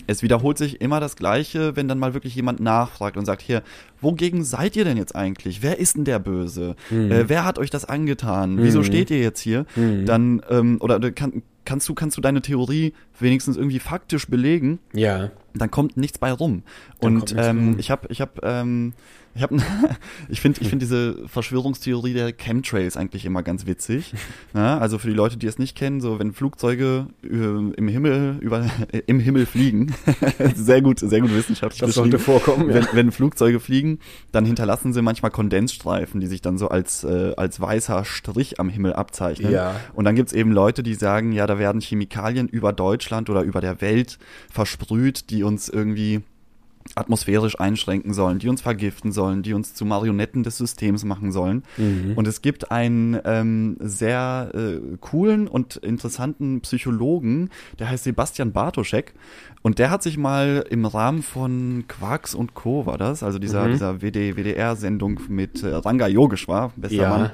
es 0.08 0.24
wiederholt 0.24 0.58
sich 0.58 0.82
immer 0.82 1.00
das 1.00 1.16
Gleiche, 1.16 1.76
wenn 1.76 1.88
dann 1.88 2.00
mal 2.00 2.14
wirklich 2.14 2.36
jemand 2.36 2.60
nachfragt 2.60 3.18
und 3.18 3.26
sagt, 3.26 3.42
hier, 3.42 3.64
wogegen 4.00 4.44
seid 4.44 4.76
ihr 4.76 4.86
denn 4.86 4.98
jetzt 4.98 5.16
eigentlich? 5.16 5.62
Wer 5.62 5.80
ist 5.80 5.96
denn 5.96 6.06
der 6.06 6.20
Böse? 6.20 6.76
Mhm. 6.90 7.12
Äh, 7.12 7.30
wer 7.30 7.46
hat 7.46 7.60
euch 7.60 7.70
das 7.70 7.86
angetan? 7.86 8.56
Mhm. 8.56 8.64
Wieso 8.64 8.84
steht 8.84 9.12
ihr 9.12 9.20
jetzt 9.20 9.40
hier? 9.40 9.66
Mhm. 9.76 10.06
Dann, 10.06 10.42
ähm, 10.50 10.78
oder 10.82 11.00
kann, 11.12 11.44
kannst 11.66 11.88
du, 11.90 11.94
kannst 11.94 12.18
du 12.18 12.22
deine 12.22 12.42
Theorie 12.42 12.94
wenigstens 13.20 13.58
irgendwie 13.58 13.80
faktisch 13.80 14.28
belegen? 14.28 14.80
Ja. 14.94 15.32
Dann 15.54 15.72
kommt 15.72 15.98
nichts 15.98 16.18
bei 16.18 16.32
rum. 16.32 16.64
Dann 17.00 17.18
und 17.18 17.36
ähm, 17.38 17.76
ich 17.78 17.92
habe, 17.92 18.08
ich 18.10 18.22
habe, 18.22 18.34
ähm, 18.44 18.94
ich 19.34 19.42
habe, 19.42 19.58
ich 20.30 20.42
finde, 20.42 20.62
ich 20.62 20.70
finde 20.70 20.86
diese 20.86 21.28
Verschwörungstheorie 21.28 22.14
der 22.14 22.34
Chemtrails 22.34 22.98
eigentlich 22.98 23.26
immer 23.26 23.44
ganz 23.44 23.66
witzig. 23.66 24.14
Ja, 24.54 24.78
also 24.80 24.98
für 24.98 25.08
die 25.08 25.14
Leute, 25.14 25.38
die 25.38 25.48
es 25.48 25.58
nicht 25.58 25.78
kennen, 25.78 26.02
so 26.02 26.20
wenn 26.20 26.34
Flugzeuge 26.34 27.08
äh, 27.24 27.28
im 27.28 27.88
Himmel 27.88 28.38
über 28.42 28.66
im 29.08 29.20
Himmel 29.20 29.46
fliegen, 29.46 29.94
sehr 30.56 30.82
gut, 30.82 31.00
sehr 31.00 31.22
gut 31.22 31.34
wissenschaftlich 31.34 31.82
das 31.82 31.96
sollte 31.96 32.20
vorkommen. 32.20 32.70
Ja. 32.70 32.76
Wenn, 32.76 32.88
wenn 32.94 33.12
Flugzeuge 33.12 33.60
fliegen, 33.60 34.00
dann 34.32 34.46
hinterlassen 34.46 34.94
sie 34.94 35.02
manchmal 35.02 35.32
Kondensstreifen, 35.32 36.20
die 36.20 36.28
sich 36.28 36.42
dann 36.42 36.58
so 36.58 36.70
als 36.70 37.04
äh, 37.04 37.34
als 37.38 37.60
weißer 37.62 38.04
Strich 38.06 38.60
am 38.60 38.70
Himmel 38.70 38.94
abzeichnen. 38.94 39.52
Ja. 39.52 39.80
Und 39.94 40.06
dann 40.06 40.16
gibt's 40.16 40.34
eben 40.34 40.52
Leute, 40.52 40.84
die 40.84 40.94
sagen, 40.94 41.32
ja, 41.32 41.48
da 41.48 41.58
werden 41.58 41.82
Chemikalien 41.82 42.48
über 42.48 42.74
Deutschland 42.74 43.30
oder 43.30 43.44
über 43.44 43.62
der 43.62 43.82
Welt 43.82 44.20
versprüht, 44.50 45.30
die 45.30 45.44
uns 45.44 45.70
irgendwie 45.70 46.22
atmosphärisch 46.96 47.60
einschränken 47.60 48.14
sollen, 48.14 48.40
die 48.40 48.50
uns 48.50 48.62
vergiften 48.62 49.12
sollen, 49.12 49.44
die 49.44 49.54
uns 49.54 49.74
zu 49.74 49.86
Marionetten 49.86 50.44
des 50.44 50.58
Systems 50.58 51.04
machen 51.04 51.32
sollen. 51.32 51.64
Mhm. 51.78 52.14
Und 52.16 52.28
es 52.28 52.42
gibt 52.42 52.72
einen 52.72 53.20
ähm, 53.24 53.78
sehr 53.80 54.52
äh, 54.54 54.98
coolen 55.00 55.48
und 55.48 55.78
interessanten 55.78 56.62
Psychologen, 56.62 57.50
der 57.80 57.90
heißt 57.90 58.04
Sebastian 58.04 58.52
Bartoschek. 58.52 59.14
Und 59.64 59.78
der 59.78 59.92
hat 59.92 60.02
sich 60.02 60.18
mal 60.18 60.66
im 60.70 60.86
Rahmen 60.86 61.22
von 61.22 61.86
Quarks 61.88 62.34
und 62.34 62.56
Co. 62.56 62.88
war 62.88 62.98
das, 62.98 63.22
also 63.22 63.38
dieser, 63.38 63.68
mhm. 63.68 63.72
dieser 63.74 64.02
WD, 64.02 64.36
WDR-Sendung 64.36 65.20
mit 65.30 65.64
äh, 65.64 65.76
Ranga 65.76 66.08
Yogeshwar, 66.08 66.74
bester 66.76 67.04
ja. 67.04 67.10
Mann, 67.10 67.32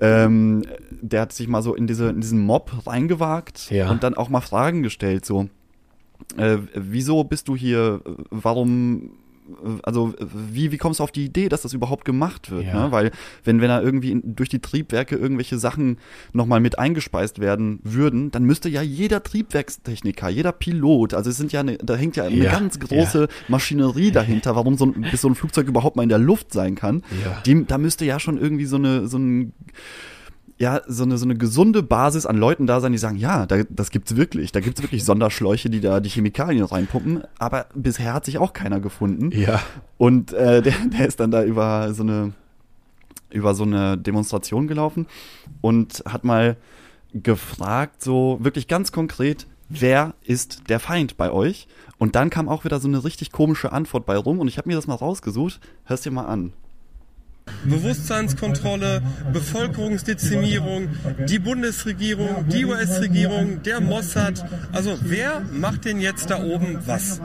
ähm, 0.00 0.62
der 0.90 1.20
hat 1.20 1.32
sich 1.32 1.48
mal 1.48 1.62
so 1.62 1.74
in, 1.74 1.86
diese, 1.86 2.08
in 2.08 2.20
diesen 2.22 2.40
Mob 2.40 2.86
reingewagt 2.86 3.70
ja. 3.70 3.90
und 3.90 4.02
dann 4.02 4.14
auch 4.14 4.30
mal 4.30 4.40
Fragen 4.40 4.82
gestellt, 4.82 5.26
so 5.26 5.48
äh, 6.36 6.58
wieso 6.74 7.24
bist 7.24 7.48
du 7.48 7.56
hier? 7.56 8.00
Warum 8.30 9.10
also 9.82 10.14
wie, 10.18 10.72
wie 10.72 10.78
kommst 10.78 11.00
du 11.00 11.04
auf 11.04 11.12
die 11.12 11.24
Idee, 11.24 11.48
dass 11.48 11.62
das 11.62 11.72
überhaupt 11.72 12.04
gemacht 12.04 12.50
wird? 12.50 12.64
Ja. 12.64 12.86
Ne? 12.86 12.92
Weil 12.92 13.10
wenn, 13.44 13.60
wenn 13.60 13.68
da 13.68 13.80
irgendwie 13.80 14.20
durch 14.24 14.48
die 14.48 14.58
Triebwerke 14.58 15.16
irgendwelche 15.16 15.58
Sachen 15.58 15.98
nochmal 16.32 16.60
mit 16.60 16.78
eingespeist 16.78 17.38
werden 17.38 17.80
würden, 17.82 18.30
dann 18.30 18.44
müsste 18.44 18.68
ja 18.68 18.82
jeder 18.82 19.22
Triebwerkstechniker, 19.22 20.28
jeder 20.28 20.52
Pilot, 20.52 21.14
also 21.14 21.30
es 21.30 21.36
sind 21.36 21.52
ja 21.52 21.60
eine, 21.60 21.78
da 21.78 21.94
hängt 21.94 22.16
ja 22.16 22.24
eine 22.24 22.36
ja. 22.36 22.52
ganz 22.52 22.78
große 22.80 23.20
ja. 23.22 23.28
Maschinerie 23.48 24.10
dahinter, 24.10 24.56
warum 24.56 24.76
so 24.76 24.86
ein, 24.86 25.06
bis 25.10 25.20
so 25.20 25.28
ein 25.28 25.34
Flugzeug 25.34 25.68
überhaupt 25.68 25.96
mal 25.96 26.02
in 26.02 26.08
der 26.08 26.18
Luft 26.18 26.52
sein 26.52 26.74
kann. 26.74 27.02
Die, 27.44 27.64
da 27.66 27.78
müsste 27.78 28.04
ja 28.04 28.18
schon 28.18 28.38
irgendwie 28.38 28.66
so 28.66 28.76
eine, 28.76 29.06
so 29.06 29.18
ein 29.18 29.52
ja 30.58 30.80
so 30.86 31.04
eine, 31.04 31.18
so 31.18 31.24
eine 31.24 31.36
gesunde 31.36 31.82
Basis 31.82 32.26
an 32.26 32.36
Leuten 32.36 32.66
da 32.66 32.80
sein, 32.80 32.92
die 32.92 32.98
sagen, 32.98 33.16
ja, 33.16 33.46
da, 33.46 33.62
das 33.68 33.90
gibt's 33.90 34.16
wirklich. 34.16 34.52
Da 34.52 34.60
gibt's 34.60 34.82
wirklich 34.82 35.04
Sonderschläuche, 35.04 35.68
die 35.68 35.80
da 35.80 36.00
die 36.00 36.08
Chemikalien 36.08 36.64
reinpumpen. 36.64 37.24
Aber 37.38 37.66
bisher 37.74 38.14
hat 38.14 38.24
sich 38.24 38.38
auch 38.38 38.52
keiner 38.52 38.80
gefunden. 38.80 39.30
Ja. 39.32 39.60
Und 39.98 40.32
äh, 40.32 40.62
der, 40.62 40.74
der 40.92 41.06
ist 41.06 41.20
dann 41.20 41.30
da 41.30 41.44
über 41.44 41.92
so 41.92 42.02
eine 42.02 42.32
über 43.30 43.54
so 43.54 43.64
eine 43.64 43.98
Demonstration 43.98 44.68
gelaufen 44.68 45.06
und 45.60 46.02
hat 46.06 46.24
mal 46.24 46.56
gefragt, 47.12 48.02
so 48.02 48.38
wirklich 48.40 48.68
ganz 48.68 48.92
konkret, 48.92 49.46
wer 49.68 50.14
ist 50.22 50.68
der 50.68 50.80
Feind 50.80 51.16
bei 51.16 51.30
euch? 51.30 51.66
Und 51.98 52.14
dann 52.14 52.30
kam 52.30 52.48
auch 52.48 52.64
wieder 52.64 52.78
so 52.78 52.88
eine 52.88 53.04
richtig 53.04 53.32
komische 53.32 53.72
Antwort 53.72 54.06
bei 54.06 54.16
rum 54.16 54.38
und 54.38 54.48
ich 54.48 54.58
habe 54.58 54.68
mir 54.68 54.76
das 54.76 54.86
mal 54.86 54.94
rausgesucht. 54.94 55.60
Hörst 55.84 56.04
dir 56.04 56.10
mal 56.10 56.26
an. 56.26 56.52
Bewusstseinskontrolle, 57.66 59.02
Bevölkerungsdezimierung, 59.32 60.88
die 61.28 61.38
Bundesregierung, 61.38 62.46
die 62.48 62.64
US-Regierung, 62.64 63.62
der 63.62 63.80
Mossad. 63.80 64.44
Also 64.72 64.96
wer 65.02 65.42
macht 65.52 65.84
denn 65.84 66.00
jetzt 66.00 66.30
da 66.30 66.42
oben 66.42 66.78
was? 66.86 67.20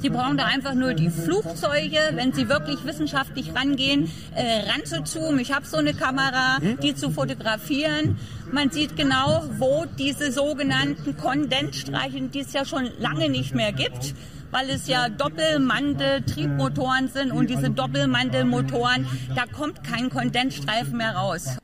Sie 0.00 0.10
brauchen 0.10 0.36
da 0.36 0.44
einfach 0.44 0.74
nur 0.74 0.94
die 0.94 1.10
Flugzeuge, 1.10 1.98
wenn 2.14 2.32
Sie 2.32 2.48
wirklich 2.48 2.84
wissenschaftlich 2.84 3.54
rangehen, 3.54 4.10
äh, 4.34 4.70
ranzuzoomen. 4.70 5.40
Ich 5.40 5.52
habe 5.52 5.66
so 5.66 5.78
eine 5.78 5.94
Kamera, 5.94 6.58
die 6.82 6.94
zu 6.94 7.10
fotografieren. 7.10 8.18
Man 8.52 8.70
sieht 8.70 8.96
genau, 8.96 9.44
wo 9.58 9.86
diese 9.98 10.30
sogenannten 10.30 11.16
Kondensstreichen, 11.16 12.30
die 12.30 12.40
es 12.40 12.52
ja 12.52 12.64
schon 12.64 12.88
lange 12.98 13.28
nicht 13.28 13.54
mehr 13.54 13.72
gibt, 13.72 14.14
weil 14.50 14.70
es 14.70 14.86
ja 14.86 15.08
Doppelmantel-Triebmotoren 15.08 17.08
sind 17.08 17.32
und 17.32 17.50
diese 17.50 17.70
Doppelmantelmotoren, 17.70 19.06
da 19.34 19.46
kommt 19.46 19.82
kein 19.84 20.10
Kondensstreifen 20.10 20.96
mehr 20.96 21.16
raus. 21.16 21.58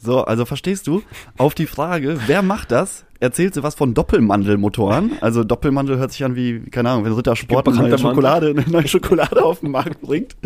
So, 0.00 0.24
also 0.24 0.44
verstehst 0.44 0.86
du? 0.86 1.02
Auf 1.36 1.54
die 1.54 1.66
Frage, 1.66 2.20
wer 2.26 2.42
macht 2.42 2.70
das? 2.70 3.04
Erzählt 3.20 3.54
sie 3.54 3.62
was 3.64 3.74
von 3.74 3.94
Doppelmandelmotoren. 3.94 5.18
Also 5.20 5.42
Doppelmandel 5.42 5.98
hört 5.98 6.12
sich 6.12 6.24
an 6.24 6.36
wie, 6.36 6.60
keine 6.70 6.90
Ahnung, 6.90 7.04
wenn 7.04 7.12
Rittersport 7.12 7.66
eine 7.66 7.76
neue 7.76 7.98
Schokolade, 7.98 8.50
eine 8.50 8.64
neue 8.68 8.86
Schokolade 8.86 9.44
auf 9.44 9.60
den 9.60 9.72
Markt 9.72 10.00
bringt. 10.02 10.36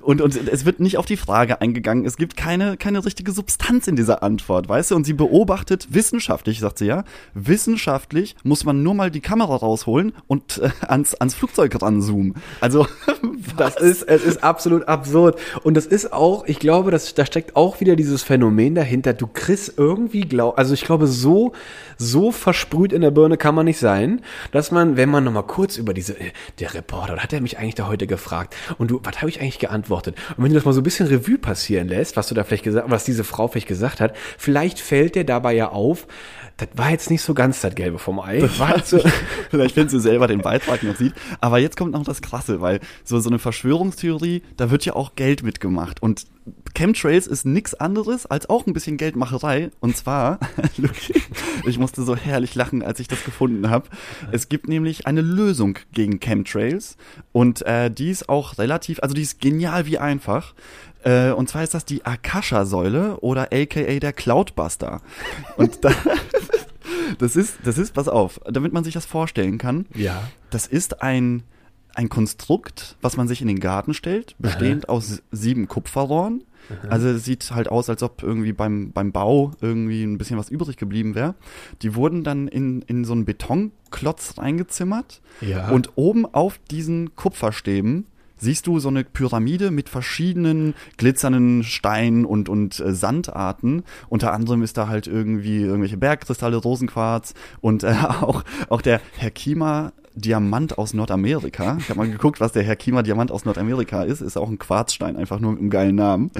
Und, 0.00 0.20
und 0.20 0.36
es 0.36 0.64
wird 0.64 0.78
nicht 0.78 0.98
auf 0.98 1.06
die 1.06 1.16
Frage 1.16 1.60
eingegangen. 1.60 2.04
Es 2.04 2.16
gibt 2.16 2.36
keine, 2.36 2.76
keine 2.76 3.04
richtige 3.04 3.32
Substanz 3.32 3.88
in 3.88 3.96
dieser 3.96 4.22
Antwort, 4.22 4.68
weißt 4.68 4.92
du? 4.92 4.96
Und 4.96 5.04
sie 5.04 5.14
beobachtet 5.14 5.88
wissenschaftlich, 5.90 6.60
sagt 6.60 6.78
sie 6.78 6.86
ja, 6.86 7.02
wissenschaftlich 7.34 8.36
muss 8.44 8.64
man 8.64 8.84
nur 8.84 8.94
mal 8.94 9.10
die 9.10 9.20
Kamera 9.20 9.56
rausholen 9.56 10.12
und 10.28 10.58
äh, 10.58 10.70
ans, 10.86 11.14
ans 11.14 11.34
Flugzeug 11.34 11.82
ranzoomen. 11.82 12.34
Also, 12.60 12.86
Das 13.56 13.76
ist, 13.76 14.02
es 14.02 14.24
ist 14.24 14.42
absolut 14.42 14.88
absurd. 14.88 15.38
Und 15.62 15.76
das 15.76 15.86
ist 15.86 16.12
auch, 16.12 16.44
ich 16.46 16.58
glaube, 16.58 16.90
das, 16.90 17.14
da 17.14 17.26
steckt 17.26 17.56
auch 17.56 17.80
wieder 17.80 17.96
dieses 17.96 18.22
Phänomen 18.22 18.74
dahinter. 18.74 19.12
Du 19.12 19.26
kriegst 19.26 19.74
irgendwie, 19.76 20.22
glaub, 20.22 20.58
also 20.58 20.74
ich 20.74 20.82
glaube, 20.84 21.06
so, 21.06 21.52
so 21.98 22.32
versprüht 22.32 22.92
in 22.92 23.00
der 23.00 23.10
Birne 23.10 23.36
kann 23.36 23.54
man 23.54 23.66
nicht 23.66 23.78
sein, 23.78 24.22
dass 24.50 24.70
man, 24.70 24.96
wenn 24.96 25.08
man 25.08 25.24
nochmal 25.24 25.46
kurz 25.46 25.76
über 25.76 25.94
diese, 25.94 26.18
äh, 26.18 26.32
der 26.58 26.74
Reporter, 26.74 27.16
hat 27.16 27.32
er 27.32 27.40
mich 27.40 27.58
eigentlich 27.58 27.74
da 27.74 27.88
heute 27.88 28.06
gefragt? 28.06 28.54
Und 28.78 28.90
du, 28.90 29.00
was 29.02 29.18
habe 29.18 29.28
ich 29.28 29.40
eigentlich 29.40 29.58
geantwortet? 29.58 30.16
Und 30.36 30.44
wenn 30.44 30.50
du 30.50 30.56
das 30.56 30.64
mal 30.64 30.72
so 30.72 30.80
ein 30.80 30.84
bisschen 30.84 31.06
Revue 31.06 31.38
passieren 31.38 31.88
lässt, 31.88 32.16
was 32.16 32.28
du 32.28 32.34
da 32.34 32.44
vielleicht 32.44 32.64
gesagt, 32.64 32.90
was 32.90 33.04
diese 33.04 33.24
Frau 33.24 33.48
vielleicht 33.48 33.68
gesagt 33.68 34.00
hat, 34.00 34.14
vielleicht 34.38 34.80
fällt 34.80 35.14
dir 35.14 35.24
dabei 35.24 35.54
ja 35.54 35.70
auf, 35.70 36.06
das 36.56 36.68
war 36.74 36.90
jetzt 36.90 37.10
nicht 37.10 37.22
so 37.22 37.34
ganz 37.34 37.60
das 37.60 37.74
Gelbe 37.74 37.98
vom 37.98 38.20
Ei. 38.20 38.40
So, 38.84 39.00
Vielleicht, 39.50 39.76
wenn 39.76 39.88
sie 39.88 40.00
selber 40.00 40.26
den 40.26 40.42
Beitrag 40.42 40.82
noch 40.82 40.96
sieht. 40.96 41.14
Aber 41.40 41.58
jetzt 41.58 41.76
kommt 41.76 41.92
noch 41.92 42.04
das 42.04 42.22
Krasse, 42.22 42.60
weil 42.60 42.80
so, 43.04 43.18
so 43.20 43.30
eine 43.30 43.38
Verschwörungstheorie, 43.38 44.42
da 44.56 44.70
wird 44.70 44.84
ja 44.84 44.94
auch 44.94 45.14
Geld 45.16 45.42
mitgemacht. 45.42 46.02
Und 46.02 46.26
Chemtrails 46.74 47.26
ist 47.26 47.44
nix 47.44 47.74
anderes 47.74 48.26
als 48.26 48.48
auch 48.48 48.66
ein 48.66 48.72
bisschen 48.72 48.96
Geldmacherei. 48.96 49.70
Und 49.80 49.96
zwar, 49.96 50.38
ich 51.66 51.78
musste 51.78 52.02
so 52.02 52.16
herrlich 52.16 52.54
lachen, 52.54 52.82
als 52.82 53.00
ich 53.00 53.08
das 53.08 53.24
gefunden 53.24 53.70
habe. 53.70 53.88
Es 54.30 54.48
gibt 54.48 54.68
nämlich 54.68 55.06
eine 55.06 55.20
Lösung 55.20 55.78
gegen 55.92 56.20
Chemtrails. 56.20 56.96
Und 57.32 57.62
äh, 57.62 57.90
die 57.90 58.10
ist 58.10 58.28
auch 58.28 58.58
relativ, 58.58 59.00
also 59.02 59.14
die 59.14 59.22
ist 59.22 59.40
genial 59.40 59.86
wie 59.86 59.98
einfach. 59.98 60.54
Äh, 61.04 61.30
und 61.30 61.48
zwar 61.48 61.62
ist 61.62 61.74
das 61.74 61.84
die 61.84 62.04
Akasha-Säule 62.04 63.18
oder 63.20 63.48
aka 63.52 63.98
der 63.98 64.12
Cloudbuster. 64.12 65.02
Und 65.56 65.84
da, 65.84 65.92
das 67.18 67.36
ist, 67.36 67.56
das 67.64 67.78
ist, 67.78 67.94
pass 67.94 68.08
auf, 68.08 68.40
damit 68.44 68.72
man 68.72 68.84
sich 68.84 68.94
das 68.94 69.06
vorstellen 69.06 69.58
kann. 69.58 69.86
ja. 69.94 70.22
Das 70.50 70.66
ist 70.66 71.02
ein, 71.02 71.44
ein 71.94 72.10
Konstrukt, 72.10 72.96
was 73.00 73.16
man 73.16 73.26
sich 73.26 73.40
in 73.40 73.48
den 73.48 73.58
Garten 73.58 73.94
stellt, 73.94 74.34
bestehend 74.38 74.90
aus 74.90 75.22
sieben 75.30 75.66
Kupferrohren. 75.66 76.44
Also 76.88 77.08
es 77.08 77.24
sieht 77.24 77.50
halt 77.52 77.68
aus, 77.68 77.88
als 77.88 78.02
ob 78.02 78.22
irgendwie 78.22 78.52
beim, 78.52 78.92
beim 78.92 79.12
Bau 79.12 79.52
irgendwie 79.60 80.04
ein 80.04 80.18
bisschen 80.18 80.38
was 80.38 80.48
übrig 80.48 80.76
geblieben 80.76 81.14
wäre. 81.14 81.34
Die 81.82 81.94
wurden 81.94 82.24
dann 82.24 82.48
in, 82.48 82.82
in 82.82 83.04
so 83.04 83.12
einen 83.12 83.24
Betonklotz 83.24 84.38
reingezimmert. 84.38 85.20
Ja. 85.40 85.70
Und 85.70 85.90
oben 85.96 86.26
auf 86.26 86.58
diesen 86.70 87.14
Kupferstäben 87.16 88.06
siehst 88.42 88.66
du 88.66 88.80
so 88.80 88.88
eine 88.88 89.04
Pyramide 89.04 89.70
mit 89.70 89.88
verschiedenen 89.88 90.74
glitzernden 90.96 91.62
Steinen 91.62 92.24
und, 92.24 92.48
und 92.48 92.80
äh, 92.80 92.92
Sandarten. 92.92 93.84
Unter 94.08 94.32
anderem 94.32 94.62
ist 94.62 94.76
da 94.76 94.88
halt 94.88 95.06
irgendwie 95.06 95.62
irgendwelche 95.62 95.96
Bergkristalle, 95.96 96.56
Rosenquarz 96.56 97.34
und 97.60 97.84
äh, 97.84 97.94
auch, 98.20 98.42
auch 98.68 98.82
der 98.82 99.00
Herkima 99.16 99.92
Diamant 100.14 100.78
aus 100.78 100.94
Nordamerika. 100.94 101.76
Ich 101.80 101.88
habe 101.88 101.98
mal 101.98 102.10
geguckt, 102.10 102.40
was 102.40 102.52
der 102.52 102.62
Herkima 102.62 103.02
Diamant 103.02 103.30
aus 103.30 103.44
Nordamerika 103.44 104.02
ist. 104.02 104.20
Ist 104.20 104.36
auch 104.36 104.48
ein 104.48 104.58
Quarzstein, 104.58 105.16
einfach 105.16 105.40
nur 105.40 105.52
mit 105.52 105.60
einem 105.60 105.70
geilen 105.70 105.94
Namen. 105.96 106.30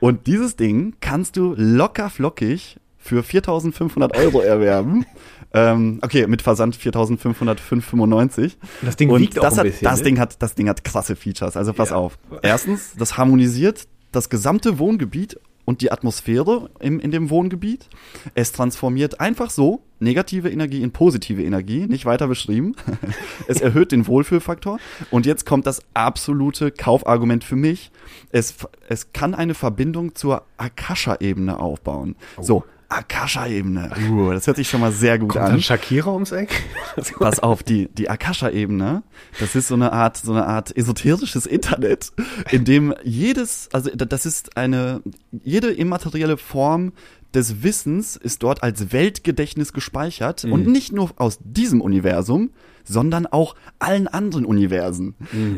Und 0.00 0.26
dieses 0.26 0.56
Ding 0.56 0.94
kannst 1.00 1.36
du 1.36 1.54
locker 1.56 2.10
flockig 2.10 2.78
für 2.98 3.20
4.500 3.22 4.16
Euro 4.16 4.40
erwerben. 4.40 5.06
ähm, 5.54 6.00
okay, 6.02 6.26
mit 6.26 6.42
Versand 6.42 6.76
4.505,95. 6.76 8.52
Das 8.82 8.96
Ding 8.96 9.10
Und 9.10 9.20
wiegt 9.20 9.38
auch 9.38 9.42
das 9.42 9.54
ein 9.54 9.58
hat, 9.58 9.64
bisschen, 9.66 9.84
Das 9.84 9.98
ne? 10.00 10.04
Ding 10.04 10.18
hat, 10.18 10.42
das 10.42 10.54
Ding 10.54 10.68
hat 10.68 10.84
krasse 10.84 11.16
Features. 11.16 11.56
Also 11.56 11.72
pass 11.72 11.90
Ja. 11.90 11.96
auf. 11.96 12.18
Erstens, 12.42 12.94
das 12.98 13.16
harmonisiert 13.16 13.86
das 14.12 14.28
gesamte 14.30 14.78
Wohngebiet 14.78 15.38
und 15.66 15.82
die 15.82 15.92
Atmosphäre 15.92 16.70
im, 16.80 16.98
in 16.98 17.10
dem 17.10 17.28
Wohngebiet. 17.28 17.90
Es 18.34 18.52
transformiert 18.52 19.20
einfach 19.20 19.50
so 19.50 19.82
negative 19.98 20.48
Energie 20.48 20.82
in 20.82 20.92
positive 20.92 21.42
Energie, 21.42 21.86
nicht 21.86 22.06
weiter 22.06 22.28
beschrieben. 22.28 22.74
es 23.48 23.60
erhöht 23.60 23.92
den 23.92 24.06
Wohlfühlfaktor. 24.06 24.78
Und 25.10 25.26
jetzt 25.26 25.44
kommt 25.44 25.66
das 25.66 25.82
absolute 25.92 26.70
Kaufargument 26.70 27.44
für 27.44 27.56
mich. 27.56 27.90
Es, 28.30 28.54
es 28.88 29.12
kann 29.12 29.34
eine 29.34 29.54
Verbindung 29.54 30.14
zur 30.14 30.44
Akasha-Ebene 30.56 31.58
aufbauen. 31.58 32.16
So, 32.40 32.64
Akasha-Ebene. 32.88 33.90
Uh, 34.10 34.30
das 34.32 34.46
hört 34.46 34.56
sich 34.56 34.68
schon 34.68 34.80
mal 34.80 34.92
sehr 34.92 35.18
gut 35.18 35.30
Kommt 35.30 35.44
an. 35.44 35.50
dann 35.52 35.62
Shakira 35.62 36.12
ums 36.12 36.32
Eck? 36.32 36.62
Pass 37.18 37.40
auf, 37.40 37.62
die, 37.62 37.88
die 37.92 38.08
Akasha-Ebene, 38.08 39.02
das 39.40 39.54
ist 39.56 39.68
so 39.68 39.74
eine 39.74 39.92
Art, 39.92 40.16
so 40.16 40.32
eine 40.32 40.46
Art 40.46 40.76
esoterisches 40.76 41.46
Internet, 41.46 42.12
in 42.50 42.64
dem 42.64 42.94
jedes, 43.04 43.68
also 43.72 43.90
da- 43.94 44.04
das 44.04 44.26
ist 44.26 44.56
eine, 44.56 45.02
jede 45.42 45.72
immaterielle 45.72 46.36
Form 46.36 46.92
des 47.34 47.62
Wissens 47.62 48.16
ist 48.16 48.42
dort 48.42 48.62
als 48.62 48.92
Weltgedächtnis 48.92 49.72
gespeichert 49.72 50.44
und 50.44 50.66
nicht 50.66 50.92
nur 50.92 51.10
aus 51.16 51.38
diesem 51.42 51.80
Universum, 51.82 52.50
sondern 52.84 53.26
auch 53.26 53.56
allen 53.78 54.08
anderen 54.08 54.46
Universen. 54.46 55.14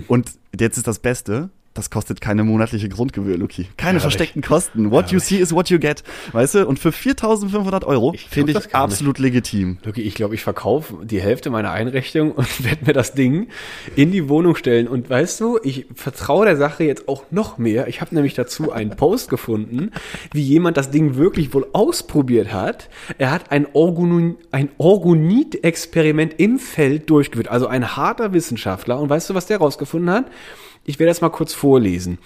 Und 0.09 0.33
jetzt 0.59 0.79
ist 0.79 0.89
das 0.89 0.99
Beste, 0.99 1.51
das 1.79 1.91
kostet 1.91 2.21
keine 2.21 2.43
monatliche 2.43 2.89
Grundgebühr, 2.89 3.39
Luki. 3.39 3.69
Keine 3.77 3.93
Herrlich. 3.93 4.03
versteckten 4.03 4.43
Kosten. 4.43 4.91
What 4.91 5.13
you 5.13 5.21
see 5.21 5.37
is 5.37 5.53
what 5.55 5.71
you 5.71 5.79
get. 5.79 6.03
Weißt 6.33 6.57
du? 6.57 6.67
Und 6.67 6.81
für 6.81 6.89
4.500 6.89 7.85
Euro 7.87 8.13
Ich 8.15 8.29
finde 8.29 8.51
ich 8.51 8.55
gar 8.55 8.63
nicht. 8.65 8.75
absolut 8.95 9.19
legitim. 9.21 9.79
Luki, 9.85 10.03
ich 10.03 10.15
glaube, 10.17 10.35
ich 10.35 10.43
verkaufe 10.43 11.07
die 11.07 11.21
Hälfte 11.21 11.51
meiner 11.51 11.71
Einrichtung 11.71 12.33
und 12.33 12.65
werde 12.65 12.85
mir 12.85 12.93
das 12.93 13.13
Ding 13.13 13.47
in 13.95 14.11
die 14.11 14.29
Wohnung 14.29 14.57
stellen. 14.57 14.89
Und 14.89 15.09
weißt 15.09 15.41
du, 15.41 15.61
ich 15.63 15.87
vertraue 15.95 16.47
der 16.47 16.57
Sache 16.57 16.83
jetzt 16.83 17.07
auch 17.09 17.23
noch 17.31 17.59
mehr. 17.59 17.87
Ich 17.87 18.01
habe 18.01 18.13
nämlich 18.13 18.35
dazu 18.35 18.73
einen 18.73 18.91
Post 18.91 19.31
gefunden, 19.31 19.93
wie 20.33 20.43
jemand 20.43 20.77
das 20.77 20.91
Ding 20.91 21.15
wirklich 21.15 21.55
wohl 21.55 21.67
ausprobiert 21.73 22.53
hat. 22.53 22.89
Er 23.19 23.31
hat 23.31 23.53
ein, 23.53 23.69
Orgon 23.73 24.37
ein 24.51 24.69
Orgonit-Experiment 24.79 26.35
im 26.39 26.59
Feld 26.59 27.09
durchgeführt. 27.09 27.49
Also 27.49 27.69
ein 27.69 27.97
harter 27.97 28.33
Wissenschaftler. 28.33 28.99
Und 28.99 29.09
weißt 29.11 29.31
du, 29.31 29.35
was 29.35 29.47
der 29.47 29.59
rausgefunden 29.59 30.11
hat? 30.11 30.27
Ich 30.89 30.99
werde 30.99 31.11
das 31.11 31.21
mal 31.21 31.29
kurz 31.29 31.53
vorlesen. 31.53 32.17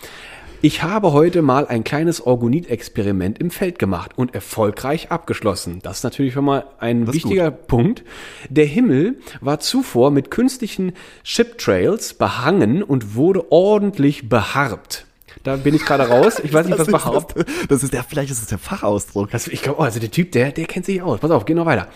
Ich 0.61 0.85
habe 0.85 1.13
heute 1.13 1.43
mal 1.43 1.67
ein 1.67 1.83
kleines 1.83 2.25
Orgonit-Experiment 2.25 3.41
im 3.41 3.51
Feld 3.51 3.81
gemacht 3.81 4.13
und 4.15 4.37
erfolgreich 4.37 5.11
abgeschlossen. 5.11 5.81
Das 5.83 5.99
ist 5.99 6.05
natürlich 6.05 6.33
schon 6.33 6.45
mal 6.45 6.67
ein 6.79 7.03
ist 7.03 7.13
wichtiger 7.13 7.51
Punkt. 7.51 8.05
Der 8.49 8.67
Himmel 8.67 9.19
war 9.41 9.59
zuvor 9.59 10.13
mit 10.13 10.31
künstlichen 10.31 10.93
Chiptrails 11.25 12.15
behangen 12.15 12.85
und 12.85 13.17
wurde 13.17 13.51
ordentlich 13.51 14.29
beharbt. 14.29 15.07
Da 15.43 15.57
bin 15.57 15.75
ich 15.75 15.85
gerade 15.85 16.05
raus. 16.05 16.39
Ich 16.39 16.53
weiß 16.53 16.67
nicht, 16.67 16.79
was 16.79 16.87
beharbt. 16.87 17.35
Das 17.69 17.83
ist 17.83 17.93
der, 17.93 18.05
vielleicht 18.05 18.31
ist 18.31 18.43
es 18.43 18.47
der 18.47 18.59
Fachausdruck. 18.59 19.33
Das, 19.33 19.49
ich 19.49 19.63
glaube, 19.63 19.81
oh, 19.81 19.83
also 19.83 19.99
der 19.99 20.13
Typ, 20.13 20.31
der, 20.31 20.53
der 20.53 20.67
kennt 20.67 20.87
sich 20.87 21.03
aus. 21.03 21.19
Pass 21.19 21.33
auf, 21.33 21.47
geh 21.47 21.55
noch 21.55 21.67
weiter. 21.67 21.89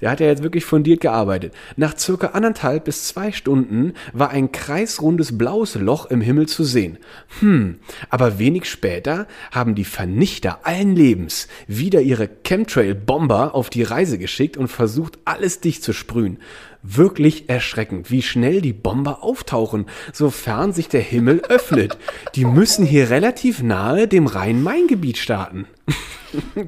Der 0.00 0.10
hat 0.10 0.20
ja 0.20 0.26
jetzt 0.26 0.42
wirklich 0.42 0.64
fundiert 0.64 1.00
gearbeitet. 1.00 1.54
Nach 1.76 1.96
circa 1.96 2.28
anderthalb 2.28 2.84
bis 2.84 3.08
zwei 3.08 3.32
Stunden 3.32 3.94
war 4.12 4.30
ein 4.30 4.52
kreisrundes 4.52 5.36
blaues 5.36 5.74
Loch 5.74 6.06
im 6.06 6.20
Himmel 6.20 6.46
zu 6.46 6.64
sehen. 6.64 6.98
Hm, 7.40 7.78
aber 8.10 8.38
wenig 8.38 8.66
später 8.66 9.26
haben 9.50 9.74
die 9.74 9.84
Vernichter 9.84 10.60
allen 10.64 10.96
Lebens 10.96 11.48
wieder 11.66 12.00
ihre 12.00 12.28
Chemtrail-Bomber 12.28 13.54
auf 13.54 13.70
die 13.70 13.82
Reise 13.82 14.18
geschickt 14.18 14.56
und 14.56 14.68
versucht, 14.68 15.18
alles 15.24 15.60
dicht 15.60 15.82
zu 15.82 15.92
sprühen. 15.92 16.38
Wirklich 16.82 17.48
erschreckend, 17.48 18.10
wie 18.10 18.20
schnell 18.20 18.60
die 18.60 18.74
Bomber 18.74 19.22
auftauchen, 19.22 19.86
sofern 20.12 20.74
sich 20.74 20.88
der 20.88 21.00
Himmel 21.00 21.40
öffnet. 21.48 21.96
Die 22.34 22.44
müssen 22.44 22.84
hier 22.84 23.08
relativ 23.08 23.62
nahe 23.62 24.06
dem 24.06 24.26
Rhein-Main-Gebiet 24.26 25.16
starten. 25.16 25.66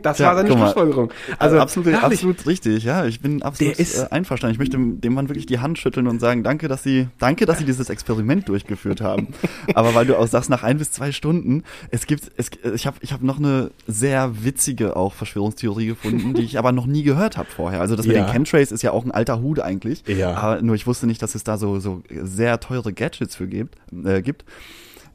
Das 0.03 0.19
Ja, 0.19 0.29
war 0.29 0.37
seine. 0.37 0.51
Schlussfolgerung. 0.53 1.11
Also 1.41 1.57
Also 1.57 1.59
absolut, 1.59 1.95
absolut 2.03 2.47
richtig, 2.47 2.85
ja. 2.85 3.05
Ich 3.07 3.21
bin 3.21 3.43
absolut 3.43 3.75
Der 3.77 3.81
ist- 3.85 3.99
äh, 3.99 4.07
einverstanden. 4.11 4.53
Ich 4.53 4.59
möchte 4.61 4.79
dem 4.79 5.13
Mann 5.15 5.29
wirklich 5.29 5.47
die 5.47 5.59
Hand 5.59 5.77
schütteln 5.79 6.07
und 6.07 6.21
sagen, 6.21 6.45
danke, 6.45 6.69
dass 6.69 6.85
Sie, 6.85 7.09
danke, 7.19 7.47
dass 7.47 7.59
Sie 7.59 7.65
dieses 7.65 7.91
Experiment 7.91 8.49
durchgeführt 8.49 9.01
haben. 9.01 9.29
Aber 9.75 9.93
weil 9.97 10.07
du 10.07 10.17
auch 10.17 10.29
sagst, 10.29 10.51
nach 10.51 10.63
ein 10.63 10.79
bis 10.79 10.93
zwei 10.93 11.11
Stunden, 11.11 11.65
es 11.91 12.07
gibt, 12.07 12.31
es, 12.37 12.51
ich 12.75 12.87
habe, 12.87 12.99
ich 13.01 13.13
habe 13.13 13.27
noch 13.27 13.39
eine 13.41 13.73
sehr 13.89 14.45
witzige 14.45 14.95
auch 14.95 15.15
Verschwörungstheorie 15.15 15.87
gefunden, 15.87 16.35
die 16.35 16.43
ich 16.43 16.59
aber 16.61 16.71
noch 16.71 16.87
nie 16.87 17.03
gehört 17.03 17.37
habe 17.37 17.49
vorher. 17.51 17.81
Also 17.81 17.97
das 17.97 18.07
mit 18.07 18.15
Ja. 18.15 18.25
den 18.25 18.31
Chemtrails 18.33 18.71
ist 18.71 18.83
ja 18.83 18.93
auch 18.93 19.05
ein 19.05 19.11
alter 19.11 19.41
Hut 19.41 19.59
eigentlich. 19.59 20.05
Ja. 20.07 20.35
Aber 20.35 20.63
nur 20.63 20.77
ich 20.77 20.87
wusste 20.87 21.09
nicht, 21.09 21.23
dass 21.23 21.35
es 21.35 21.43
da 21.43 21.59
so 21.59 21.81
so 21.81 22.03
sehr 22.09 22.61
teure 22.61 22.93
Gadgets 22.93 23.35
für 23.35 23.49
gibt. 23.49 23.75
Äh, 24.05 24.23
gibt. 24.23 24.45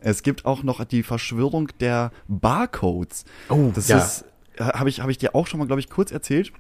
Es 0.01 0.23
gibt 0.23 0.45
auch 0.45 0.63
noch 0.63 0.83
die 0.83 1.03
Verschwörung 1.03 1.69
der 1.79 2.11
Barcodes. 2.27 3.25
Oh, 3.49 3.71
das 3.73 3.87
ja. 3.87 3.97
ist 3.99 4.25
habe 4.59 4.89
ich, 4.89 4.99
hab 5.01 5.09
ich 5.09 5.17
dir 5.17 5.33
auch 5.33 5.47
schon 5.47 5.59
mal, 5.59 5.65
glaube 5.65 5.79
ich, 5.79 5.89
kurz 5.89 6.11
erzählt. 6.11 6.51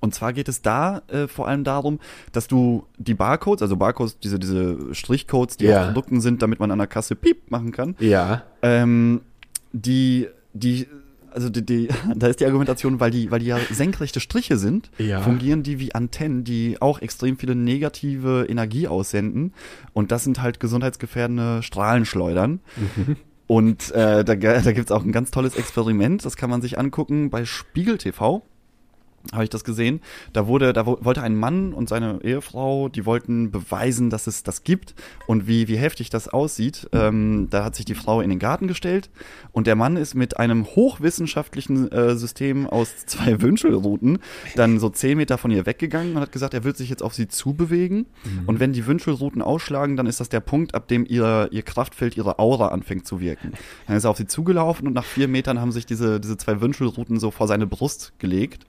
Und 0.00 0.14
zwar 0.14 0.32
geht 0.32 0.48
es 0.48 0.62
da 0.62 1.02
äh, 1.08 1.26
vor 1.26 1.48
allem 1.48 1.64
darum, 1.64 1.98
dass 2.32 2.46
du 2.46 2.84
die 2.98 3.14
Barcodes, 3.14 3.62
also 3.62 3.76
Barcodes, 3.76 4.18
diese, 4.20 4.38
diese 4.38 4.94
Strichcodes, 4.94 5.56
die 5.56 5.64
Ja. 5.64 5.80
auf 5.80 5.86
Produkten 5.88 6.20
sind, 6.20 6.42
damit 6.42 6.60
man 6.60 6.70
an 6.70 6.78
der 6.78 6.86
Kasse 6.86 7.16
Piep 7.16 7.50
machen 7.50 7.72
kann, 7.72 7.96
Ja. 7.98 8.42
ähm, 8.62 9.22
die, 9.72 10.28
die, 10.52 10.86
also 11.38 11.50
die, 11.50 11.64
die, 11.64 11.88
da 12.16 12.26
ist 12.26 12.40
die 12.40 12.46
Argumentation, 12.46 12.98
weil 13.00 13.10
die, 13.10 13.30
weil 13.30 13.38
die 13.40 13.46
ja 13.46 13.58
senkrechte 13.70 14.18
Striche 14.20 14.56
sind, 14.56 14.90
Ja. 14.98 15.20
fungieren 15.20 15.62
die 15.62 15.78
wie 15.78 15.94
Antennen, 15.94 16.42
die 16.42 16.80
auch 16.82 17.00
extrem 17.00 17.38
viele 17.38 17.54
negative 17.54 18.46
Energie 18.48 18.88
aussenden. 18.88 19.52
Und 19.92 20.10
das 20.10 20.24
sind 20.24 20.42
halt 20.42 20.58
gesundheitsgefährdende 20.60 21.62
Strahlenschleudern. 21.62 22.60
Und 23.46 23.90
äh, 23.92 24.24
da, 24.24 24.34
da 24.34 24.72
gibt's 24.72 24.92
auch 24.92 25.04
ein 25.04 25.12
ganz 25.12 25.30
tolles 25.30 25.56
Experiment, 25.56 26.24
das 26.24 26.36
kann 26.36 26.50
man 26.50 26.60
sich 26.60 26.78
angucken 26.78 27.30
bei 27.30 27.44
Spiegel 27.46 27.96
TV 27.96 28.42
habe 29.32 29.44
ich 29.44 29.50
das 29.50 29.62
gesehen. 29.64 30.00
Da 30.32 30.46
wurde, 30.46 30.72
da 30.72 30.86
wo- 30.86 30.98
wollte 31.02 31.22
ein 31.22 31.36
Mann 31.36 31.72
und 31.74 31.88
seine 31.88 32.20
Ehefrau, 32.22 32.88
die 32.88 33.04
wollten 33.04 33.50
beweisen, 33.50 34.08
dass 34.10 34.26
es 34.26 34.42
das 34.42 34.64
gibt 34.64 34.94
und 35.26 35.46
wie, 35.46 35.68
wie 35.68 35.76
heftig 35.76 36.08
das 36.10 36.28
aussieht. 36.28 36.88
Ähm, 36.92 37.48
da 37.50 37.64
hat 37.64 37.74
sich 37.76 37.84
die 37.84 37.94
Frau 37.94 38.20
in 38.20 38.30
den 38.30 38.38
Garten 38.38 38.68
gestellt 38.68 39.10
und 39.52 39.66
der 39.66 39.76
Mann 39.76 39.96
ist 39.96 40.14
mit 40.14 40.38
einem 40.38 40.64
hochwissenschaftlichen 40.66 41.90
äh, 41.92 42.16
System 42.16 42.66
aus 42.66 43.06
zwei 43.06 43.40
Wünschelruten 43.42 44.18
dann 44.56 44.78
so 44.78 44.88
zehn 44.88 45.16
Meter 45.18 45.38
von 45.38 45.50
ihr 45.50 45.66
weggegangen 45.66 46.14
und 46.16 46.20
hat 46.22 46.32
gesagt, 46.32 46.54
er 46.54 46.64
wird 46.64 46.76
sich 46.76 46.88
jetzt 46.90 47.02
auf 47.02 47.14
sie 47.14 47.28
zubewegen 47.28 48.06
und 48.46 48.60
wenn 48.60 48.72
die 48.72 48.86
Wünschelruten 48.86 49.42
ausschlagen, 49.42 49.96
dann 49.96 50.06
ist 50.06 50.20
das 50.20 50.28
der 50.28 50.40
Punkt, 50.40 50.74
ab 50.74 50.88
dem 50.88 51.04
ihr, 51.06 51.48
ihr 51.50 51.62
Kraftfeld, 51.62 52.16
ihre 52.16 52.38
Aura 52.38 52.68
anfängt 52.68 53.06
zu 53.06 53.20
wirken. 53.20 53.52
Dann 53.86 53.96
ist 53.96 54.04
er 54.04 54.10
auf 54.10 54.16
sie 54.16 54.26
zugelaufen 54.26 54.86
und 54.86 54.92
nach 54.92 55.04
vier 55.04 55.28
Metern 55.28 55.60
haben 55.60 55.72
sich 55.72 55.86
diese, 55.86 56.20
diese 56.20 56.36
zwei 56.36 56.60
Wünschelruten 56.60 57.18
so 57.18 57.30
vor 57.30 57.46
seine 57.48 57.66
Brust 57.66 58.12
gelegt. 58.18 58.66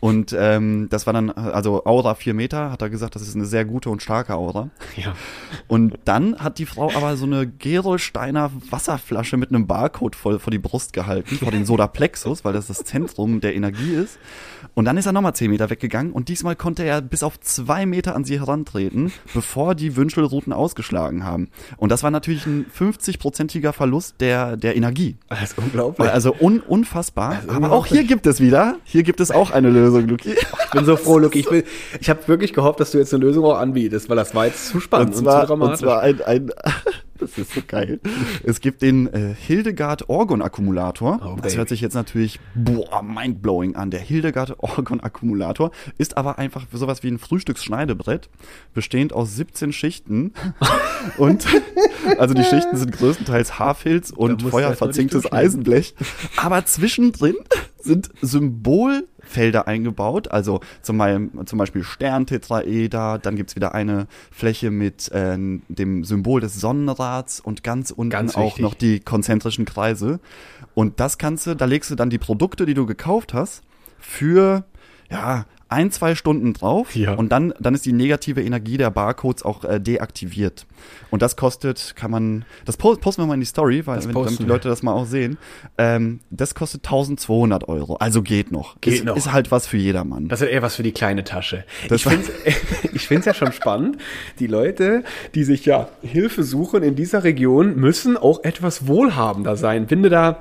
Und 0.00 0.34
ähm, 0.38 0.88
das 0.90 1.06
war 1.06 1.12
dann, 1.12 1.30
also 1.30 1.84
Aura 1.84 2.14
vier 2.14 2.34
Meter, 2.34 2.70
hat 2.70 2.82
er 2.82 2.90
gesagt, 2.90 3.14
das 3.14 3.22
ist 3.22 3.34
eine 3.34 3.46
sehr 3.46 3.64
gute 3.64 3.90
und 3.90 4.02
starke 4.02 4.34
Aura. 4.34 4.70
Ja. 4.96 5.14
Und 5.68 5.98
dann 6.06 6.38
hat 6.38 6.58
die 6.58 6.64
Frau 6.64 6.90
aber 6.94 7.18
so 7.18 7.26
eine 7.26 7.46
Gerolsteiner 7.46 8.50
Wasserflasche 8.70 9.36
mit 9.36 9.50
einem 9.50 9.66
Barcode 9.66 10.16
voll 10.16 10.38
vor 10.38 10.50
die 10.50 10.58
Brust 10.58 10.94
gehalten, 10.94 11.36
vor 11.36 11.50
den 11.50 11.66
Sodaplexus, 11.66 12.46
weil 12.46 12.54
das 12.54 12.68
das 12.68 12.84
Zentrum 12.84 13.40
der 13.40 13.54
Energie 13.54 13.92
ist. 13.92 14.18
Und 14.74 14.86
dann 14.86 14.96
ist 14.96 15.06
er 15.06 15.12
nochmal 15.12 15.34
zehn 15.34 15.50
Meter 15.50 15.68
weggegangen 15.68 16.12
und 16.12 16.28
diesmal 16.28 16.56
konnte 16.56 16.82
er 16.82 17.02
bis 17.02 17.22
auf 17.22 17.38
zwei 17.40 17.84
Meter 17.84 18.14
an 18.14 18.24
sie 18.24 18.40
herantreten, 18.40 19.12
bevor 19.34 19.74
die 19.74 19.96
Wünschelruten 19.96 20.52
ausgeschlagen 20.52 21.24
haben. 21.24 21.48
Und 21.76 21.90
das 21.90 22.02
war 22.02 22.10
natürlich 22.10 22.46
ein 22.46 22.66
50-prozentiger 22.66 23.72
Verlust 23.72 24.16
der, 24.20 24.56
der 24.56 24.76
Energie. 24.76 25.16
Das 25.28 25.42
ist 25.42 25.58
unglaublich. 25.58 26.10
Also 26.10 26.34
un, 26.38 26.60
unfassbar. 26.60 27.42
Aber 27.48 27.72
auch 27.72 27.84
unglaublich. 27.84 27.92
hier 27.92 28.04
gibt 28.04 28.26
es 28.26 28.40
wieder, 28.40 28.76
hier 28.84 29.02
gibt 29.02 29.20
es 29.20 29.30
auch 29.30 29.50
eine 29.50 29.70
Lösung, 29.76 30.08
Luki. 30.08 30.30
Ich 30.30 30.70
bin 30.72 30.84
so 30.84 30.96
froh, 30.96 31.18
Luki. 31.18 31.40
Ich, 31.40 31.64
ich 32.00 32.10
habe 32.10 32.26
wirklich 32.26 32.52
gehofft, 32.52 32.80
dass 32.80 32.90
du 32.90 32.98
jetzt 32.98 33.12
eine 33.14 33.24
Lösung 33.24 33.44
auch 33.44 33.58
anbietest, 33.58 34.08
weil 34.08 34.16
das 34.16 34.34
war 34.34 34.46
jetzt 34.46 34.68
zu 34.68 34.80
spannend 34.80 35.10
Und 35.10 35.18
und, 35.18 35.24
zwar, 35.24 35.46
zu 35.46 35.52
und 35.52 35.60
dramatisch. 35.60 35.80
zwar 35.80 36.00
ein, 36.00 36.22
ein 36.22 36.50
das 37.18 37.38
ist 37.38 37.52
so 37.54 37.60
geil. 37.66 38.00
Es 38.44 38.60
gibt 38.60 38.82
den 38.82 39.12
äh, 39.12 39.34
Hildegard 39.34 40.08
Orgon 40.08 40.42
Akkumulator. 40.42 41.20
Oh, 41.24 41.40
das 41.40 41.56
hört 41.56 41.68
sich 41.68 41.80
jetzt 41.80 41.94
natürlich 41.94 42.40
boah, 42.54 43.02
mindblowing 43.02 43.76
an. 43.76 43.90
Der 43.90 44.00
Hildegard 44.00 44.56
Orgon 44.58 45.00
Akkumulator 45.00 45.70
ist 45.98 46.16
aber 46.16 46.38
einfach 46.38 46.66
sowas 46.72 47.02
wie 47.02 47.08
ein 47.08 47.18
Frühstücksschneidebrett, 47.18 48.28
bestehend 48.74 49.12
aus 49.12 49.36
17 49.36 49.72
Schichten. 49.72 50.32
und 51.18 51.46
also 52.18 52.34
die 52.34 52.44
Schichten 52.44 52.76
sind 52.76 52.92
größtenteils 52.92 53.58
Haarfilz 53.58 54.10
und 54.10 54.42
mal 54.42 54.50
feuerverzinktes. 54.50 55.32
Eisenblech. 55.32 55.94
Aber 56.36 56.64
zwischendrin 56.64 57.36
sind 57.86 58.10
Symbolfelder 58.20 59.66
eingebaut, 59.66 60.28
also 60.28 60.60
zum, 60.82 60.98
Beispiel- 60.98 61.30
zum 61.46 61.58
Beispiel 61.58 61.82
Sterntetraeder, 61.82 63.18
dann 63.18 63.36
gibt's 63.36 63.56
wieder 63.56 63.74
eine 63.74 64.06
Fläche 64.30 64.70
mit 64.70 65.10
äh, 65.12 65.36
dem 65.68 66.04
Symbol 66.04 66.40
des 66.40 66.60
Sonnenrads 66.60 67.40
und 67.40 67.62
ganz 67.62 67.90
unten 67.90 68.10
Ganz 68.10 68.36
auch 68.36 68.58
noch 68.58 68.74
die 68.74 69.00
konzentrischen 69.00 69.64
Kreise. 69.64 70.20
Und 70.74 71.00
das 71.00 71.18
kannst 71.18 71.46
du, 71.46 71.54
da 71.54 71.64
legst 71.64 71.90
du 71.90 71.94
dann 71.94 72.10
die 72.10 72.18
Produkte, 72.18 72.66
die 72.66 72.74
du 72.74 72.86
gekauft 72.86 73.34
hast, 73.34 73.62
für 73.98 74.64
ja, 75.10 75.46
ein, 75.68 75.90
zwei 75.90 76.14
Stunden 76.14 76.52
drauf 76.52 76.94
Ja. 76.94 77.14
und 77.14 77.30
dann, 77.32 77.52
dann 77.58 77.74
ist 77.74 77.84
die 77.84 77.92
negative 77.92 78.40
Energie 78.42 78.76
der 78.76 78.90
Barcodes 78.90 79.44
auch 79.44 79.64
äh, 79.64 79.80
deaktiviert. 79.80 80.64
Und 81.10 81.22
das 81.22 81.36
kostet, 81.36 81.94
kann 81.96 82.10
man, 82.10 82.44
das 82.64 82.76
post, 82.76 83.00
posten 83.00 83.22
wir 83.22 83.26
mal 83.26 83.34
in 83.34 83.40
die 83.40 83.46
Story, 83.46 83.84
weil 83.84 84.04
wenn, 84.04 84.12
damit 84.12 84.38
die. 84.38 84.44
Leute 84.44 84.68
das 84.68 84.84
mal 84.84 84.92
auch 84.92 85.06
sehen. 85.06 85.38
Ähm, 85.76 86.20
das 86.30 86.54
kostet 86.54 86.84
1200 86.84 87.68
Euro, 87.68 87.96
also 87.96 88.22
geht 88.22 88.52
noch. 88.52 88.80
Geht 88.80 88.94
ist, 88.94 89.04
noch. 89.04 89.16
ist 89.16 89.32
halt 89.32 89.50
was 89.50 89.66
für 89.66 89.76
jedermann. 89.76 90.28
Das 90.28 90.40
ist 90.40 90.48
eher 90.48 90.62
was 90.62 90.76
für 90.76 90.84
die 90.84 90.92
kleine 90.92 91.24
Tasche. 91.24 91.64
Das 91.88 91.96
ich 91.96 92.04
finde 92.04 92.28
ich 92.94 93.08
find's 93.08 93.26
ja 93.26 93.34
schon 93.34 93.52
spannend. 93.52 93.98
Die 94.38 94.46
Leute, 94.46 95.02
die 95.34 95.42
sich 95.42 95.66
ja 95.66 95.88
Hilfe 96.02 96.44
suchen 96.44 96.84
in 96.84 96.94
dieser 96.94 97.24
Region, 97.24 97.74
müssen 97.74 98.16
auch 98.16 98.44
etwas 98.44 98.86
wohlhabender 98.86 99.56
sein. 99.56 99.88
Du 99.88 100.10
da 100.10 100.38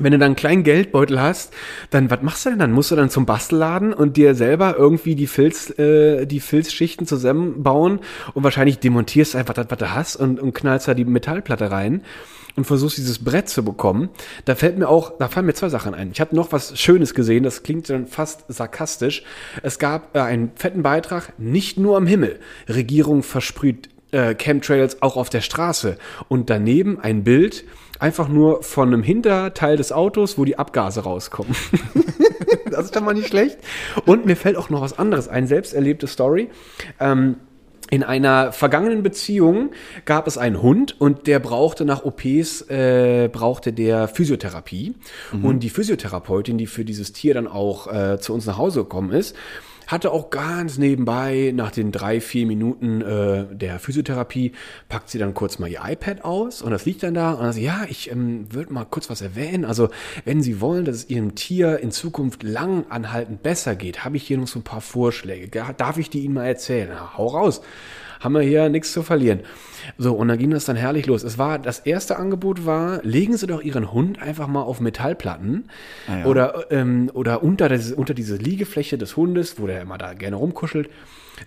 wenn 0.00 0.12
du 0.12 0.18
dann 0.18 0.26
einen 0.26 0.36
kleinen 0.36 0.64
Geldbeutel 0.64 1.20
hast, 1.20 1.52
dann 1.90 2.10
was 2.10 2.22
machst 2.22 2.44
du 2.44 2.50
denn 2.50 2.58
dann? 2.58 2.72
Musst 2.72 2.90
du 2.90 2.96
dann 2.96 3.10
zum 3.10 3.26
Bastelladen 3.26 3.92
und 3.92 4.16
dir 4.16 4.34
selber 4.34 4.76
irgendwie 4.76 5.14
die 5.14 5.26
Filz, 5.26 5.70
äh, 5.78 6.26
die 6.26 6.40
Filzschichten 6.40 7.06
zusammenbauen 7.06 8.00
und 8.34 8.44
wahrscheinlich 8.44 8.78
demontierst 8.78 9.36
einfach 9.36 9.54
das, 9.54 9.66
was 9.68 9.78
du 9.78 9.94
hast 9.94 10.16
und, 10.16 10.40
und 10.40 10.54
knallst 10.54 10.88
da 10.88 10.94
die 10.94 11.04
Metallplatte 11.04 11.70
rein 11.70 12.02
und 12.56 12.64
versuchst 12.64 12.98
dieses 12.98 13.22
Brett 13.22 13.48
zu 13.48 13.64
bekommen. 13.64 14.10
Da 14.44 14.54
fällt 14.54 14.78
mir 14.78 14.88
auch, 14.88 15.18
da 15.18 15.28
fallen 15.28 15.46
mir 15.46 15.54
zwei 15.54 15.68
Sachen 15.68 15.94
ein. 15.94 16.10
Ich 16.12 16.20
habe 16.20 16.34
noch 16.34 16.52
was 16.52 16.78
Schönes 16.78 17.14
gesehen, 17.14 17.42
das 17.42 17.62
klingt 17.62 17.88
dann 17.90 18.06
fast 18.06 18.44
sarkastisch. 18.48 19.22
Es 19.62 19.78
gab 19.78 20.16
äh, 20.16 20.20
einen 20.20 20.52
fetten 20.54 20.82
Beitrag, 20.82 21.38
nicht 21.38 21.78
nur 21.78 21.96
am 21.96 22.06
Himmel. 22.06 22.40
Regierung 22.68 23.22
versprüht 23.22 23.88
äh, 24.12 24.34
Chemtrails 24.34 25.02
auch 25.02 25.16
auf 25.16 25.30
der 25.30 25.40
Straße. 25.40 25.96
Und 26.28 26.50
daneben 26.50 27.00
ein 27.00 27.24
Bild, 27.24 27.64
einfach 28.00 28.28
nur 28.28 28.62
von 28.62 28.88
einem 28.88 29.02
Hinterteil 29.02 29.76
des 29.76 29.92
Autos, 29.92 30.38
wo 30.38 30.44
die 30.44 30.58
Abgase 30.58 31.02
rauskommen. 31.02 31.54
das 32.70 32.86
ist 32.86 32.96
doch 32.96 33.02
mal 33.02 33.14
nicht 33.14 33.28
schlecht. 33.28 33.58
Und 34.06 34.26
mir 34.26 34.36
fällt 34.36 34.56
auch 34.56 34.70
noch 34.70 34.80
was 34.80 34.98
anderes 34.98 35.28
ein, 35.28 35.46
selbst 35.46 35.74
erlebte 35.74 36.06
Story. 36.06 36.48
Ähm, 36.98 37.36
in 37.90 38.04
einer 38.04 38.52
vergangenen 38.52 39.02
Beziehung 39.02 39.70
gab 40.04 40.28
es 40.28 40.38
einen 40.38 40.62
Hund 40.62 41.00
und 41.00 41.26
der 41.26 41.40
brauchte 41.40 41.84
nach 41.84 42.04
OPs, 42.04 42.62
äh, 42.70 43.28
brauchte 43.30 43.72
der 43.72 44.06
Physiotherapie. 44.06 44.94
Und 45.42 45.60
die 45.60 45.70
Physiotherapeutin, 45.70 46.56
die 46.56 46.68
für 46.68 46.84
dieses 46.84 47.12
Tier 47.12 47.34
dann 47.34 47.48
auch 47.48 47.92
äh, 47.92 48.18
zu 48.20 48.32
uns 48.32 48.46
nach 48.46 48.58
Hause 48.58 48.80
gekommen 48.80 49.10
ist, 49.10 49.34
hatte 49.90 50.12
auch 50.12 50.30
ganz 50.30 50.78
nebenbei 50.78 51.52
nach 51.54 51.70
den 51.70 51.92
drei, 51.92 52.20
vier 52.20 52.46
Minuten 52.46 53.00
äh, 53.00 53.46
der 53.54 53.78
Physiotherapie, 53.78 54.52
packt 54.88 55.10
sie 55.10 55.18
dann 55.18 55.34
kurz 55.34 55.58
mal 55.58 55.68
ihr 55.68 55.80
iPad 55.84 56.24
aus 56.24 56.62
und 56.62 56.70
das 56.70 56.84
liegt 56.84 57.02
dann 57.02 57.14
da 57.14 57.32
und 57.32 57.42
dann 57.42 57.52
sagt, 57.52 57.64
ja, 57.64 57.84
ich 57.88 58.10
ähm, 58.10 58.46
würde 58.52 58.72
mal 58.72 58.84
kurz 58.84 59.10
was 59.10 59.20
erwähnen. 59.20 59.64
Also 59.64 59.88
wenn 60.24 60.42
Sie 60.42 60.60
wollen, 60.60 60.84
dass 60.84 60.96
es 60.96 61.10
Ihrem 61.10 61.34
Tier 61.34 61.78
in 61.78 61.90
Zukunft 61.90 62.42
lang 62.42 62.84
anhaltend 62.88 63.42
besser 63.42 63.74
geht, 63.74 64.04
habe 64.04 64.16
ich 64.16 64.26
hier 64.26 64.38
noch 64.38 64.48
so 64.48 64.58
ein 64.60 64.64
paar 64.64 64.80
Vorschläge. 64.80 65.48
Darf 65.76 65.98
ich 65.98 66.10
die 66.10 66.20
Ihnen 66.20 66.34
mal 66.34 66.46
erzählen? 66.46 66.90
Na, 66.92 67.16
hau 67.16 67.26
raus. 67.26 67.60
Haben 68.20 68.34
wir 68.34 68.42
hier 68.42 68.68
nichts 68.68 68.92
zu 68.92 69.02
verlieren. 69.02 69.40
So, 69.98 70.14
und 70.14 70.28
dann 70.28 70.38
ging 70.38 70.50
das 70.50 70.66
dann 70.66 70.76
herrlich 70.76 71.06
los. 71.06 71.22
Es 71.22 71.38
war, 71.38 71.58
das 71.58 71.80
erste 71.80 72.18
Angebot 72.18 72.66
war, 72.66 73.00
legen 73.02 73.36
Sie 73.36 73.46
doch 73.46 73.62
Ihren 73.62 73.92
Hund 73.92 74.20
einfach 74.20 74.46
mal 74.46 74.62
auf 74.62 74.80
Metallplatten 74.80 75.70
Ah 76.06 76.18
ja. 76.18 76.26
oder, 76.26 76.70
ähm, 76.70 77.10
oder 77.14 77.42
unter, 77.42 77.68
das, 77.68 77.92
unter 77.92 78.14
diese 78.14 78.36
Liegefläche 78.36 78.98
des 78.98 79.16
Hundes, 79.16 79.58
wo 79.58 79.66
der 79.66 79.80
immer 79.80 79.98
da 79.98 80.12
gerne 80.14 80.36
rumkuschelt. 80.36 80.90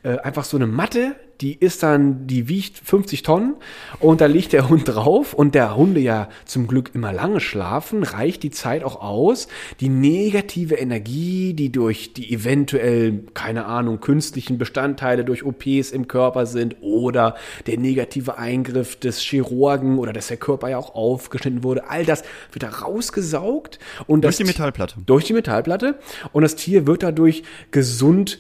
Äh, 0.02 0.18
einfach 0.18 0.44
so 0.44 0.58
eine 0.58 0.68
Matte, 0.68 1.16
die 1.41 1.56
ist 1.56 1.84
dann, 1.84 2.26
die 2.28 2.48
wiegt 2.48 2.78
50 2.78 3.24
Tonnen 3.24 3.56
und 4.00 4.22
da 4.22 4.28
liegt 4.28 4.54
der 4.54 4.70
Hund 4.70 4.84
drauf 4.86 5.34
und 5.34 5.56
der 5.56 5.76
Hunde 5.76 6.00
ja 6.00 6.30
zum 6.46 6.68
Glück 6.68 6.91
immer 6.94 7.12
lange 7.12 7.39
schlafen, 7.39 8.04
reicht 8.04 8.44
die 8.44 8.52
Zeit 8.52 8.84
auch 8.84 9.02
aus, 9.02 9.48
die 9.80 9.89
negative 9.89 10.76
Energie, 10.76 11.54
die 11.54 11.72
durch 11.72 12.14
die 12.14 12.32
eventuell, 12.34 13.24
keine 13.34 13.66
Ahnung, 13.66 14.00
künstlichen 14.00 14.58
Bestandteile 14.58 15.26
durch 15.26 15.44
OPs 15.44 15.91
im 15.91 16.08
Körper 16.08 16.46
sind 16.46 16.78
oder 16.82 17.36
der 17.68 17.78
negative 17.78 18.38
Eingriff 18.38 18.96
des 18.96 19.20
Chirurgen 19.20 19.98
oder 19.98 20.14
dass 20.14 20.28
der 20.28 20.38
Körper 20.38 20.70
ja 20.70 20.78
auch 20.78 20.96
aufgeschnitten 20.96 21.64
wurde, 21.64 21.89
all 21.89 22.06
das 22.06 22.24
wird 22.52 22.64
da 22.64 22.70
rausgesaugt 22.70 23.80
und 24.08 24.24
Durch 24.24 24.38
die 24.38 24.44
Metallplatte. 24.46 24.96
durch 25.06 25.26
die 25.26 25.34
Metallplatte 25.34 26.00
und 26.32 26.44
das 26.44 26.56
Tier 26.56 26.88
wird 26.88 27.04
dadurch 27.04 27.44
gesund 27.72 28.39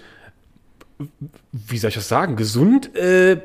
wie 1.51 1.77
soll 1.77 1.89
ich 1.89 1.95
das 1.95 2.07
sagen, 2.07 2.35
gesund 2.35 2.95
äh, 2.95 3.33
Äh, 3.33 3.39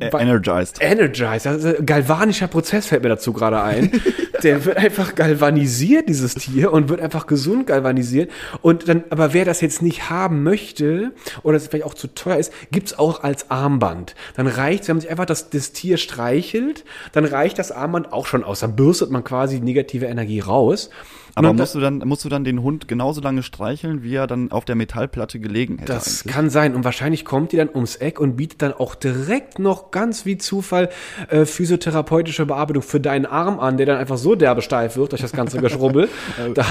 energized. 0.00 0.78
energized. 0.80 1.46
Also, 1.46 1.72
galvanischer 1.84 2.46
Prozess 2.48 2.86
fällt 2.86 3.02
mir 3.02 3.08
dazu 3.08 3.32
gerade 3.32 3.60
ein. 3.62 3.90
Der 4.42 4.64
wird 4.64 4.76
einfach 4.76 5.16
galvanisiert, 5.16 6.08
dieses 6.08 6.34
Tier, 6.34 6.72
und 6.72 6.88
wird 6.88 7.00
einfach 7.00 7.26
gesund 7.26 7.66
galvanisiert. 7.66 8.30
Und 8.62 8.88
dann, 8.88 9.02
aber 9.10 9.32
wer 9.32 9.44
das 9.44 9.60
jetzt 9.60 9.82
nicht 9.82 10.10
haben 10.10 10.44
möchte 10.44 11.12
oder 11.42 11.56
es 11.56 11.66
vielleicht 11.66 11.84
auch 11.84 11.94
zu 11.94 12.06
teuer 12.14 12.36
ist, 12.36 12.52
gibt's 12.70 12.96
auch 12.96 13.24
als 13.24 13.50
Armband. 13.50 14.14
Dann 14.36 14.46
reicht, 14.46 14.86
wenn 14.86 14.96
man 14.96 15.00
sich 15.00 15.10
einfach 15.10 15.26
das, 15.26 15.50
das 15.50 15.72
Tier 15.72 15.96
streichelt, 15.96 16.84
dann 17.12 17.24
reicht 17.24 17.58
das 17.58 17.72
Armband 17.72 18.12
auch 18.12 18.26
schon 18.26 18.44
aus. 18.44 18.60
Dann 18.60 18.76
bürstet 18.76 19.10
man 19.10 19.24
quasi 19.24 19.58
negative 19.58 20.06
Energie 20.06 20.38
raus. 20.40 20.90
Aber 21.38 21.52
musst 21.52 21.74
du, 21.74 21.80
dann, 21.80 21.98
musst 21.98 22.24
du 22.24 22.28
dann 22.28 22.44
den 22.44 22.62
Hund 22.62 22.88
genauso 22.88 23.20
lange 23.20 23.42
streicheln, 23.42 24.02
wie 24.02 24.14
er 24.14 24.26
dann 24.26 24.50
auf 24.52 24.64
der 24.64 24.74
Metallplatte 24.74 25.38
gelegen 25.40 25.78
hätte? 25.78 25.92
Das 25.92 26.22
eigentlich? 26.22 26.34
kann 26.34 26.50
sein. 26.50 26.74
Und 26.74 26.84
wahrscheinlich 26.84 27.24
kommt 27.24 27.52
die 27.52 27.56
dann 27.56 27.68
ums 27.72 27.96
Eck 27.96 28.20
und 28.20 28.36
bietet 28.36 28.62
dann 28.62 28.72
auch 28.72 28.94
direkt 28.94 29.58
noch 29.58 29.90
ganz 29.90 30.24
wie 30.26 30.38
Zufall 30.38 30.88
äh, 31.28 31.44
physiotherapeutische 31.44 32.46
Bearbeitung 32.46 32.82
für 32.82 33.00
deinen 33.00 33.26
Arm 33.26 33.58
an, 33.60 33.76
der 33.76 33.86
dann 33.86 33.96
einfach 33.98 34.18
so 34.18 34.34
derbe 34.34 34.62
steif 34.62 34.96
wird 34.96 35.12
durch 35.12 35.22
das 35.22 35.32
ganze 35.32 35.58
Geschrubbel. 35.60 36.08
da, 36.54 36.64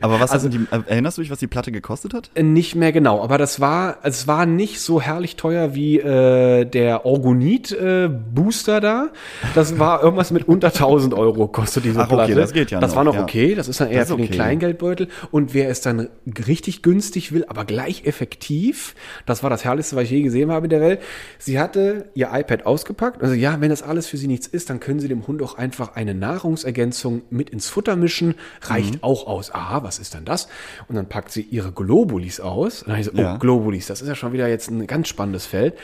Aber 0.00 0.20
was 0.20 0.30
also 0.30 0.48
die, 0.48 0.58
äh, 0.70 0.80
erinnerst 0.86 1.18
du 1.18 1.22
dich, 1.22 1.30
was 1.30 1.38
die 1.38 1.46
Platte 1.46 1.72
gekostet 1.72 2.14
hat? 2.14 2.30
nicht 2.40 2.74
mehr 2.74 2.92
genau, 2.92 3.22
aber 3.22 3.38
das 3.38 3.60
war, 3.60 3.98
es 4.02 4.26
war 4.26 4.46
nicht 4.46 4.80
so 4.80 5.00
herrlich 5.00 5.36
teuer 5.36 5.74
wie 5.74 5.98
äh, 5.98 6.64
der 6.64 7.04
Orgonit 7.06 7.72
äh, 7.72 8.08
Booster 8.08 8.80
da. 8.80 9.08
Das 9.54 9.78
war 9.78 10.02
irgendwas 10.02 10.30
mit 10.30 10.46
unter 10.48 10.68
1000 10.68 11.14
Euro 11.14 11.48
kostet 11.48 11.84
diese 11.84 12.00
Ach, 12.00 12.06
okay, 12.06 12.14
Platte. 12.14 12.34
das 12.34 12.52
geht 12.52 12.70
ja 12.70 12.80
Das 12.80 12.90
noch, 12.90 12.96
war 12.96 13.04
noch 13.04 13.14
ja. 13.14 13.22
okay. 13.22 13.54
Das 13.54 13.68
ist 13.68 13.80
dann 13.80 13.87
eher 13.88 14.00
Das 14.00 14.08
ist 14.10 14.14
für 14.14 14.18
den 14.18 14.26
okay. 14.26 14.34
Kleingeldbeutel. 14.34 15.08
Und 15.30 15.54
wer 15.54 15.68
es 15.70 15.80
dann 15.80 16.08
richtig 16.46 16.82
günstig 16.82 17.32
will, 17.32 17.44
aber 17.48 17.64
gleich 17.64 18.04
effektiv, 18.04 18.94
das 19.26 19.42
war 19.42 19.50
das 19.50 19.64
Herrlichste, 19.64 19.96
was 19.96 20.04
ich 20.04 20.10
je 20.10 20.22
gesehen 20.22 20.50
habe 20.50 20.66
in 20.66 20.70
der 20.70 20.80
Welt. 20.80 21.00
Sie 21.38 21.58
hatte 21.58 22.10
ihr 22.14 22.30
iPad 22.32 22.66
ausgepackt. 22.66 23.22
Also 23.22 23.34
ja, 23.34 23.60
wenn 23.60 23.70
das 23.70 23.82
alles 23.82 24.06
für 24.06 24.16
sie 24.16 24.26
nichts 24.26 24.46
ist, 24.46 24.70
dann 24.70 24.80
können 24.80 25.00
sie 25.00 25.08
dem 25.08 25.26
Hund 25.26 25.42
auch 25.42 25.56
einfach 25.58 25.94
eine 25.96 26.14
Nahrungsergänzung 26.14 27.22
mit 27.30 27.50
ins 27.50 27.68
Futter 27.68 27.96
mischen. 27.96 28.34
Reicht 28.62 28.94
Mhm. 28.94 29.02
auch 29.02 29.26
aus. 29.26 29.52
Aha, 29.54 29.82
was 29.82 29.98
ist 29.98 30.14
denn 30.14 30.24
das? 30.24 30.48
Und 30.88 30.96
dann 30.96 31.08
packt 31.08 31.30
sie 31.30 31.42
ihre 31.42 31.72
Globulis 31.72 32.40
aus. 32.40 32.82
Und 32.82 32.90
dann 32.90 33.00
ich 33.00 33.06
so, 33.06 33.12
Ja. 33.12 33.34
oh, 33.34 33.38
Globulis, 33.38 33.86
das 33.86 34.02
ist 34.02 34.08
ja 34.08 34.14
schon 34.14 34.32
wieder 34.32 34.48
jetzt 34.48 34.70
ein 34.70 34.86
ganz 34.86 35.08
spannendes 35.08 35.46
Feld. 35.46 35.74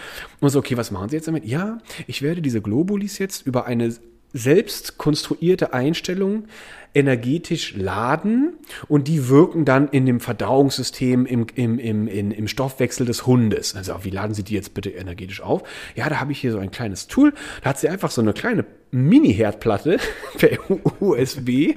Und 0.40 0.50
so, 0.50 0.58
okay, 0.58 0.76
was 0.76 0.90
machen 0.90 1.08
Sie 1.08 1.16
jetzt 1.16 1.28
damit? 1.28 1.44
Ja, 1.44 1.78
ich 2.06 2.22
werde 2.22 2.42
diese 2.42 2.60
Globulis 2.60 3.18
jetzt 3.18 3.46
über 3.46 3.66
eine 3.66 3.94
selbst 4.34 4.98
konstruierte 4.98 5.72
Einstellung 5.72 6.44
energetisch 6.92 7.74
laden 7.74 8.54
und 8.88 9.08
die 9.08 9.28
wirken 9.28 9.64
dann 9.64 9.88
in 9.88 10.06
dem 10.06 10.20
Verdauungssystem, 10.20 11.26
im, 11.26 11.46
im, 11.54 11.78
im, 11.78 12.06
in, 12.06 12.30
im 12.30 12.48
Stoffwechsel 12.48 13.04
des 13.04 13.26
Hundes. 13.26 13.74
Also 13.74 13.96
wie 14.02 14.10
laden 14.10 14.34
Sie 14.34 14.44
die 14.44 14.54
jetzt 14.54 14.74
bitte 14.74 14.90
energetisch 14.90 15.40
auf? 15.40 15.62
Ja, 15.96 16.08
da 16.08 16.20
habe 16.20 16.32
ich 16.32 16.40
hier 16.40 16.52
so 16.52 16.58
ein 16.58 16.70
kleines 16.70 17.08
Tool. 17.08 17.32
Da 17.62 17.70
hat 17.70 17.78
sie 17.78 17.88
einfach 17.88 18.10
so 18.10 18.20
eine 18.20 18.32
kleine 18.32 18.64
Mini-Herdplatte 18.94 19.98
per 20.38 20.58
USB 21.00 21.74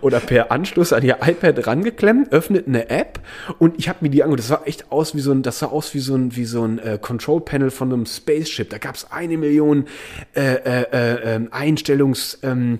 oder 0.00 0.20
per 0.20 0.52
Anschluss 0.52 0.92
an 0.92 1.02
ihr 1.02 1.18
iPad 1.20 1.66
rangeklemmt, 1.66 2.32
öffnet 2.32 2.68
eine 2.68 2.88
App 2.90 3.20
und 3.58 3.78
ich 3.78 3.88
habe 3.88 3.98
mir 4.02 4.10
die 4.10 4.22
angeguckt. 4.22 4.40
Das 4.40 4.48
sah 4.48 4.62
echt 4.64 4.92
aus 4.92 5.14
wie 5.14 5.20
so 5.20 5.32
ein, 5.32 5.42
das 5.42 5.58
sah 5.58 5.66
aus 5.66 5.92
wie 5.94 5.98
so 5.98 6.14
ein, 6.14 6.36
wie 6.36 6.44
so 6.44 6.64
ein 6.64 6.78
äh, 6.78 6.98
Control-Panel 7.00 7.70
von 7.70 7.92
einem 7.92 8.06
Spaceship. 8.06 8.70
Da 8.70 8.78
gab 8.78 8.94
es 8.94 9.10
eine 9.10 9.36
Million 9.36 9.86
äh, 10.34 10.54
äh, 10.54 10.82
äh, 10.92 11.34
ähm, 11.34 11.48
Einstellungs, 11.50 12.38
ähm, 12.42 12.78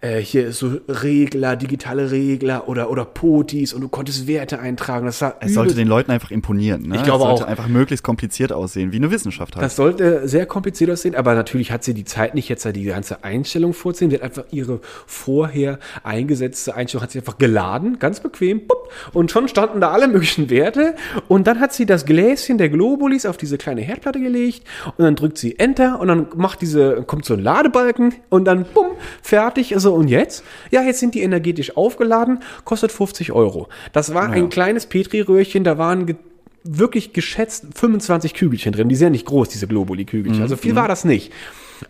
äh, 0.00 0.18
hier 0.18 0.52
so 0.52 0.78
Regler, 0.88 1.56
digitale 1.56 2.10
Regler 2.10 2.68
oder 2.68 2.90
oder 2.90 3.04
Potis 3.04 3.72
und 3.72 3.80
du 3.80 3.88
konntest 3.88 4.26
Werte 4.26 4.60
eintragen. 4.60 5.06
Das 5.06 5.18
sah 5.18 5.34
Es 5.40 5.54
sollte 5.54 5.74
den 5.74 5.88
Leuten 5.88 6.12
einfach 6.12 6.30
imponieren. 6.30 6.82
Ne? 6.82 6.96
Ich 6.96 7.02
glaube 7.02 7.24
es 7.24 7.28
sollte 7.28 7.44
auch. 7.44 7.48
einfach 7.48 7.68
möglichst 7.68 8.04
kompliziert 8.04 8.52
aussehen, 8.52 8.92
wie 8.92 8.96
eine 8.96 9.10
Wissenschaft 9.10 9.56
halt. 9.56 9.64
Das 9.64 9.76
sollte 9.76 10.28
sehr 10.28 10.46
kompliziert 10.46 10.90
aussehen, 10.90 11.14
aber 11.14 11.34
natürlich 11.34 11.72
hat 11.72 11.82
sie 11.82 11.94
die 11.94 12.04
Zeit 12.04 12.34
nicht, 12.34 12.48
jetzt 12.48 12.64
da 12.64 12.72
die 12.72 12.84
ganze 12.84 13.24
Einstellung 13.32 13.72
vorzunehmen. 13.72 14.10
Sie 14.10 14.16
hat 14.16 14.22
einfach 14.22 14.44
ihre 14.52 14.80
vorher 15.06 15.78
eingesetzte 16.02 16.74
Einstellung, 16.74 17.02
hat 17.02 17.12
sie 17.12 17.18
einfach 17.18 17.38
geladen, 17.38 17.98
ganz 17.98 18.20
bequem, 18.20 18.66
pup, 18.66 18.90
und 19.12 19.30
schon 19.30 19.48
standen 19.48 19.80
da 19.80 19.90
alle 19.90 20.08
möglichen 20.08 20.50
Werte. 20.50 20.94
Und 21.28 21.46
dann 21.46 21.60
hat 21.60 21.72
sie 21.72 21.86
das 21.86 22.04
Gläschen 22.04 22.58
der 22.58 22.68
Globulis 22.68 23.26
auf 23.26 23.36
diese 23.36 23.58
kleine 23.58 23.80
Herdplatte 23.80 24.20
gelegt 24.20 24.64
und 24.84 25.04
dann 25.04 25.16
drückt 25.16 25.38
sie 25.38 25.58
Enter 25.58 26.00
und 26.00 26.08
dann 26.08 26.26
macht 26.36 26.60
diese, 26.60 27.02
kommt 27.02 27.24
so 27.24 27.34
ein 27.34 27.40
Ladebalken 27.40 28.14
und 28.28 28.44
dann 28.44 28.64
bumm, 28.64 28.88
fertig. 29.22 29.74
Also 29.74 29.94
und 29.94 30.08
jetzt? 30.08 30.44
Ja, 30.70 30.82
jetzt 30.82 31.00
sind 31.00 31.14
die 31.14 31.22
energetisch 31.22 31.76
aufgeladen, 31.76 32.40
kostet 32.64 32.92
50 32.92 33.32
Euro. 33.32 33.68
Das 33.92 34.14
war 34.14 34.30
ein 34.30 34.48
kleines 34.48 34.86
Petri-Röhrchen, 34.86 35.64
da 35.64 35.78
waren 35.78 36.16
wirklich 36.64 37.12
geschätzt 37.12 37.66
25 37.74 38.34
Kügelchen 38.34 38.72
drin. 38.72 38.88
Die 38.88 38.94
sind 38.94 39.06
ja 39.06 39.10
nicht 39.10 39.26
groß, 39.26 39.48
diese 39.48 39.66
Globuli-Kügelchen. 39.66 40.42
Also 40.42 40.56
viel 40.56 40.76
war 40.76 40.88
das 40.88 41.04
nicht. 41.04 41.32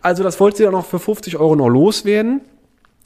Also 0.00 0.22
das 0.22 0.40
wollte 0.40 0.58
sie 0.58 0.62
dann 0.64 0.72
noch 0.72 0.86
für 0.86 0.98
50 0.98 1.36
Euro 1.36 1.56
noch 1.56 1.68
loswerden. 1.68 2.40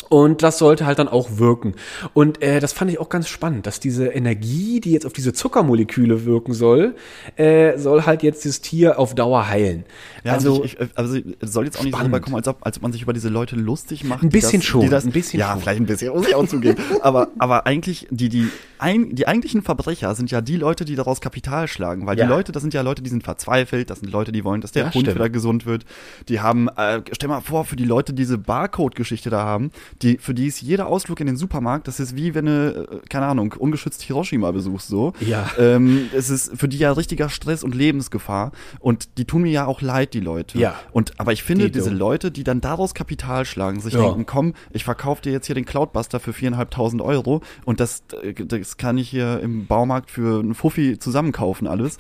Und 0.09 0.42
das 0.42 0.59
sollte 0.59 0.86
halt 0.86 0.98
dann 0.98 1.09
auch 1.09 1.38
wirken. 1.38 1.74
Und 2.14 2.42
äh, 2.42 2.61
das 2.61 2.72
fand 2.72 2.90
ich 2.90 3.00
auch 3.00 3.09
ganz 3.09 3.28
spannend, 3.28 3.66
dass 3.66 3.80
diese 3.80 4.07
Energie, 4.07 4.80
die 4.80 4.92
jetzt 4.92 5.04
auf 5.07 5.12
diese 5.12 5.32
Zuckermoleküle 5.32 6.24
wirken 6.24 6.54
soll, 6.54 6.94
äh, 7.36 7.76
soll 7.78 8.02
halt 8.07 8.22
jetzt 8.22 8.44
das 8.46 8.61
Tier 8.61 8.98
auf 8.98 9.14
Dauer 9.14 9.48
heilen. 9.48 9.84
Ja, 10.24 10.32
also 10.34 10.46
also, 10.52 10.64
ich, 10.64 10.78
ich, 10.80 10.88
also 10.94 11.18
soll 11.40 11.64
jetzt 11.64 11.78
auch 11.78 11.82
nicht 11.82 11.92
so 11.92 11.98
spannend. 11.98 12.07
rüberkommen, 12.07 12.36
als 12.36 12.48
ob, 12.48 12.59
als 12.64 12.76
ob 12.76 12.82
man 12.82 12.92
sich 12.92 13.02
über 13.02 13.12
diese 13.12 13.28
Leute 13.28 13.57
lustig 13.57 14.04
macht. 14.04 14.22
Ein 14.22 14.28
bisschen 14.28 14.61
das, 14.61 14.66
schon, 14.66 14.90
das, 14.90 15.04
ein 15.04 15.12
bisschen 15.12 15.40
ja, 15.40 15.52
schon. 15.52 15.61
vielleicht 15.62 15.80
ein 15.80 15.86
bisschen, 15.86 16.12
muss 16.12 16.28
ich 16.28 16.34
auch 16.34 16.46
zugeben. 16.46 16.76
aber, 17.02 17.28
aber 17.38 17.66
eigentlich, 17.66 18.07
die, 18.11 18.28
die, 18.28 18.48
ein, 18.78 19.14
die 19.14 19.26
eigentlichen 19.26 19.62
Verbrecher 19.62 20.14
sind 20.14 20.30
ja 20.30 20.40
die 20.40 20.57
Leute, 20.57 20.84
die 20.84 20.94
daraus 20.94 21.20
Kapital 21.20 21.68
schlagen. 21.68 22.07
Weil 22.07 22.18
Ja. 22.18 22.24
die 22.26 22.30
Leute, 22.30 22.52
das 22.52 22.62
sind 22.62 22.74
ja 22.74 22.82
Leute, 22.82 23.02
die 23.02 23.11
sind 23.11 23.22
verzweifelt, 23.24 23.90
das 23.90 24.00
sind 24.00 24.11
Leute, 24.11 24.32
die 24.32 24.44
wollen, 24.44 24.61
dass 24.61 24.72
der 24.72 24.84
Ja, 24.86 24.94
Hund 24.94 25.04
stimmt. 25.07 25.16
wieder 25.16 25.30
gesund 25.30 25.66
wird. 25.66 25.84
Die 26.28 26.40
haben, 26.40 26.68
äh, 26.76 27.02
stell 27.12 27.28
mal 27.28 27.40
vor, 27.40 27.64
für 27.64 27.76
die 27.76 27.84
Leute, 27.84 28.12
die 28.12 28.22
diese 28.26 28.38
Barcode-Geschichte 28.38 29.30
da 29.30 29.44
haben, 29.44 29.70
die, 30.03 30.18
für 30.18 30.34
die 30.34 30.47
ist 30.47 30.61
jeder 30.62 30.86
Ausflug 30.86 31.20
in 31.20 31.26
den 31.26 31.36
Supermarkt, 31.36 31.88
das 31.88 32.01
ist 32.01 32.16
wie 32.16 32.34
wenn 32.34 32.47
du, 32.47 32.88
äh, 32.90 33.09
keine 33.09 33.26
Ahnung, 33.26 33.55
ungeschützt 33.59 34.03
Hiroshima 34.03 34.51
besuchst, 34.51 34.88
so. 34.88 35.12
Ja. 35.20 35.49
Ähm, 35.59 36.09
es 36.14 36.30
ist 36.30 36.57
für 36.57 36.68
die 36.68 36.78
ja 36.78 36.92
richtiger 36.92 37.28
Stress 37.28 37.64
und 37.64 37.74
Lebensgefahr. 37.74 38.53
Und 38.80 39.18
die 39.18 39.24
tun 39.24 39.42
mir 39.42 39.51
ja 39.53 39.66
auch 39.66 39.80
leid, 39.80 40.14
die 40.14 40.20
Leute. 40.20 40.59
Ja. 40.59 40.74
Und 40.92 41.18
aber 41.18 41.32
ich 41.32 41.42
finde, 41.42 41.66
Die 41.66 41.72
diese. 41.72 41.90
Leute, 41.90 42.30
die 42.30 42.44
dann 42.44 42.61
daraus 42.61 42.94
Kapital 42.94 43.44
schlagen, 43.44 43.80
sich 43.80 43.94
Ja. 43.94 44.03
denken, 44.03 44.26
komm, 44.26 44.55
ich 44.70 44.84
verkaufe 44.84 45.22
dir 45.22 45.32
jetzt 45.32 45.47
hier 45.47 45.55
den 45.55 45.64
Cloudbuster 45.64 46.20
für 46.20 46.32
viereinhalbtausend 46.32 47.01
Euro 47.03 47.40
und 47.64 47.80
das, 47.80 48.03
äh, 48.22 48.34
das 48.34 48.76
kann 48.76 48.99
ich 48.99 49.09
hier 49.09 49.40
im 49.40 49.66
Baumarkt 49.66 50.11
für 50.11 50.40
einen 50.40 50.55
Fuffi 50.55 50.99
zusammenkaufen 50.99 51.66
alles. 51.66 51.99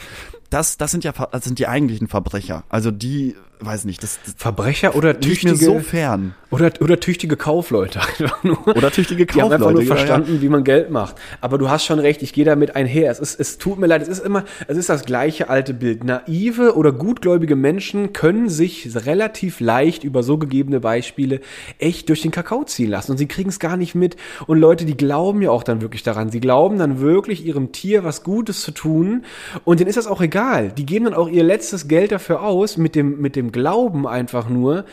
Das, 0.50 0.76
das 0.76 0.90
sind 0.90 1.04
ja, 1.04 1.12
das 1.12 1.44
sind 1.44 1.58
die 1.58 1.66
eigentlichen 1.66 2.08
Verbrecher. 2.08 2.64
Also 2.68 2.90
die, 2.90 3.34
weiß 3.60 3.84
nicht, 3.84 4.02
das, 4.02 4.18
das 4.24 4.34
Verbrecher 4.36 4.94
oder 4.94 5.18
tüchtige, 5.18 5.56
so 5.56 5.80
fern. 5.80 6.34
oder, 6.50 6.72
oder 6.80 7.00
tüchtige 7.00 7.36
Kaufleute. 7.36 8.00
Einfach 8.18 8.44
nur. 8.44 8.66
Oder 8.68 8.90
tüchtige 8.90 9.26
Die 9.26 9.40
haben 9.40 9.52
einfach 9.52 9.70
nur 9.70 9.80
Kaufleute, 9.80 9.88
ja, 9.88 9.94
ja. 9.94 9.96
verstanden, 9.96 10.42
wie 10.42 10.48
man 10.48 10.64
Geld 10.64 10.90
macht. 10.90 11.16
Aber 11.40 11.58
du 11.58 11.70
hast 11.70 11.84
schon 11.84 11.98
recht, 11.98 12.22
ich 12.22 12.32
gehe 12.32 12.44
damit 12.44 12.76
einher. 12.76 13.10
Es, 13.10 13.18
ist, 13.18 13.38
es 13.38 13.58
tut 13.58 13.78
mir 13.78 13.86
leid, 13.86 14.02
es 14.02 14.08
ist 14.08 14.24
immer, 14.24 14.44
es 14.66 14.76
ist 14.76 14.88
das 14.88 15.04
gleiche 15.04 15.48
alte 15.48 15.74
Bild. 15.74 16.04
Naive 16.04 16.76
oder 16.76 16.92
gutgläubige 16.92 17.56
Menschen 17.56 18.12
können 18.12 18.48
sich 18.48 18.90
relativ 18.94 19.60
leicht 19.60 20.04
über 20.04 20.22
so 20.22 20.38
gegebene 20.38 20.80
Beispiele 20.80 21.40
echt 21.78 22.08
durch 22.08 22.22
den 22.22 22.30
Kakao 22.30 22.64
ziehen 22.64 22.90
lassen. 22.90 23.12
Und 23.12 23.18
sie 23.18 23.26
kriegen 23.26 23.48
es 23.48 23.58
gar 23.58 23.76
nicht 23.76 23.94
mit. 23.94 24.16
Und 24.46 24.58
Leute, 24.58 24.84
die 24.84 24.96
glauben 24.96 25.42
ja 25.42 25.50
auch 25.50 25.62
dann 25.62 25.80
wirklich 25.80 26.02
daran. 26.02 26.30
Sie 26.30 26.40
glauben 26.40 26.78
dann 26.78 27.00
wirklich, 27.00 27.44
ihrem 27.44 27.72
Tier 27.72 28.04
was 28.04 28.22
Gutes 28.22 28.62
zu 28.62 28.72
tun. 28.72 29.24
Und 29.64 29.80
denen 29.80 29.88
ist 29.88 29.96
das 29.96 30.06
auch 30.06 30.20
egal. 30.20 30.35
Die 30.70 30.86
geben 30.86 31.06
dann 31.06 31.14
auch 31.14 31.28
ihr 31.28 31.44
letztes 31.44 31.88
Geld 31.88 32.12
dafür 32.12 32.42
aus, 32.42 32.76
mit 32.76 32.94
dem, 32.94 33.20
mit 33.20 33.36
dem 33.36 33.52
Glauben 33.52 34.06
einfach 34.06 34.48
nur, 34.48 34.84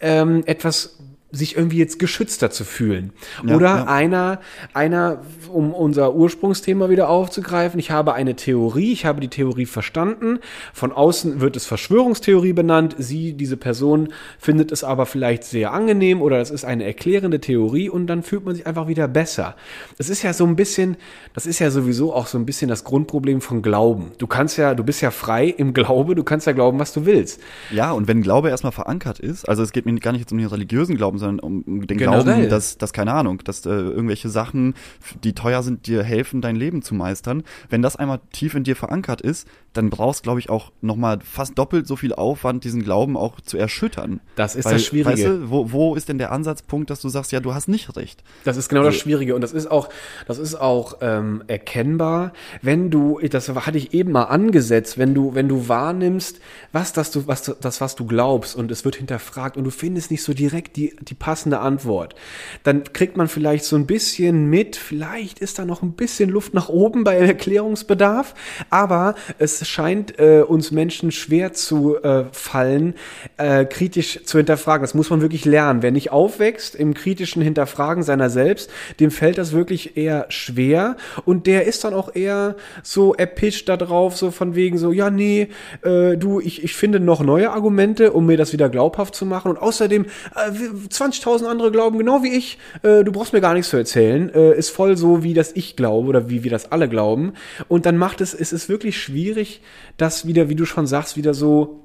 ähm, 0.00 0.42
etwas 0.46 0.98
sich 1.32 1.56
irgendwie 1.56 1.78
jetzt 1.78 1.98
geschützter 1.98 2.50
zu 2.50 2.64
fühlen. 2.64 3.12
Ja, 3.44 3.56
Oder 3.56 3.66
ja. 3.66 3.84
einer, 3.86 4.40
einer, 4.74 5.22
um 5.50 5.72
unser 5.72 6.14
Ursprungsthema 6.14 6.90
wieder 6.90 7.08
aufzugreifen, 7.08 7.80
ich 7.80 7.90
habe 7.90 8.12
eine 8.12 8.36
Theorie, 8.36 8.92
ich 8.92 9.06
habe 9.06 9.20
die 9.20 9.28
Theorie 9.28 9.64
verstanden, 9.64 10.40
von 10.74 10.92
außen 10.92 11.40
wird 11.40 11.56
es 11.56 11.64
Verschwörungstheorie 11.64 12.52
benannt, 12.52 12.96
sie, 12.98 13.32
diese 13.32 13.56
Person, 13.56 14.12
findet 14.38 14.72
es 14.72 14.84
aber 14.84 15.06
vielleicht 15.06 15.44
sehr 15.44 15.72
angenehm 15.72 16.20
oder 16.20 16.38
es 16.38 16.50
ist 16.50 16.66
eine 16.66 16.84
erklärende 16.84 17.40
Theorie 17.40 17.88
und 17.88 18.08
dann 18.08 18.22
fühlt 18.22 18.44
man 18.44 18.54
sich 18.54 18.66
einfach 18.66 18.86
wieder 18.86 19.08
besser. 19.08 19.56
Es 19.96 20.10
ist 20.10 20.22
ja 20.22 20.34
so 20.34 20.44
ein 20.44 20.54
bisschen, 20.54 20.98
das 21.32 21.46
ist 21.46 21.60
ja 21.60 21.70
sowieso 21.70 22.12
auch 22.12 22.26
so 22.26 22.36
ein 22.36 22.44
bisschen 22.44 22.68
das 22.68 22.84
Grundproblem 22.84 23.40
von 23.40 23.62
Glauben. 23.62 24.12
Du 24.18 24.26
kannst 24.26 24.58
ja, 24.58 24.74
du 24.74 24.84
bist 24.84 25.00
ja 25.00 25.10
frei 25.10 25.46
im 25.46 25.72
Glaube, 25.72 26.14
du 26.14 26.24
kannst 26.24 26.46
ja 26.46 26.52
glauben, 26.52 26.78
was 26.78 26.92
du 26.92 27.06
willst. 27.06 27.40
Ja, 27.70 27.92
und 27.92 28.06
wenn 28.06 28.20
Glaube 28.20 28.50
erstmal 28.50 28.72
verankert 28.72 29.18
ist, 29.18 29.48
also 29.48 29.62
es 29.62 29.72
geht 29.72 29.86
mir 29.86 29.94
gar 29.94 30.12
nicht 30.12 30.20
jetzt 30.20 30.32
um 30.32 30.38
den 30.38 30.46
religiösen 30.46 30.96
Glauben, 30.96 31.21
sondern 31.22 31.40
um 31.40 31.62
um 31.62 31.86
den 31.86 31.98
Generell. 31.98 32.24
Glauben, 32.24 32.48
dass, 32.48 32.78
dass 32.78 32.92
keine 32.92 33.12
Ahnung, 33.12 33.42
dass 33.44 33.64
äh, 33.66 33.70
irgendwelche 33.70 34.28
Sachen, 34.28 34.74
die 35.24 35.32
teuer 35.32 35.62
sind, 35.62 35.86
dir 35.86 36.02
helfen, 36.02 36.40
dein 36.40 36.56
Leben 36.56 36.82
zu 36.82 36.94
meistern. 36.94 37.42
Wenn 37.70 37.82
das 37.82 37.96
einmal 37.96 38.20
tief 38.32 38.54
in 38.54 38.64
dir 38.64 38.76
verankert 38.76 39.20
ist, 39.20 39.48
dann 39.72 39.90
brauchst, 39.90 40.22
glaube 40.22 40.38
ich, 40.38 40.50
auch 40.50 40.70
nochmal 40.80 41.20
fast 41.22 41.58
doppelt 41.58 41.86
so 41.86 41.96
viel 41.96 42.12
Aufwand, 42.12 42.64
diesen 42.64 42.82
Glauben 42.82 43.16
auch 43.16 43.40
zu 43.40 43.56
erschüttern. 43.56 44.20
Das 44.36 44.54
ist 44.54 44.66
das 44.66 44.84
Schwierige. 44.84 45.10
Weißt 45.10 45.24
du, 45.24 45.50
wo, 45.50 45.72
wo 45.72 45.94
ist 45.94 46.08
denn 46.08 46.18
der 46.18 46.30
Ansatzpunkt, 46.32 46.90
dass 46.90 47.00
du 47.00 47.08
sagst, 47.08 47.32
ja, 47.32 47.40
du 47.40 47.54
hast 47.54 47.68
nicht 47.68 47.96
recht? 47.96 48.22
Das 48.44 48.56
ist 48.56 48.68
genau 48.68 48.82
das 48.82 48.96
Schwierige 48.96 49.34
und 49.34 49.40
das 49.40 49.52
ist 49.52 49.70
auch, 49.70 49.88
das 50.26 50.38
ist 50.38 50.54
auch 50.54 50.98
ähm, 51.00 51.42
erkennbar, 51.46 52.32
wenn 52.60 52.90
du, 52.90 53.18
das 53.18 53.48
hatte 53.48 53.78
ich 53.78 53.94
eben 53.94 54.12
mal 54.12 54.24
angesetzt, 54.24 54.98
wenn 54.98 55.14
du, 55.14 55.34
wenn 55.34 55.48
du 55.48 55.68
wahrnimmst, 55.68 56.40
was 56.72 56.92
das 56.92 57.10
du, 57.10 57.26
was 57.26 57.42
das 57.42 57.80
was 57.80 57.94
du 57.94 58.06
glaubst 58.06 58.54
und 58.54 58.70
es 58.70 58.84
wird 58.84 58.96
hinterfragt 58.96 59.56
und 59.56 59.64
du 59.64 59.70
findest 59.70 60.10
nicht 60.10 60.22
so 60.22 60.34
direkt 60.34 60.76
die 60.76 60.94
die 61.00 61.14
passende 61.14 61.60
Antwort, 61.60 62.14
dann 62.62 62.84
kriegt 62.92 63.16
man 63.16 63.28
vielleicht 63.28 63.64
so 63.64 63.76
ein 63.76 63.86
bisschen 63.86 64.50
mit, 64.50 64.76
vielleicht 64.76 65.38
ist 65.38 65.58
da 65.58 65.64
noch 65.64 65.82
ein 65.82 65.92
bisschen 65.92 66.28
Luft 66.28 66.52
nach 66.52 66.68
oben 66.68 67.04
bei 67.04 67.16
Erklärungsbedarf, 67.16 68.34
aber 68.68 69.14
es 69.38 69.61
scheint 69.68 70.18
äh, 70.18 70.42
uns 70.46 70.70
Menschen 70.70 71.12
schwer 71.12 71.52
zu 71.52 71.96
äh, 72.02 72.24
fallen, 72.32 72.94
äh, 73.36 73.64
kritisch 73.64 74.24
zu 74.24 74.38
hinterfragen. 74.38 74.82
Das 74.82 74.94
muss 74.94 75.10
man 75.10 75.20
wirklich 75.20 75.44
lernen. 75.44 75.82
Wer 75.82 75.90
nicht 75.90 76.10
aufwächst 76.10 76.74
im 76.74 76.94
kritischen 76.94 77.42
Hinterfragen 77.42 78.02
seiner 78.02 78.30
selbst, 78.30 78.70
dem 79.00 79.10
fällt 79.10 79.38
das 79.38 79.52
wirklich 79.52 79.96
eher 79.96 80.26
schwer 80.28 80.96
und 81.24 81.46
der 81.46 81.66
ist 81.66 81.84
dann 81.84 81.94
auch 81.94 82.14
eher 82.14 82.56
so 82.82 83.14
erpicht 83.14 83.68
da 83.68 83.76
drauf, 83.76 84.16
so 84.16 84.30
von 84.30 84.54
wegen 84.54 84.78
so, 84.78 84.92
ja, 84.92 85.10
nee, 85.10 85.48
äh, 85.82 86.16
du, 86.16 86.40
ich, 86.40 86.64
ich 86.64 86.74
finde 86.74 87.00
noch 87.00 87.22
neue 87.22 87.50
Argumente, 87.50 88.12
um 88.12 88.26
mir 88.26 88.36
das 88.36 88.52
wieder 88.52 88.68
glaubhaft 88.68 89.14
zu 89.14 89.26
machen 89.26 89.50
und 89.50 89.58
außerdem 89.58 90.04
äh, 90.04 90.50
20.000 90.88 91.46
andere 91.46 91.70
glauben 91.70 91.98
genau 91.98 92.22
wie 92.22 92.32
ich, 92.36 92.58
äh, 92.82 93.04
du 93.04 93.12
brauchst 93.12 93.32
mir 93.32 93.40
gar 93.40 93.54
nichts 93.54 93.70
zu 93.70 93.76
erzählen, 93.76 94.32
äh, 94.34 94.56
ist 94.56 94.70
voll 94.70 94.96
so, 94.96 95.22
wie 95.22 95.34
das 95.34 95.52
ich 95.54 95.76
glaube 95.76 96.08
oder 96.08 96.28
wie 96.28 96.44
wir 96.44 96.50
das 96.50 96.72
alle 96.72 96.88
glauben 96.88 97.34
und 97.68 97.86
dann 97.86 97.96
macht 97.96 98.20
es, 98.20 98.34
es 98.34 98.52
ist 98.52 98.68
wirklich 98.68 99.00
schwierig, 99.00 99.51
das 99.96 100.26
wieder, 100.26 100.48
wie 100.48 100.54
du 100.54 100.64
schon 100.64 100.86
sagst, 100.86 101.16
wieder 101.16 101.34
so 101.34 101.80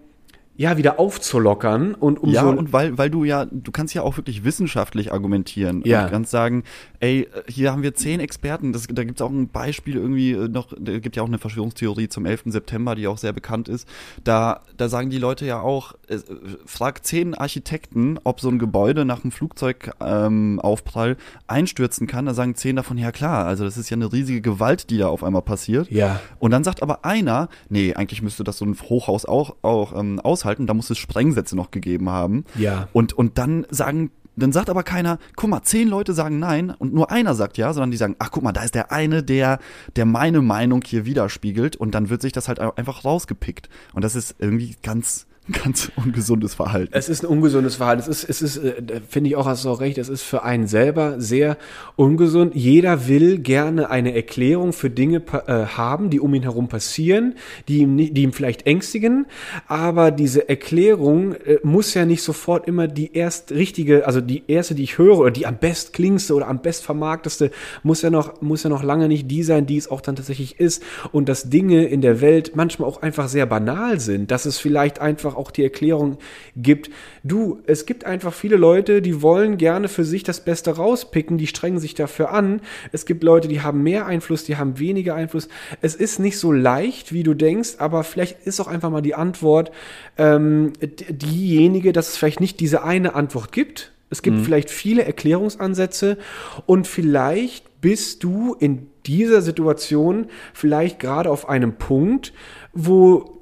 ja, 0.58 0.76
wieder 0.76 1.00
aufzulockern 1.00 1.94
und 1.94 2.22
um 2.22 2.32
ja, 2.32 2.42
so 2.42 2.50
und 2.50 2.74
weil, 2.74 2.98
weil 2.98 3.12
du 3.12 3.24
ja, 3.24 3.46
du 3.46 3.72
kannst 3.72 3.94
ja 3.94 4.02
auch 4.02 4.18
wirklich 4.18 4.44
wissenschaftlich 4.44 5.14
argumentieren. 5.14 5.84
Ja. 5.86 6.00
Und 6.00 6.06
du 6.08 6.12
kannst 6.12 6.32
sagen, 6.32 6.64
ey, 7.00 7.28
hier 7.48 7.72
haben 7.72 7.84
wir 7.84 7.94
zehn 7.94 8.20
Experten, 8.20 8.74
das, 8.74 8.88
da 8.88 9.04
gibt's 9.04 9.22
auch 9.22 9.30
ein 9.30 9.50
Beispiel 9.50 9.96
irgendwie 9.96 10.32
äh, 10.32 10.48
noch, 10.48 10.74
da 10.78 10.98
gibt 10.98 11.16
ja 11.16 11.22
auch 11.22 11.28
eine 11.28 11.38
Verschwörungstheorie 11.38 12.10
zum 12.10 12.26
11. 12.26 12.46
September, 12.48 12.96
die 12.96 13.06
auch 13.08 13.20
sehr 13.20 13.34
bekannt 13.34 13.70
ist. 13.70 13.88
Da, 14.24 14.62
da 14.78 14.90
sagen 14.90 15.12
die 15.12 15.20
Leute 15.20 15.46
ja 15.46 15.62
auch, 15.62 15.94
äh, 16.08 16.18
frag 16.66 17.06
zehn 17.06 17.36
Architekten, 17.36 18.20
ob 18.24 18.42
so 18.42 18.50
ein 18.50 18.58
Gebäude 18.58 19.06
nach 19.06 19.24
einem 19.24 19.32
Flugzeugaufprall 19.32 21.10
ähm, 21.12 21.18
einstürzen 21.46 22.08
kann. 22.08 22.26
Da 22.26 22.34
sagen 22.34 22.56
zehn 22.56 22.76
davon, 22.76 22.98
ja 22.98 23.12
klar, 23.12 23.46
also 23.46 23.64
das 23.64 23.78
ist 23.78 23.92
ja 23.92 23.96
eine 23.96 24.12
riesige 24.12 24.42
Gewalt, 24.42 24.90
die 24.90 24.98
da 24.98 25.08
auf 25.08 25.24
einmal 25.24 25.44
passiert. 25.44 25.92
Ja. 25.92 26.20
Und 26.40 26.50
dann 26.50 26.64
sagt 26.64 26.82
aber 26.82 27.06
einer, 27.06 27.48
nee, 27.70 27.94
eigentlich 27.94 28.24
müsste 28.24 28.44
das 28.44 28.58
so 28.58 28.66
ein 28.66 28.76
Hochhaus 28.76 29.26
auch, 29.26 29.56
auch 29.62 29.96
ähm, 29.96 30.20
aushalten, 30.20 30.47
da 30.56 30.74
muss 30.74 30.90
es 30.90 30.98
Sprengsätze 30.98 31.56
noch 31.56 31.72
gegeben 31.72 32.10
haben. 32.10 32.46
Ja. 32.56 32.88
Und, 32.94 33.14
und 33.14 33.38
dann 33.38 33.66
sagen, 33.70 34.12
dann 34.38 34.52
sagt 34.52 34.70
aber 34.70 34.84
keiner, 34.84 35.18
guck 35.36 35.50
mal, 35.50 35.64
zehn 35.64 35.88
Leute 35.88 36.14
sagen 36.14 36.40
nein 36.40 36.70
und 36.70 36.94
nur 36.94 37.12
einer 37.12 37.36
sagt 37.36 37.58
ja, 37.58 37.74
sondern 37.74 37.92
die 37.92 37.98
sagen, 37.98 38.16
ach 38.20 38.32
guck 38.32 38.44
mal, 38.44 38.54
da 38.54 38.64
ist 38.64 38.76
der 38.76 38.92
eine, 38.92 39.24
der, 39.24 39.60
der 39.96 40.06
meine 40.06 40.42
Meinung 40.42 40.82
hier 40.86 41.06
widerspiegelt 41.06 41.76
und 41.76 41.92
dann 41.92 42.10
wird 42.10 42.22
sich 42.22 42.34
das 42.34 42.48
halt 42.48 42.60
einfach 42.60 43.04
rausgepickt. 43.04 43.68
Und 43.94 44.04
das 44.04 44.16
ist 44.16 44.36
irgendwie 44.40 44.76
ganz, 44.84 45.27
ganz 45.64 45.92
ungesundes 45.96 46.56
Verhalten. 46.56 46.92
Es 46.94 47.08
ist 47.08 47.24
ein 47.24 47.28
ungesundes 47.28 47.76
Verhalten. 47.76 48.02
Es 48.02 48.08
ist, 48.08 48.30
es 48.30 48.42
ist, 48.42 48.58
äh, 48.58 49.02
finde 49.08 49.30
ich 49.30 49.36
auch, 49.36 49.46
hast 49.46 49.64
du 49.64 49.70
auch 49.70 49.80
recht, 49.80 49.98
es 49.98 50.10
ist 50.10 50.24
für 50.24 50.44
einen 50.44 50.68
selber 50.68 51.22
sehr 51.22 51.58
ungesund. 51.96 52.54
Jeder 52.56 53.08
will 53.08 53.40
gerne 53.40 53.90
eine 53.90 54.14
Erklärung 54.14 54.74
für 54.74 54.90
Dinge 54.90 55.22
äh, 55.48 55.66
haben, 55.66 56.10
die 56.10 56.20
um 56.20 56.34
ihn 56.34 56.44
herum 56.44 56.68
passieren, 56.68 57.36
die 57.68 57.80
ihm, 57.80 57.98
die 57.98 58.24
ihm 58.24 58.34
vielleicht 58.34 58.66
ängstigen. 58.66 59.26
Aber 59.68 60.12
diese 60.12 60.50
Erklärung 60.50 61.34
äh, 61.34 61.60
muss 61.64 61.94
ja 61.94 62.06
nicht 62.06 62.24
sofort 62.24 62.68
immer 62.68 62.88
die 62.88 63.16
erst 63.16 63.52
richtige, 63.52 64.06
also 64.06 64.20
die 64.20 64.44
erste, 64.48 64.76
die 64.76 64.84
ich 64.84 64.98
höre, 64.98 65.18
oder 65.18 65.32
die 65.32 65.46
am 65.46 65.58
best 65.58 65.94
klingste 65.94 66.34
oder 66.34 66.50
am 66.50 66.62
best 66.62 66.84
vermarkteste, 66.84 67.52
muss 67.84 68.02
ja 68.02 68.10
noch, 68.10 68.42
muss 68.42 68.64
ja 68.64 68.70
noch 68.70 68.84
lange 68.84 69.08
nicht 69.08 69.32
die 69.32 69.44
sein, 69.44 69.66
die 69.66 69.78
es 69.78 69.90
auch 69.90 70.02
dann 70.02 70.18
tatsächlich 70.18 70.60
ist. 70.60 70.84
Und 71.14 71.30
dass 71.30 71.50
Dinge 71.50 71.86
in 71.86 72.02
der 72.02 72.20
Welt 72.20 72.56
manchmal 72.56 72.90
auch 72.90 73.02
einfach 73.02 73.30
sehr 73.30 73.46
banal 73.46 74.02
sind, 74.02 74.30
dass 74.32 74.46
es 74.46 74.58
vielleicht 74.58 75.00
einfach 75.00 75.37
auch 75.38 75.52
die 75.52 75.64
Erklärung 75.64 76.18
gibt, 76.56 76.90
du, 77.24 77.62
es 77.66 77.86
gibt 77.86 78.06
einfach 78.06 78.34
viele 78.34 78.58
Leute, 78.58 79.02
die 79.02 79.22
wollen 79.22 79.58
gerne 79.58 79.88
für 79.88 80.04
sich 80.04 80.24
das 80.24 80.44
Beste 80.44 80.76
rauspicken, 80.76 81.38
die 81.38 81.48
strengen 81.48 81.80
sich 81.80 81.96
dafür 81.96 82.32
an. 82.32 82.62
Es 82.92 83.06
gibt 83.06 83.24
Leute, 83.24 83.48
die 83.48 83.62
haben 83.62 83.84
mehr 83.84 84.06
Einfluss, 84.06 84.44
die 84.44 84.58
haben 84.58 84.80
weniger 84.80 85.16
Einfluss. 85.16 85.48
Es 85.82 85.96
ist 85.96 86.20
nicht 86.20 86.40
so 86.40 86.52
leicht, 86.52 87.14
wie 87.14 87.24
du 87.24 87.34
denkst, 87.34 87.76
aber 87.80 88.04
vielleicht 88.04 88.46
ist 88.46 88.60
auch 88.60 88.68
einfach 88.68 88.90
mal 88.90 89.02
die 89.02 89.16
Antwort 89.16 89.72
ähm, 90.18 90.74
diejenige, 90.82 91.94
dass 91.94 92.10
es 92.10 92.18
vielleicht 92.18 92.42
nicht 92.42 92.60
diese 92.60 92.84
eine 92.84 93.16
Antwort 93.16 93.52
gibt. 93.52 93.94
Es 94.10 94.22
gibt 94.22 94.40
vielleicht 94.46 94.70
viele 94.70 95.04
Erklärungsansätze 95.04 96.18
und 96.66 96.88
vielleicht 96.88 97.82
bist 97.82 98.24
du 98.24 98.54
in 98.54 98.88
dieser 99.06 99.42
Situation 99.42 100.28
vielleicht 100.54 101.00
gerade 101.00 101.30
auf 101.30 101.50
einem 101.50 101.76
Punkt, 101.76 102.34
wo 102.74 103.37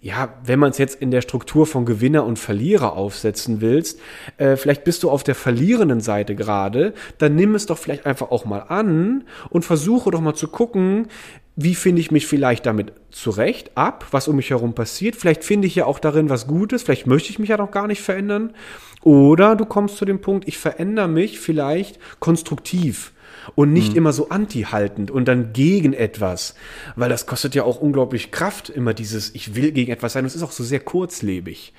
ja, 0.00 0.34
wenn 0.44 0.58
man 0.58 0.70
es 0.70 0.78
jetzt 0.78 1.00
in 1.00 1.10
der 1.10 1.22
Struktur 1.22 1.66
von 1.66 1.84
Gewinner 1.84 2.24
und 2.24 2.38
Verlierer 2.38 2.92
aufsetzen 2.92 3.60
willst, 3.60 4.00
äh, 4.36 4.56
vielleicht 4.56 4.84
bist 4.84 5.02
du 5.02 5.10
auf 5.10 5.24
der 5.24 5.34
verlierenden 5.34 6.00
Seite 6.00 6.36
gerade, 6.36 6.94
dann 7.18 7.34
nimm 7.34 7.54
es 7.54 7.66
doch 7.66 7.78
vielleicht 7.78 8.06
einfach 8.06 8.30
auch 8.30 8.44
mal 8.44 8.60
an 8.60 9.24
und 9.50 9.64
versuche 9.64 10.10
doch 10.10 10.20
mal 10.20 10.34
zu 10.34 10.48
gucken, 10.48 11.08
wie 11.56 11.74
finde 11.74 12.00
ich 12.00 12.12
mich 12.12 12.28
vielleicht 12.28 12.66
damit 12.66 12.92
zurecht, 13.10 13.72
ab, 13.74 14.06
was 14.12 14.28
um 14.28 14.36
mich 14.36 14.50
herum 14.50 14.74
passiert. 14.74 15.16
Vielleicht 15.16 15.42
finde 15.42 15.66
ich 15.66 15.74
ja 15.74 15.86
auch 15.86 15.98
darin 15.98 16.30
was 16.30 16.46
Gutes, 16.46 16.84
vielleicht 16.84 17.08
möchte 17.08 17.30
ich 17.30 17.40
mich 17.40 17.48
ja 17.48 17.56
noch 17.56 17.72
gar 17.72 17.88
nicht 17.88 18.00
verändern. 18.00 18.54
Oder 19.02 19.56
du 19.56 19.64
kommst 19.64 19.96
zu 19.96 20.04
dem 20.04 20.20
Punkt, 20.20 20.46
ich 20.46 20.58
verändere 20.58 21.08
mich 21.08 21.40
vielleicht 21.40 21.98
konstruktiv 22.20 23.12
und 23.54 23.72
nicht 23.72 23.94
immer 23.94 24.12
so 24.12 24.28
anti-haltend 24.28 25.10
und 25.10 25.26
dann 25.26 25.52
gegen 25.52 25.92
etwas, 25.92 26.54
weil 26.96 27.08
das 27.08 27.26
kostet 27.26 27.54
ja 27.54 27.64
auch 27.64 27.80
unglaublich 27.80 28.30
Kraft, 28.30 28.68
immer 28.68 28.94
dieses, 28.94 29.34
ich 29.34 29.54
will 29.54 29.72
gegen 29.72 29.92
etwas 29.92 30.12
sein, 30.12 30.24
und 30.24 30.28
es 30.28 30.36
ist 30.36 30.42
auch 30.42 30.52
so 30.52 30.64
sehr 30.64 30.80
kurzlebig. 30.80 31.72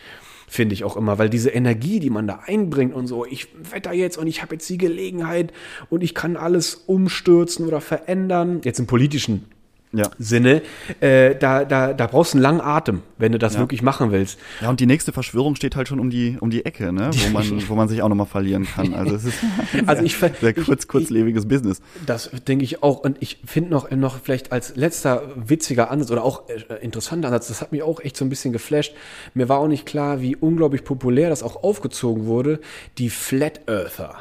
Finde 0.47 0.73
ich 0.73 0.83
auch 0.83 0.97
immer, 0.97 1.19
weil 1.19 1.29
diese 1.29 1.51
Energie, 1.51 1.99
die 1.99 2.09
man 2.09 2.25
da 2.25 2.39
einbringt 2.45 2.93
und 2.93 3.05
so, 3.05 3.23
ich 3.23 3.49
wetter 3.71 3.93
jetzt 3.93 4.17
und 4.17 4.25
ich 4.25 4.41
habe 4.41 4.55
jetzt 4.55 4.67
die 4.67 4.79
Gelegenheit 4.79 5.53
und 5.91 6.03
ich 6.03 6.15
kann 6.15 6.37
alles 6.37 6.73
umstürzen 6.73 7.67
oder 7.67 7.81
verändern, 7.81 8.61
jetzt 8.63 8.79
im 8.79 8.87
politischen 8.87 9.45
Ja. 9.91 10.05
Sinne, 10.19 10.61
äh, 10.99 11.33
da, 11.35 11.65
da, 11.65 11.93
da 11.93 12.05
brauchst 12.05 12.33
du 12.33 12.37
einen 12.37 12.43
langen 12.43 12.61
Atem, 12.61 13.01
wenn 13.17 13.31
du 13.31 13.39
das 13.39 13.57
wirklich 13.57 13.81
machen 13.81 14.11
willst. 14.11 14.37
Ja, 14.61 14.69
und 14.69 14.79
die 14.79 14.85
nächste 14.85 15.11
Verschwörung 15.11 15.55
steht 15.55 15.75
halt 15.75 15.87
schon 15.87 15.99
um 15.99 16.11
die, 16.11 16.37
um 16.39 16.51
die 16.51 16.63
Ecke, 16.63 16.93
ne? 16.93 17.09
Wo 17.11 17.29
man, 17.33 17.69
wo 17.69 17.73
man 17.73 17.87
sich 17.87 18.03
auch 18.03 18.07
nochmal 18.09 18.27
verlieren 18.27 18.65
kann. 18.67 18.93
Also 18.93 19.15
es 19.15 19.25
ist 19.25 19.39
Also 19.87 20.03
ich 20.03 20.15
ver- 20.15 20.29
sehr 20.39 20.53
kurz, 20.53 20.83
ich- 20.83 20.87
kurzlebiges 20.87 21.47
Business. 21.47 21.81
Das 22.05 22.29
denke 22.47 22.65
ich 22.65 22.83
auch. 22.83 22.99
Und 22.99 23.17
ich 23.19 23.39
finde 23.47 23.71
noch, 23.71 23.89
noch 23.89 24.19
vielleicht 24.21 24.51
als 24.51 24.75
letzter 24.75 25.23
witziger 25.35 25.89
Ansatz 25.89 26.11
oder 26.11 26.23
auch 26.23 26.43
äh, 26.49 26.75
interessanter 26.83 27.29
Ansatz, 27.29 27.47
das 27.47 27.61
hat 27.61 27.71
mich 27.71 27.81
auch 27.81 27.99
echt 27.99 28.15
so 28.15 28.23
ein 28.25 28.29
bisschen 28.29 28.53
geflasht. 28.53 28.93
Mir 29.33 29.49
war 29.49 29.57
auch 29.57 29.67
nicht 29.67 29.87
klar, 29.87 30.21
wie 30.21 30.35
unglaublich 30.35 30.83
populär 30.83 31.29
das 31.29 31.41
auch 31.41 31.63
aufgezogen 31.63 32.27
wurde. 32.27 32.59
Die 32.99 33.09
Flat 33.09 33.61
Earther. 33.67 34.13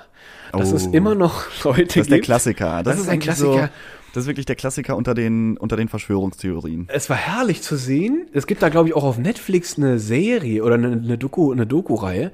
Dass 0.52 0.72
Oh. 0.72 0.76
es 0.76 0.86
immer 0.86 1.14
noch 1.14 1.44
Leute 1.64 1.84
Das 1.84 1.96
ist 1.96 2.08
der 2.10 2.16
gibt. 2.18 2.24
Klassiker. 2.24 2.82
Das, 2.82 2.98
ist 2.98 3.08
ein 3.10 3.20
Klassiker. 3.20 3.68
Das 4.12 4.24
ist 4.24 4.26
wirklich 4.26 4.46
der 4.46 4.56
Klassiker 4.56 4.96
unter 4.96 5.14
den, 5.14 5.56
unter 5.56 5.76
den 5.76 5.88
Verschwörungstheorien. 5.88 6.88
Es 6.88 7.10
war 7.10 7.16
herrlich 7.16 7.62
zu 7.62 7.76
sehen. 7.76 8.26
Es 8.32 8.46
gibt 8.46 8.62
da, 8.62 8.68
glaube 8.68 8.88
ich, 8.88 8.94
auch 8.94 9.04
auf 9.04 9.18
Netflix 9.18 9.76
eine 9.76 9.98
Serie 9.98 10.64
oder 10.64 10.74
eine, 10.74 10.92
eine 10.92 11.18
Doku, 11.18 11.52
eine 11.52 11.66
Doku-Reihe 11.66 12.32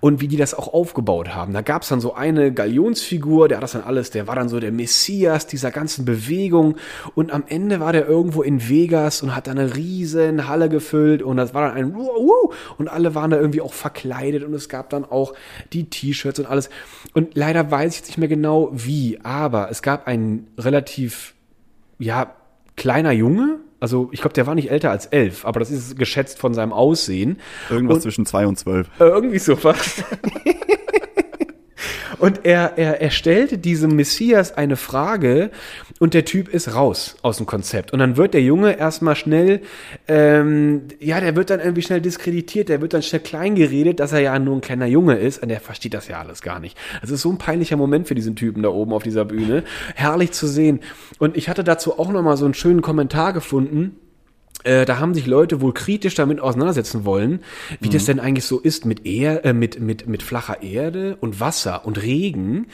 und 0.00 0.20
wie 0.20 0.28
die 0.28 0.36
das 0.36 0.54
auch 0.54 0.72
aufgebaut 0.72 1.34
haben. 1.34 1.52
Da 1.52 1.62
gab 1.62 1.82
es 1.82 1.88
dann 1.88 2.00
so 2.00 2.14
eine 2.14 2.52
Galionsfigur, 2.52 3.48
der 3.48 3.58
hat 3.58 3.64
das 3.64 3.72
dann 3.72 3.82
alles, 3.82 4.10
der 4.10 4.26
war 4.26 4.36
dann 4.36 4.48
so 4.48 4.60
der 4.60 4.72
Messias 4.72 5.46
dieser 5.46 5.70
ganzen 5.70 6.04
Bewegung 6.04 6.76
und 7.14 7.32
am 7.32 7.44
Ende 7.46 7.80
war 7.80 7.92
der 7.92 8.06
irgendwo 8.06 8.42
in 8.42 8.68
Vegas 8.68 9.22
und 9.22 9.34
hat 9.34 9.46
da 9.46 9.50
eine 9.50 9.76
riesen 9.76 10.48
Halle 10.48 10.68
gefüllt 10.68 11.22
und 11.22 11.36
das 11.36 11.54
war 11.54 11.68
dann 11.68 11.76
ein 11.76 11.94
Wuh, 11.94 12.52
und 12.78 12.88
alle 12.88 13.14
waren 13.14 13.30
da 13.30 13.36
irgendwie 13.36 13.60
auch 13.60 13.72
verkleidet 13.72 14.44
und 14.44 14.54
es 14.54 14.68
gab 14.68 14.90
dann 14.90 15.04
auch 15.04 15.34
die 15.72 15.88
T-Shirts 15.90 16.38
und 16.38 16.46
alles. 16.46 16.70
Und 17.14 17.36
leider 17.36 17.70
weiß 17.70 17.92
ich 17.92 17.98
jetzt 18.00 18.08
nicht 18.08 18.18
mehr 18.18 18.28
genau 18.28 18.70
wie, 18.72 19.18
aber 19.22 19.70
es 19.70 19.82
gab 19.82 20.06
einen 20.06 20.46
relativ 20.58 21.25
ja, 21.98 22.34
kleiner 22.76 23.12
Junge. 23.12 23.60
Also 23.78 24.08
ich 24.12 24.20
glaube, 24.20 24.32
der 24.34 24.46
war 24.46 24.54
nicht 24.54 24.70
älter 24.70 24.90
als 24.90 25.06
elf, 25.06 25.44
aber 25.44 25.60
das 25.60 25.70
ist 25.70 25.98
geschätzt 25.98 26.38
von 26.38 26.54
seinem 26.54 26.72
Aussehen. 26.72 27.38
Irgendwas 27.70 27.96
Und- 27.96 28.00
zwischen 28.02 28.26
zwei 28.26 28.46
und 28.46 28.58
zwölf. 28.58 28.88
Äh, 28.98 29.04
irgendwie 29.04 29.38
sowas. 29.38 30.02
Und 32.18 32.44
er, 32.44 32.78
er, 32.78 33.00
er 33.00 33.10
stellte 33.10 33.58
diesem 33.58 33.94
Messias 33.94 34.52
eine 34.52 34.76
Frage 34.76 35.50
und 35.98 36.14
der 36.14 36.24
Typ 36.24 36.48
ist 36.48 36.74
raus 36.74 37.16
aus 37.22 37.36
dem 37.36 37.46
Konzept. 37.46 37.92
Und 37.92 37.98
dann 37.98 38.16
wird 38.16 38.34
der 38.34 38.42
Junge 38.42 38.78
erstmal 38.78 39.16
schnell, 39.16 39.60
ähm, 40.08 40.82
ja, 40.98 41.20
der 41.20 41.36
wird 41.36 41.50
dann 41.50 41.60
irgendwie 41.60 41.82
schnell 41.82 42.00
diskreditiert, 42.00 42.68
der 42.68 42.80
wird 42.80 42.94
dann 42.94 43.02
schnell 43.02 43.20
klein 43.20 43.54
geredet, 43.54 44.00
dass 44.00 44.12
er 44.12 44.20
ja 44.20 44.38
nur 44.38 44.56
ein 44.56 44.60
kleiner 44.60 44.86
Junge 44.86 45.16
ist 45.16 45.42
und 45.42 45.48
der 45.48 45.60
versteht 45.60 45.94
das 45.94 46.08
ja 46.08 46.18
alles 46.20 46.42
gar 46.42 46.58
nicht. 46.60 46.76
Das 47.00 47.10
ist 47.10 47.22
so 47.22 47.30
ein 47.30 47.38
peinlicher 47.38 47.76
Moment 47.76 48.08
für 48.08 48.14
diesen 48.14 48.36
Typen 48.36 48.62
da 48.62 48.70
oben 48.70 48.92
auf 48.92 49.02
dieser 49.02 49.24
Bühne. 49.24 49.64
Herrlich 49.94 50.32
zu 50.32 50.46
sehen. 50.46 50.80
Und 51.18 51.36
ich 51.36 51.48
hatte 51.48 51.64
dazu 51.64 51.98
auch 51.98 52.10
nochmal 52.10 52.36
so 52.36 52.44
einen 52.44 52.54
schönen 52.54 52.82
Kommentar 52.82 53.32
gefunden. 53.32 53.96
Äh, 54.64 54.84
da 54.84 54.98
haben 54.98 55.14
sich 55.14 55.26
Leute 55.26 55.60
wohl 55.60 55.72
kritisch 55.72 56.14
damit 56.14 56.40
auseinandersetzen 56.40 57.04
wollen, 57.04 57.40
wie 57.80 57.88
das 57.88 58.04
denn 58.04 58.18
eigentlich 58.18 58.46
so 58.46 58.58
ist 58.58 58.84
mit, 58.84 59.06
er 59.06 59.44
äh, 59.44 59.52
mit, 59.52 59.80
mit, 59.80 60.08
mit 60.08 60.22
flacher 60.22 60.62
Erde 60.62 61.16
und 61.20 61.40
Wasser 61.40 61.86
und 61.86 62.02
Regen. 62.02 62.66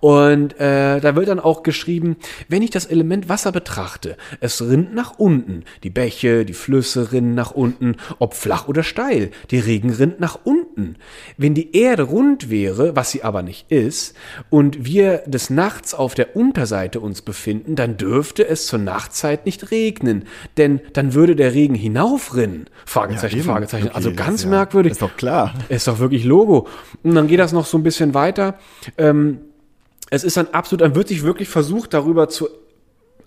Und 0.00 0.58
äh, 0.60 1.00
da 1.00 1.16
wird 1.16 1.28
dann 1.28 1.40
auch 1.40 1.62
geschrieben, 1.62 2.16
wenn 2.48 2.62
ich 2.62 2.70
das 2.70 2.86
Element 2.86 3.28
Wasser 3.28 3.50
betrachte, 3.50 4.16
es 4.40 4.62
rinnt 4.62 4.94
nach 4.94 5.18
unten. 5.18 5.64
Die 5.82 5.90
Bäche, 5.90 6.44
die 6.44 6.52
Flüsse 6.52 7.12
rinnen 7.12 7.34
nach 7.34 7.50
unten, 7.50 7.96
ob 8.18 8.34
flach 8.34 8.68
oder 8.68 8.82
steil. 8.82 9.30
Die 9.50 9.58
Regen 9.58 9.90
rinnt 9.90 10.20
nach 10.20 10.38
unten. 10.44 10.96
Wenn 11.36 11.54
die 11.54 11.76
Erde 11.76 12.04
rund 12.04 12.50
wäre, 12.50 12.94
was 12.94 13.10
sie 13.10 13.24
aber 13.24 13.42
nicht 13.42 13.70
ist, 13.70 14.14
und 14.50 14.84
wir 14.84 15.18
des 15.26 15.50
Nachts 15.50 15.94
auf 15.94 16.14
der 16.14 16.36
Unterseite 16.36 17.00
uns 17.00 17.22
befinden, 17.22 17.74
dann 17.74 17.96
dürfte 17.96 18.46
es 18.46 18.66
zur 18.66 18.78
Nachtzeit 18.78 19.46
nicht 19.46 19.70
regnen, 19.70 20.24
denn 20.56 20.80
dann 20.92 21.14
würde 21.14 21.21
der 21.36 21.54
Regen 21.54 21.74
hinaufrinnen. 21.74 22.66
Fragezeichen, 22.84 23.36
eben. 23.38 23.44
Fragezeichen. 23.46 23.86
Okay, 23.88 23.96
also 23.96 24.12
ganz 24.12 24.42
ja- 24.44 24.50
merkwürdig. 24.50 24.92
ist 24.92 25.02
doch 25.02 25.16
klar. 25.16 25.54
Ist 25.68 25.88
doch 25.88 25.98
wirklich 25.98 26.24
Logo. 26.24 26.66
Und 27.02 27.14
dann 27.14 27.28
geht 27.28 27.38
das 27.40 27.52
noch 27.52 27.66
so 27.66 27.78
ein 27.78 27.82
bisschen 27.82 28.14
weiter. 28.14 28.58
Ähm, 28.98 29.38
es 30.10 30.24
ist 30.24 30.36
dann 30.36 30.48
absolut, 30.52 30.82
dann 30.82 30.94
wird 30.94 31.08
sich 31.08 31.22
wirklich 31.22 31.48
versucht, 31.48 31.94
darüber 31.94 32.28
zu 32.28 32.48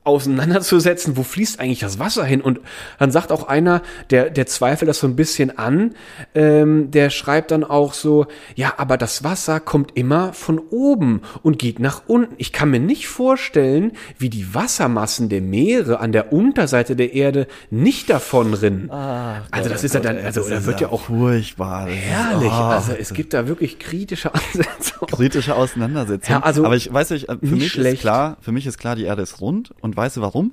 auseinanderzusetzen, 0.06 1.18
wo 1.18 1.24
fließt 1.24 1.60
eigentlich 1.60 1.80
das 1.80 2.00
Wasser 2.00 2.24
hin? 2.24 2.42
Und 2.42 2.60
dann 3.00 3.12
sagt 3.12 3.32
auch 3.32 3.48
einer, 3.48 3.82
der, 4.10 4.30
der 4.30 4.46
zweifelt 4.46 4.88
das 4.88 5.00
so 5.00 5.08
ein 5.08 5.16
bisschen 5.16 5.58
an, 5.58 5.96
ähm, 6.34 6.92
der 6.92 7.10
schreibt 7.10 7.52
dann 7.52 7.64
auch 7.64 7.94
so, 7.94 8.28
ja, 8.56 8.74
aber 8.78 8.98
das 8.98 9.24
Wasser 9.24 9.60
kommt 9.60 9.98
immer 9.98 10.34
von 10.34 10.60
oben 10.70 11.22
und 11.44 11.60
geht 11.60 11.80
nach 11.80 12.04
unten. 12.08 12.36
Ich 12.38 12.52
kann 12.52 12.70
mir 12.70 12.80
nicht 12.80 13.08
vorstellen, 13.08 13.94
wie 14.18 14.30
die 14.30 14.54
Wassermassen 14.54 15.30
der 15.30 15.42
Meere 15.42 16.00
an 16.00 16.12
der 16.12 16.32
Unterseite 16.32 16.96
der 16.96 17.14
Erde 17.14 17.48
nicht 17.70 18.10
davon 18.10 18.54
rinnen. 18.54 18.90
also 18.90 19.70
das 19.70 19.84
ist 19.84 19.96
ja 19.96 20.00
dann, 20.00 20.18
also 20.18 20.48
da 20.48 20.66
wird 20.66 20.82
ja 20.82 20.90
auch 20.90 21.06
furchtbar. 21.06 21.88
Herrlich. 21.88 22.52
oh, 22.52 22.54
also 22.54 22.94
es 22.94 23.14
gibt 23.14 23.34
da 23.34 23.48
wirklich 23.48 23.80
kritische 23.80 24.32
Ansätze. 24.34 24.94
kritische 25.08 25.56
Auseinandersetzung. 25.56 26.36
Ja, 26.36 26.42
also 26.42 26.66
aber 26.66 26.76
ich 26.76 26.92
weiß 26.92 27.12
nicht, 27.12 27.30
äh, 27.30 27.38
für 27.40 27.56
mich 27.56 27.72
schlecht. 27.72 27.96
ist 27.96 28.02
klar, 28.02 28.38
für 28.42 28.52
mich 28.52 28.66
ist 28.66 28.78
klar, 28.78 28.96
die 28.96 29.04
Erde 29.04 29.22
ist 29.22 29.42
rund 29.42 29.74
und 29.82 29.95
weißt 29.96 30.18
du 30.18 30.22
warum? 30.22 30.52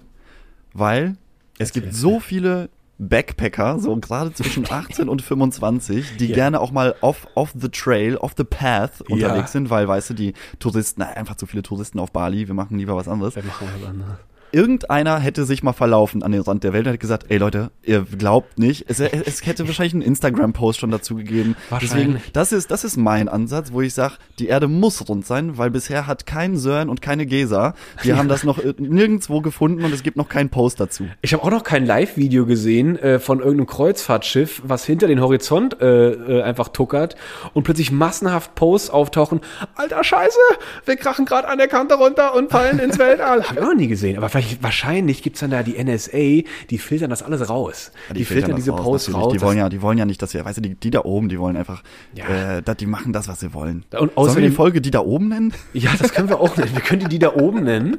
Weil 0.75 1.17
es 1.59 1.73
gibt 1.73 1.95
so 1.95 2.21
viele 2.21 2.71
Backpacker, 2.99 3.79
so 3.81 3.97
gerade 3.97 4.33
zwischen 4.33 4.65
18 4.71 5.09
und 5.09 5.23
25, 5.23 6.17
die 6.19 6.29
Ja. 6.29 6.35
gerne 6.35 6.61
auch 6.61 6.71
mal 6.71 6.95
off, 7.01 7.27
off 7.35 7.53
the 7.59 7.69
trail, 7.69 8.17
off 8.17 8.35
the 8.37 8.45
path 8.45 9.01
Ja. 9.01 9.15
unterwegs 9.15 9.53
sind, 9.53 9.71
weil, 9.71 9.89
weißt 9.89 10.11
du, 10.11 10.15
die 10.15 10.35
Touristen, 10.61 11.01
na, 11.01 11.09
einfach 11.09 11.35
zu 11.37 11.47
viele 11.47 11.63
Touristen 11.63 11.99
auf 11.99 12.13
Bali, 12.13 12.47
wir 12.47 12.55
machen 12.55 12.79
lieber 12.79 12.95
was 12.95 13.09
anderes. 13.09 13.35
Wir 13.35 13.45
machen 13.45 13.69
was 13.73 13.83
anderes. 13.89 14.19
Irgendeiner 14.53 15.19
hätte 15.19 15.45
sich 15.45 15.63
mal 15.63 15.73
verlaufen 15.73 16.23
an 16.23 16.33
den 16.33 16.43
Rand 16.43 16.63
der 16.63 16.73
Welt 16.73 16.87
und 16.87 16.91
hätte 16.91 16.99
gesagt, 16.99 17.27
ey 17.31 17.39
Leute, 17.39 17.71
ihr 17.83 18.07
glaubt 18.19 18.59
nicht. 18.59 18.85
Es, 18.89 19.01
es 19.01 19.47
hätte 19.47 19.67
wahrscheinlich 19.67 19.95
einen 19.95 20.03
Instagram-Post 20.03 20.81
schon 20.81 20.91
dazu 20.91 21.17
gegeben. 21.17 21.57
Deswegen, 21.81 22.23
das 22.33 22.53
ist, 22.53 22.71
das 22.71 22.85
ist 22.85 22.97
mein 22.99 23.29
Ansatz, 23.29 23.73
wo 23.73 23.81
ich 23.81 23.95
sage, 23.95 24.15
die 24.39 24.49
Erde 24.49 24.69
muss 24.69 25.09
rund 25.09 25.27
sein, 25.27 25.57
weil 25.57 25.71
bisher 25.71 26.07
hat 26.07 26.27
kein 26.27 26.57
Sören 26.57 26.91
und 26.91 27.01
keine 27.01 27.25
Gesa, 27.25 27.75
die 28.05 28.13
haben 28.13 28.29
das 28.29 28.45
noch 28.45 28.59
äh, 28.59 28.75
nirgendwo 28.79 29.41
gefunden 29.41 29.85
und 29.85 29.93
es 29.93 30.03
gibt 30.03 30.17
noch 30.17 30.29
keinen 30.29 30.51
Post 30.51 30.81
dazu. 30.81 31.07
Ich 31.23 31.33
habe 31.33 31.43
auch 31.43 31.51
noch 31.51 31.65
kein 31.65 31.87
Live-Video 31.87 32.45
gesehen 32.45 32.99
äh, 32.99 33.19
von 33.19 33.39
irgendeinem 33.39 33.67
Kreuzfahrtschiff, 33.67 34.63
was 34.65 34.85
hinter 34.85 35.07
den 35.07 35.21
Horizont 35.21 35.81
äh, 35.81 36.11
äh, 36.11 36.43
einfach 36.43 36.69
tuckert 36.69 37.17
und 37.55 37.63
plötzlich 37.63 37.91
massenhaft 37.91 38.55
Posts 38.55 38.91
auftauchen. 38.91 39.41
Alter 39.77 40.05
Scheiße, 40.05 40.39
wir 40.85 40.97
krachen 40.97 41.25
gerade 41.25 41.49
an 41.49 41.57
der 41.59 41.69
Kante 41.69 41.95
runter 41.95 42.35
und 42.35 42.51
fallen 42.51 42.79
ins 42.79 42.99
Weltall. 43.03 43.43
Hab 43.45 43.53
ich 43.53 43.59
auch 43.63 43.67
noch 43.67 43.75
nie 43.75 43.89
gesehen. 43.89 44.19
Aber 44.19 44.29
vielleicht, 44.29 44.42
wahrscheinlich 44.61 45.23
gibt's 45.23 45.41
dann 45.41 45.51
da 45.51 45.63
die 45.63 45.83
NSA, 45.83 46.49
die 46.71 46.79
filtern 46.79 47.11
das 47.11 47.23
alles 47.23 47.49
raus. 47.49 47.93
die, 48.15 48.25
filtern, 48.25 48.51
das 48.51 48.61
diese 48.61 48.71
raus, 48.73 48.83
Posts 48.83 49.15
raus. 49.15 49.33
Die 49.33 49.41
wollen 49.41 49.59
ja, 49.59 49.69
die 49.69 49.83
wollen 49.83 49.99
ja 49.99 50.05
nicht, 50.05 50.23
dass 50.23 50.35
wir, 50.35 50.45
weißt 50.45 50.59
du, 50.59 50.63
die, 50.63 50.75
die 50.75 50.91
da 50.91 51.01
oben, 51.05 51.29
die 51.29 51.39
wollen 51.39 51.57
einfach, 51.57 51.83
Ja. 52.15 52.59
äh, 52.59 52.63
die 52.77 52.87
machen 52.87 53.13
das, 53.13 53.29
was 53.29 53.41
sie 53.41 53.55
wollen. 53.55 53.85
Und 53.93 53.93
Sollen 53.99 54.11
wir 54.11 54.17
außerdem- 54.19 54.41
die 54.43 54.51
Folge 54.51 54.81
die 54.81 54.91
da 54.91 55.01
oben 55.01 55.29
nennen? 55.29 55.53
Ja, 55.73 55.91
das 55.99 56.13
können 56.13 56.29
wir 56.29 56.41
auch 56.41 56.57
nennen. 56.57 56.71
Wir 56.75 56.81
können 56.83 57.01
die, 57.01 57.09
die 57.09 57.19
da 57.19 57.35
oben 57.35 57.65
nennen. 57.65 57.99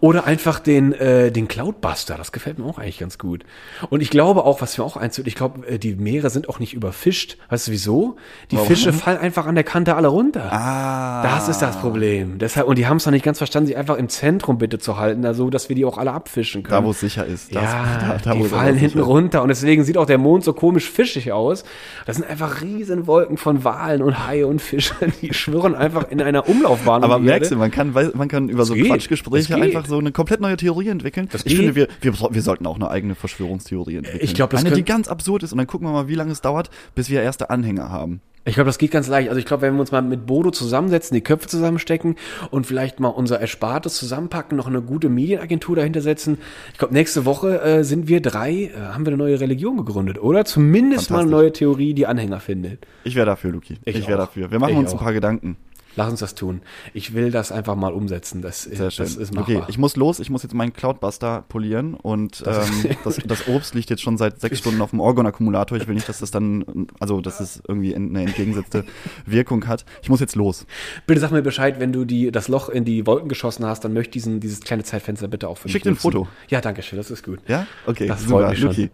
Oder 0.00 0.24
einfach 0.26 0.58
den, 0.58 0.92
äh, 0.92 1.30
den 1.30 1.48
Cloudbuster. 1.48 2.16
Das 2.16 2.32
gefällt 2.32 2.58
mir 2.58 2.64
auch 2.64 2.78
eigentlich 2.78 2.98
ganz 2.98 3.18
gut. 3.18 3.44
Und 3.90 4.00
ich 4.00 4.10
glaube 4.10 4.44
auch, 4.44 4.60
was 4.60 4.76
mir 4.78 4.84
auch 4.84 4.96
einzieht, 4.96 5.26
ich 5.26 5.34
glaube, 5.34 5.66
äh, 5.66 5.78
die 5.78 5.94
Meere 5.94 6.30
sind 6.30 6.48
auch 6.48 6.58
nicht 6.58 6.74
überfischt. 6.74 7.36
Weißt 7.48 7.68
du 7.68 7.72
wieso? 7.72 8.16
Die 8.50 8.56
Warum? 8.56 8.68
Fische 8.68 8.92
fallen 8.92 9.18
einfach 9.18 9.46
an 9.46 9.54
der 9.54 9.64
Kante 9.64 9.94
alle 9.96 10.08
runter. 10.08 10.52
Ah. 10.52 11.22
Das 11.22 11.48
ist 11.48 11.62
das 11.62 11.76
Problem. 11.80 12.38
Deshalb, 12.38 12.66
und 12.66 12.76
die 12.78 12.86
haben 12.86 12.96
es 12.96 13.06
noch 13.06 13.12
nicht 13.12 13.24
ganz 13.24 13.38
verstanden, 13.38 13.68
sich 13.68 13.76
einfach 13.76 13.96
im 13.96 14.08
Zentrum 14.08 14.58
bitte 14.58 14.78
zu 14.78 14.96
halten, 14.98 15.24
also 15.24 15.50
dass 15.50 15.68
wir 15.68 15.75
die 15.76 15.84
auch 15.84 15.96
alle 15.98 16.10
abfischen 16.12 16.64
können. 16.64 16.80
Da, 16.80 16.84
wo 16.84 16.90
es 16.90 16.98
sicher 16.98 17.24
ist. 17.24 17.54
Das- 17.54 17.62
ja, 17.62 17.98
da- 18.00 18.18
da, 18.24 18.34
die 18.34 18.42
fallen 18.44 18.76
hinten 18.76 18.98
ist. 18.98 19.06
runter 19.06 19.42
und 19.42 19.48
deswegen 19.48 19.84
sieht 19.84 19.96
auch 19.96 20.06
der 20.06 20.18
Mond 20.18 20.42
so 20.42 20.52
komisch 20.52 20.90
fischig 20.90 21.30
aus. 21.30 21.62
Das 22.06 22.16
sind 22.16 22.28
einfach 22.28 22.62
riesen 22.62 23.06
Wolken 23.06 23.36
von 23.36 23.62
Walen 23.62 24.02
und 24.02 24.26
Haie 24.26 24.46
und 24.46 24.60
Fischen, 24.60 24.96
die 25.22 25.32
schwirren 25.32 25.74
einfach 25.76 26.10
in 26.10 26.20
einer 26.20 26.48
Umlaufbahn. 26.48 27.04
um 27.04 27.10
Aber 27.10 27.20
die 27.20 27.26
merkst 27.26 27.52
du, 27.52 27.56
man 27.56 27.70
kann, 27.70 27.92
man 28.14 28.26
kann 28.28 28.48
über 28.48 28.64
so 28.64 28.74
geht. 28.74 28.86
Quatschgespräche 28.88 29.52
Das 29.52 29.60
einfach 29.62 29.86
so 29.86 29.98
eine 29.98 30.10
komplett 30.10 30.40
neue 30.40 30.56
Theorie 30.56 30.88
entwickeln. 30.88 31.28
Das 31.30 31.42
ich 31.42 31.48
geht. 31.48 31.56
finde, 31.58 31.74
wir, 31.76 31.88
wir, 32.00 32.12
wir 32.30 32.42
sollten 32.42 32.66
auch 32.66 32.76
eine 32.76 32.90
eigene 32.90 33.14
Verschwörungstheorie 33.14 33.96
entwickeln. 33.96 34.24
Ich 34.24 34.34
glaub, 34.34 34.50
das 34.50 34.64
Eine, 34.64 34.74
die 34.74 34.84
ganz 34.84 35.08
absurd 35.08 35.42
ist 35.42 35.52
und 35.52 35.58
dann 35.58 35.66
gucken 35.66 35.86
wir 35.86 35.92
mal, 35.92 36.08
wie 36.08 36.14
lange 36.14 36.32
es 36.32 36.40
dauert, 36.40 36.70
bis 36.94 37.10
wir 37.10 37.22
erste 37.22 37.50
Anhänger 37.50 37.90
haben. 37.90 38.20
Ich 38.48 38.54
glaube, 38.54 38.68
das 38.68 38.78
geht 38.78 38.92
ganz 38.92 39.08
leicht. 39.08 39.28
Also 39.28 39.40
ich 39.40 39.44
glaube, 39.44 39.62
wenn 39.62 39.74
wir 39.74 39.80
uns 39.80 39.90
mal 39.90 40.02
mit 40.02 40.24
Bodo 40.24 40.52
zusammensetzen, 40.52 41.16
die 41.16 41.20
Köpfe 41.20 41.48
zusammenstecken 41.48 42.14
und 42.52 42.64
vielleicht 42.64 43.00
mal 43.00 43.08
unser 43.08 43.40
Erspartes 43.40 43.96
zusammenpacken, 43.96 44.56
noch 44.56 44.68
eine 44.68 44.80
gute 44.82 45.08
Medienagentur 45.08 45.65
dahinter 45.74 46.00
setzen. 46.00 46.38
Ich 46.72 46.78
glaube, 46.78 46.94
nächste 46.94 47.24
Woche 47.24 47.60
äh, 47.60 47.84
sind 47.84 48.08
wir 48.08 48.20
drei, 48.22 48.52
äh, 48.52 48.70
haben 48.92 49.04
wir 49.04 49.12
eine 49.12 49.16
neue 49.16 49.40
Religion 49.40 49.76
gegründet, 49.76 50.18
oder? 50.22 50.44
Zumindest 50.44 51.10
mal 51.10 51.20
eine 51.22 51.30
neue 51.30 51.52
Theorie, 51.52 51.94
die 51.94 52.06
Anhänger 52.06 52.40
findet. 52.40 52.86
Ich 53.04 53.14
wäre 53.14 53.26
dafür, 53.26 53.52
Luki. 53.52 53.74
Ich 53.84 53.96
Ich, 53.96 54.08
wäre 54.08 54.18
dafür. 54.18 54.50
Wir 54.50 54.58
machen 54.58 54.72
Ich 54.72 54.78
uns 54.78 54.90
auch. 54.90 54.98
ein 54.98 55.04
paar 55.04 55.12
Gedanken. 55.12 55.56
Lass 55.96 56.10
uns 56.10 56.20
das 56.20 56.34
tun. 56.34 56.60
Ich 56.94 57.14
will 57.14 57.30
das 57.30 57.50
einfach 57.52 57.74
mal 57.74 57.92
umsetzen. 57.92 58.42
Das, 58.42 58.62
Sehr 58.64 58.90
schön. 58.90 59.06
das 59.06 59.16
ist 59.16 59.34
machbar. 59.34 59.56
okay, 59.56 59.64
ich 59.68 59.78
muss 59.78 59.96
los. 59.96 60.20
Ich 60.20 60.28
muss 60.30 60.42
jetzt 60.42 60.54
meinen 60.54 60.72
Cloudbuster 60.74 61.44
polieren 61.48 61.94
und 61.94 62.46
Das 62.46 62.68
ähm, 62.68 62.90
das, 63.04 63.16
das 63.26 63.48
Obst 63.48 63.74
liegt 63.74 63.88
jetzt 63.90 64.02
schon 64.02 64.18
seit 64.18 64.40
sechs 64.40 64.58
Stunden 64.58 64.80
auf 64.82 64.90
dem 64.90 65.00
Orgon-Akkumulator. 65.00 65.78
Ich 65.78 65.88
will 65.88 65.94
nicht, 65.94 66.08
dass 66.08 66.18
das 66.18 66.30
dann, 66.30 66.86
also 67.00 67.20
dass 67.20 67.40
es 67.40 67.62
irgendwie 67.66 67.94
eine 67.96 68.20
entgegengesetzte 68.20 68.84
Wirkung 69.26 69.66
hat. 69.66 69.84
Ich 70.02 70.08
muss 70.10 70.20
jetzt 70.20 70.36
los. 70.36 70.66
Bitte 71.06 71.20
sag 71.20 71.30
mir 71.30 71.42
Bescheid, 71.42 71.80
wenn 71.80 71.92
du 71.92 72.04
die, 72.04 72.30
das 72.30 72.48
Loch 72.48 72.68
in 72.68 72.84
die 72.84 73.06
Wolken 73.06 73.28
geschossen 73.28 73.64
hast, 73.64 73.84
dann 73.84 73.92
möchte 73.94 74.10
ich 74.10 74.24
diesen, 74.24 74.38
dieses 74.40 74.60
kleine 74.60 74.84
Zeitfenster 74.84 75.28
bitte 75.28 75.48
auch 75.48 75.56
für 75.58 75.68
Schick 75.68 75.76
mich 75.76 75.82
dir 75.84 75.90
ein. 75.90 75.96
Foto. 75.96 76.28
Ja, 76.48 76.60
danke 76.60 76.82
schön, 76.82 76.98
das 76.98 77.10
ist 77.10 77.24
gut. 77.24 77.38
Ja? 77.48 77.66
Okay, 77.86 78.06
Das 78.06 78.22
super, 78.22 78.40
freut 78.40 78.50
mich 78.50 78.60
schon. 78.60 78.90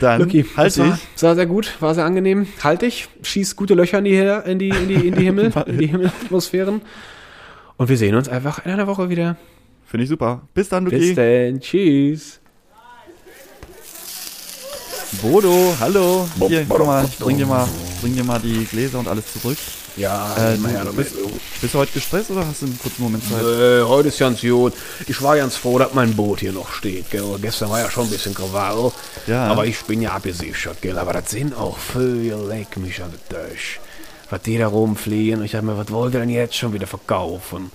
Dann 0.00 0.20
Lucky, 0.20 0.44
halt 0.56 0.66
das 0.68 0.78
war, 0.78 0.86
dich. 0.86 1.06
das 1.14 1.22
war 1.24 1.34
sehr 1.34 1.46
gut, 1.46 1.76
war 1.80 1.94
sehr 1.94 2.04
angenehm. 2.04 2.46
Halt 2.62 2.82
dich, 2.82 3.08
schieß 3.22 3.54
gute 3.56 3.74
Löcher 3.74 3.98
in 3.98 4.04
die, 4.04 4.14
in 4.16 4.58
die, 4.58 4.68
in 4.68 4.88
die, 4.88 5.08
in 5.08 5.14
die 5.14 5.22
Himmel, 5.24 5.52
in 5.66 5.78
die 5.78 5.86
Himmelatmosphären. 6.46 6.82
Und 7.76 7.88
wir 7.88 7.96
sehen 7.96 8.14
uns 8.14 8.28
einfach 8.28 8.64
in 8.64 8.72
einer 8.72 8.86
Woche 8.86 9.08
wieder. 9.08 9.36
Finde 9.86 10.04
ich 10.04 10.10
super. 10.10 10.42
Bis 10.54 10.68
dann, 10.68 10.84
Bis 10.84 10.92
Luki. 10.94 11.14
dann, 11.14 11.60
tschüss. 11.60 12.40
Bodo, 15.22 15.74
hallo. 15.80 16.28
Hier, 16.48 16.66
guck 16.68 16.84
mal, 16.84 17.04
ich 17.06 17.18
bring 17.18 17.38
dir 17.38 17.46
mal, 17.46 17.66
bring 18.02 18.14
dir 18.14 18.24
mal 18.24 18.38
die 18.40 18.66
Gläser 18.66 18.98
und 18.98 19.08
alles 19.08 19.32
zurück. 19.32 19.56
Ja, 19.96 20.36
Äh, 20.36 20.56
du, 20.56 20.62
damit. 20.68 20.96
bist, 20.96 21.14
bist 21.60 21.74
du 21.74 21.78
heute 21.78 21.92
gestresst 21.92 22.30
oder 22.30 22.46
hast 22.46 22.60
du 22.62 22.66
einen 22.66 22.78
kurzen 22.78 23.02
Moment 23.02 23.24
Zeit? 23.24 23.42
Äh, 23.42 23.82
heute 23.82 24.08
ist 24.08 24.18
ganz 24.18 24.40
gut. 24.42 24.74
Ich 25.08 25.20
war 25.22 25.36
ganz 25.36 25.56
froh, 25.56 25.78
dass 25.78 25.94
mein 25.94 26.14
Boot 26.14 26.40
hier 26.40 26.52
noch 26.52 26.70
steht. 26.72 27.10
Gell? 27.10 27.24
Gestern 27.40 27.70
war 27.70 27.80
ja 27.80 27.90
schon 27.90 28.04
ein 28.04 28.10
bisschen 28.10 28.34
Krawall. 28.34 28.92
Ja. 29.26 29.46
Aber 29.46 29.66
ich 29.66 29.80
bin 29.84 30.02
ja 30.02 30.12
abgesichert, 30.12 30.82
gell? 30.82 30.98
Aber 30.98 31.14
das 31.14 31.30
sind 31.30 31.56
auch 31.56 31.78
Vögel, 31.78 32.46
leck 32.46 32.76
mich 32.76 33.02
an 33.02 33.10
der 33.30 33.48
Tisch. 33.48 33.80
Was 34.30 34.42
die 34.42 34.58
da 34.58 34.66
rumfliegen. 34.68 35.42
Ich 35.44 35.54
hab 35.54 35.62
mir, 35.64 35.76
was 35.78 35.90
wollt 35.90 36.14
ihr 36.14 36.20
denn 36.20 36.28
jetzt 36.30 36.54
schon 36.56 36.72
wieder 36.72 36.86
verkaufen? 36.86 37.70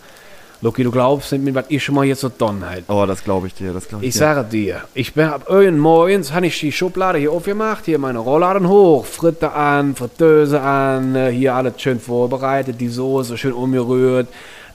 Lucky, 0.61 0.83
du 0.83 0.91
glaubst 0.91 1.31
nicht, 1.33 1.43
mit 1.43 1.55
was 1.55 1.65
ich 1.67 1.83
schon 1.83 1.95
mal 1.95 2.05
jetzt 2.05 2.21
so 2.21 2.29
donnert. 2.29 2.69
halt. 2.69 2.83
Oh, 2.87 3.05
das 3.05 3.23
glaube 3.23 3.47
ich 3.47 3.53
dir, 3.53 3.73
das 3.73 3.87
glaube 3.89 4.05
ich, 4.05 4.09
Ich 4.09 4.13
dir. 4.13 4.19
sage 4.19 4.43
dir, 4.45 4.81
ich 4.93 5.13
bin 5.13 5.25
ab 5.25 5.47
irgend 5.49 5.77
morgens, 5.79 6.31
habe 6.31 6.47
ich 6.47 6.57
die 6.57 6.71
Schublade 6.71 7.17
hier 7.19 7.33
aufgemacht, 7.33 7.83
hier 7.85 7.99
meine 7.99 8.19
Rollladen 8.19 8.69
hoch, 8.69 9.05
Fritte 9.05 9.51
an, 9.51 9.93
Fritteuse 9.93 10.61
an, 10.61 11.15
äh, 11.15 11.31
hier 11.31 11.53
alles 11.55 11.81
schön 11.81 11.99
vorbereitet, 11.99 12.79
die 12.79 12.87
Soße 12.87 13.37
schön 13.37 13.51
umgerührt. 13.51 14.27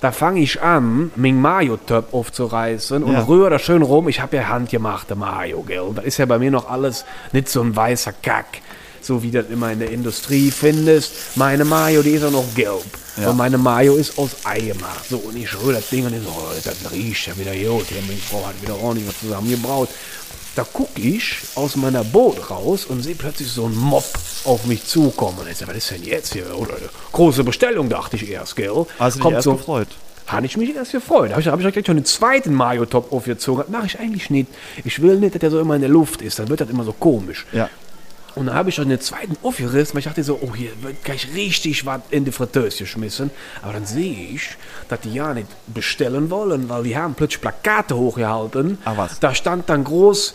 Da 0.03 0.12
fange 0.12 0.41
ich 0.41 0.61
an, 0.61 1.11
meinen 1.16 1.41
Mayo-Töpf 1.41 2.12
aufzureißen 2.12 3.03
und 3.03 3.12
Ja. 3.14 3.24
rühre 3.24 3.49
da 3.49 3.59
schön 3.59 3.81
rum. 3.83 4.09
Ich 4.09 4.20
habe 4.20 4.37
ja 4.37 4.47
handgemachte 4.49 5.14
Mayo, 5.16 5.62
gell. 5.62 5.81
Und 5.81 5.99
da 5.99 6.03
ist 6.03 6.18
ja 6.18 6.26
bei 6.26 6.39
mir 6.39 6.51
noch 6.51 6.68
alles 6.70 7.07
nicht 7.33 7.49
so 7.49 7.62
ein 7.62 7.74
weißer 7.74 8.12
Kack, 8.22 8.61
so 9.01 9.22
wie 9.22 9.30
das 9.30 9.46
immer 9.51 9.72
in 9.72 9.80
der 9.80 9.90
Industrie 9.90 10.51
findest. 10.51 11.12
Meine 11.36 11.64
Mayo, 11.64 12.03
die 12.03 12.11
ist 12.11 12.24
auch 12.24 12.30
noch 12.30 12.55
gelb. 12.55 12.84
Ja. 13.20 13.30
Und 13.30 13.36
meine 13.36 13.59
Mayo 13.59 13.96
ist 13.96 14.18
aus 14.18 14.30
Ei 14.44 14.61
gemacht. 14.61 15.05
So, 15.09 15.18
und 15.18 15.36
ich 15.36 15.53
rühre 15.61 15.74
das 15.74 15.88
Ding 15.88 16.07
und 16.07 16.14
ich 16.14 16.22
so, 16.22 16.28
oh, 16.28 16.53
das 16.62 16.92
riecht 16.92 17.26
ja 17.26 17.36
wieder 17.36 17.53
gut. 17.53 17.86
Meine 18.07 18.20
Frau 18.20 18.46
hat 18.46 18.61
wieder 18.62 18.80
ordentlich 18.80 19.09
was 19.09 19.18
zusammengebraut. 19.20 19.88
Da 20.55 20.64
gucke 20.64 21.01
ich 21.01 21.36
aus 21.55 21.76
meiner 21.76 22.05
Boot 22.05 22.51
raus 22.51 22.84
und 22.86 23.03
sehe 23.03 23.14
plötzlich 23.14 23.49
so 23.49 23.66
einen 23.66 23.76
Mob 23.76 24.05
auf 24.44 24.64
mich 24.66 24.84
zukommen. 24.84 25.38
Und 25.38 25.49
ich 25.49 25.57
sage, 25.57 25.70
was 25.70 25.78
ist 25.78 25.90
denn 25.90 26.05
jetzt 26.05 26.32
hier? 26.32 26.57
Oder 26.57 26.74
große 27.12 27.44
Bestellung, 27.44 27.88
dachte 27.88 28.16
ich 28.16 28.28
erst, 28.28 28.57
gell? 28.57 28.86
Hast 28.99 29.16
du 29.16 29.18
dich 29.18 29.22
Kommt 29.22 29.34
erst 29.34 29.44
so, 29.44 29.55
gefreut? 29.55 29.88
habe 30.28 30.46
ich 30.46 30.57
mich 30.57 30.74
erst 30.74 30.92
gefreut. 30.92 31.30
Habe 31.30 31.40
ich, 31.40 31.49
hab 31.49 31.61
ich 31.61 31.72
gleich 31.72 31.86
schon 31.86 31.96
den 31.96 32.05
zweiten 32.05 32.53
Mayo-Top 32.55 33.12
aufgezogen. 33.12 33.62
Das 33.62 33.70
mache 33.70 33.86
ich 33.86 33.99
eigentlich 33.99 34.30
nicht. 34.30 34.49
Ich 34.84 35.01
will 35.01 35.16
nicht, 35.16 35.34
dass 35.34 35.40
der 35.40 35.51
so 35.51 35.59
immer 35.59 35.74
in 35.74 35.80
der 35.80 35.90
Luft 35.90 36.22
ist. 36.22 36.38
Dann 36.38 36.49
wird 36.49 36.61
das 36.61 36.68
immer 36.68 36.84
so 36.84 36.92
komisch. 36.92 37.46
Ja. 37.53 37.68
Und 38.35 38.47
dann 38.47 38.55
habe 38.55 38.68
ich 38.68 38.76
schon 38.76 38.89
den 38.89 39.01
zweiten 39.01 39.37
aufgerissen, 39.43 39.95
weil 39.95 40.01
ich 40.01 40.05
dachte 40.05 40.22
so, 40.22 40.39
oh, 40.41 40.55
hier 40.55 40.70
wird 40.83 41.03
gleich 41.03 41.29
richtig 41.35 41.85
was 41.87 42.01
in 42.11 42.24
die 42.24 42.31
Fritteuse 42.33 42.79
geschmissen. 42.85 43.31
Aber 43.62 43.72
dann 43.72 43.85
sehe 43.87 44.29
ich, 44.35 44.51
dass 44.89 45.01
die 45.01 45.12
ja 45.12 45.35
nicht 45.35 45.49
bestellen 45.66 46.31
wollen, 46.31 46.68
weil 46.68 46.85
die 46.85 46.97
haben 46.97 47.14
plötzlich 47.14 47.41
Plakate 47.41 47.97
hochgehalten. 47.97 48.79
Ah, 48.85 48.93
was? 48.97 49.18
Da 49.18 49.35
stand 49.35 49.68
dann 49.68 49.83
groß 49.83 50.35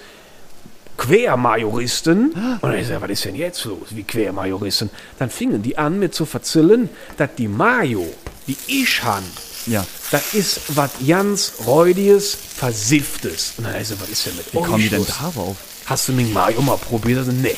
Quermajoristen. 0.98 2.32
Und 2.32 2.62
dann 2.62 2.78
ich 2.78 2.88
sage, 2.88 3.02
was 3.02 3.10
ist 3.12 3.26
denn 3.26 3.36
jetzt 3.36 3.64
los? 3.66 3.88
Wie 3.92 4.04
Quermajoristen? 4.04 4.90
Dann 5.20 5.30
fingen 5.30 5.62
die 5.62 5.78
an, 5.78 6.00
mir 6.00 6.12
zu 6.12 6.26
verzillen, 6.26 6.90
dass 7.18 7.30
die 7.38 7.48
Mayo, 7.48 8.06
die 8.48 8.58
ich 8.68 9.04
han, 9.04 9.24
Ja. 9.66 9.86
das 10.12 10.34
ist 10.34 10.62
was 10.76 10.92
ganz 11.08 11.54
Räudiges, 11.66 12.38
Versifftes. 12.58 13.54
Und 13.58 13.66
dann 13.66 13.76
ist 13.76 13.90
so, 13.90 14.00
was 14.02 14.10
ist 14.10 14.26
denn 14.26 14.36
mit 14.36 14.54
Wie 14.54 14.58
kommen 14.62 14.78
die 14.84 14.90
denn 14.90 15.06
darauf? 15.06 15.56
Hast 15.86 16.08
du 16.08 16.14
den 16.14 16.32
Mayo 16.34 16.62
mal 16.62 16.78
probiert? 16.78 17.20
Also, 17.20 17.32
nee. 17.32 17.56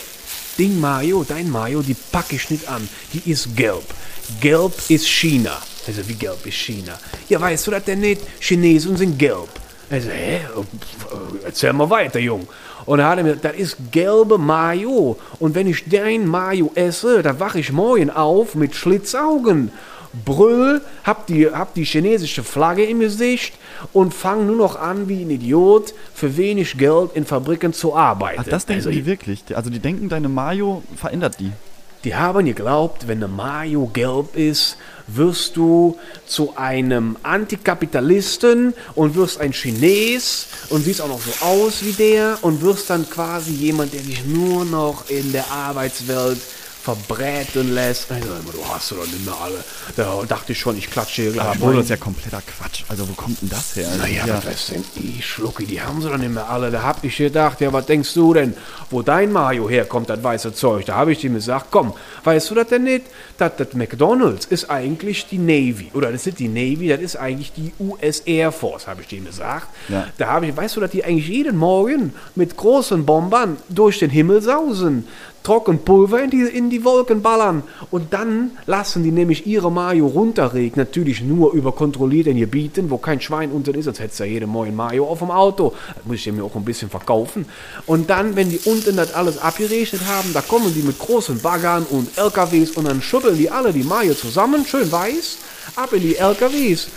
Ding 0.58 0.80
Mayo, 0.80 1.26
dein 1.28 1.50
Mayo, 1.50 1.82
die 1.82 1.96
packe 2.12 2.36
ich 2.36 2.50
nicht 2.50 2.68
an. 2.68 2.88
Die 3.14 3.30
ist 3.30 3.56
gelb. 3.56 3.84
Gelb 4.40 4.74
ist 4.90 5.08
China. 5.08 5.58
Also, 5.88 6.08
wie 6.08 6.16
gelb 6.16 6.46
ist 6.46 6.56
China? 6.56 6.98
Ja, 7.30 7.40
weißt 7.40 7.68
du 7.68 7.72
das 7.72 7.84
denn 7.84 8.00
nicht? 8.00 8.22
Chinesen 8.40 8.98
sind 8.98 9.20
gelb. 9.20 9.50
Also, 9.90 10.10
hä? 10.10 10.42
Erzähl 11.44 11.74
mal 11.74 11.90
weiter, 11.90 12.20
Jung. 12.20 12.48
Und 12.86 13.00
er 13.00 13.10
hat 13.10 13.24
mir, 13.24 13.36
das 13.36 13.56
ist 13.56 13.78
gelbe 13.92 14.38
Mayo. 14.38 15.18
Und 15.40 15.56
wenn 15.56 15.68
ich 15.68 15.84
dein 15.90 16.26
Mayo 16.28 16.72
esse, 16.76 17.22
dann 17.22 17.40
wache 17.40 17.60
ich 17.60 17.72
morgen 17.72 18.10
auf 18.10 18.56
mit 18.56 18.76
Schlitzaugen. 18.76 19.72
Brüll, 20.24 20.82
hab 21.04 21.28
die, 21.28 21.48
hab 21.48 21.74
die 21.74 21.84
chinesische 21.84 22.44
Flagge 22.44 22.86
im 22.86 23.00
Gesicht 23.00 23.54
und 23.94 24.14
fang 24.14 24.48
nur 24.48 24.56
noch 24.56 24.76
an, 24.80 25.10
wie 25.10 25.24
ein 25.24 25.30
Idiot, 25.30 25.94
für 26.14 26.38
wenig 26.38 26.78
Geld 26.78 27.12
in 27.14 27.26
Fabriken 27.26 27.74
zu 27.74 27.96
arbeiten. 27.96 28.42
Ach, 28.44 28.50
das 28.50 28.66
denken 28.66 28.88
also, 28.88 28.92
die 28.92 29.06
wirklich? 29.06 29.44
Also 29.56 29.70
die 29.70 29.80
denken, 29.80 30.10
deine 30.10 30.30
Mayo 30.30 30.84
verändert 30.96 31.40
die. 31.40 31.52
die 32.06 32.16
haben 32.16 32.46
geglaubt, 32.46 33.08
wenn 33.08 33.18
eine 33.18 33.28
Mayo 33.28 33.90
gelb 33.92 34.36
ist, 34.36 34.78
wirst 35.08 35.58
du 35.58 35.98
zu 36.28 36.56
einem 36.56 37.18
Antikapitalisten 37.24 38.74
und 38.94 39.16
wirst 39.16 39.42
ein 39.42 39.52
Chines 39.52 40.48
und 40.70 40.84
siehst 40.84 41.02
auch 41.02 41.08
noch 41.08 41.20
so 41.20 41.46
aus 41.46 41.84
wie 41.84 41.94
der 41.94 42.38
und 42.44 42.62
wirst 42.62 42.92
dann 42.92 43.10
quasi 43.10 43.52
jemand, 43.52 43.94
der 43.94 44.02
sich 44.02 44.24
nur 44.26 44.66
noch 44.66 45.10
in 45.10 45.32
der 45.32 45.50
Arbeitswelt 45.52 46.40
verbräten 46.86 47.74
lässt. 47.74 48.12
Also, 48.12 48.30
du 48.52 48.64
hast 48.72 48.92
doch 48.92 48.98
nicht 48.98 49.26
mehr 49.26 49.34
alle. 49.42 49.64
Da 49.96 50.22
dachte 50.28 50.52
ich 50.52 50.60
schon, 50.60 50.78
ich 50.78 50.92
klatsche 50.92 51.24
hier 51.24 51.32
gleich. 51.32 51.48
Aber 51.48 51.74
das 51.74 51.86
ist 51.86 51.90
ja 51.90 51.98
kompletter 51.98 52.42
Quatsch. 52.46 52.84
Also 52.88 53.10
wo 53.10 53.14
kommt 53.14 53.42
denn 53.42 53.50
das 53.50 53.76
her? 53.76 53.88
Also, 53.88 54.02
naja, 54.04 54.28
ja. 54.28 54.42
was 54.46 54.68
denn 54.68 54.86
ich, 54.96 55.26
Schlucki, 55.26 55.66
die 55.66 55.82
haben 55.82 56.00
sie 56.00 56.10
doch 56.10 56.18
nicht 56.18 56.32
mehr 56.32 56.48
alle. 56.48 56.70
Da 56.70 56.84
hab 56.84 57.04
ich 57.04 57.18
gedacht, 57.18 57.60
ja, 57.62 57.74
was 57.74 57.88
denkst 57.88 58.14
du 58.14 58.36
denn, 58.36 58.54
wo 58.92 59.02
dein 59.02 59.32
Mayo 59.32 59.68
herkommt, 59.68 60.12
das 60.12 60.24
weiße 60.24 60.54
Zeug? 60.54 60.86
Da 60.86 60.96
habe 60.96 61.12
ich 61.14 61.24
ihm 61.24 61.34
gesagt, 61.34 61.68
komm, 61.72 61.94
weißt 62.24 62.52
du 62.52 62.56
das 62.56 62.68
denn 62.68 62.84
nicht? 62.84 63.06
Das, 63.40 63.54
das 63.58 63.74
McDonalds 63.74 64.46
ist 64.46 64.70
eigentlich 64.70 65.26
die 65.26 65.40
Navy. 65.40 65.90
Oder 65.96 66.12
das 66.12 66.28
ist 66.28 66.38
die 66.38 66.48
Navy, 66.48 66.90
das 66.90 67.02
ist 67.02 67.16
eigentlich 67.16 67.52
die 67.54 67.74
US 67.80 68.20
Air 68.20 68.52
Force, 68.52 68.86
habe 68.86 69.02
ich 69.02 69.12
ihm 69.12 69.26
gesagt. 69.26 69.70
Ja. 69.90 70.08
Da 70.20 70.28
habe 70.28 70.46
ich, 70.46 70.56
weißt 70.56 70.76
du, 70.76 70.82
dass 70.82 70.92
die 70.92 71.04
eigentlich 71.04 71.30
jeden 71.30 71.58
Morgen 71.58 72.14
mit 72.36 72.56
großen 72.56 73.08
Bombern 73.08 73.58
durch 73.70 73.98
den 73.98 74.12
Himmel 74.12 74.44
sausen? 74.44 75.08
Trockenpulver 75.46 76.24
in 76.24 76.30
die, 76.32 76.42
in 76.42 76.70
die 76.70 76.84
Wolken 76.84 77.22
ballern. 77.22 77.64
Und 77.92 78.14
dann 78.14 78.52
lassen 78.66 79.04
die 79.04 79.12
nämlich 79.12 79.46
ihre 79.46 79.72
Mayo 79.72 80.08
runterregnen. 80.08 80.86
Natürlich 80.86 81.22
nur 81.22 81.54
über 81.54 81.72
kontrollierten 81.72 82.36
Gebieten, 82.36 82.90
wo 82.90 82.98
kein 82.98 83.22
Schwein 83.22 83.52
unten 83.52 83.76
ist. 83.76 83.86
Sonst 83.86 84.00
hättest 84.00 84.20
du 84.20 84.24
ja 84.26 84.32
jede 84.32 84.48
Morgen 84.48 84.76
Mayo 84.76 85.06
auf 85.06 85.20
dem 85.20 85.32
Auto. 85.32 85.74
Das 85.96 86.06
muss 86.06 86.16
ich 86.18 86.32
mir 86.32 86.44
auch 86.44 86.56
ein 86.56 86.66
bisschen 86.66 86.90
verkaufen. 86.90 87.46
Und 87.86 88.10
dann, 88.10 88.36
wenn 88.36 88.50
die 88.50 88.60
unten 88.66 88.98
das 88.98 89.14
alles 89.14 89.38
abgerechnet 89.38 90.02
haben, 90.08 90.34
da 90.34 90.42
kommen 90.42 90.74
die 90.74 90.82
mit 90.82 90.98
großen 90.98 91.40
Baggern 91.42 91.86
und 91.90 92.18
LKWs 92.18 92.72
und 92.72 92.88
dann 92.88 93.02
schütteln 93.02 93.38
die 93.38 93.50
alle 93.50 93.72
die 93.72 93.84
Mayo 93.84 94.16
zusammen, 94.16 94.66
schön 94.66 94.92
weiß, 94.92 95.38
ab 95.76 95.94
in 95.94 96.02
die 96.02 96.16
LKWs. 96.16 96.88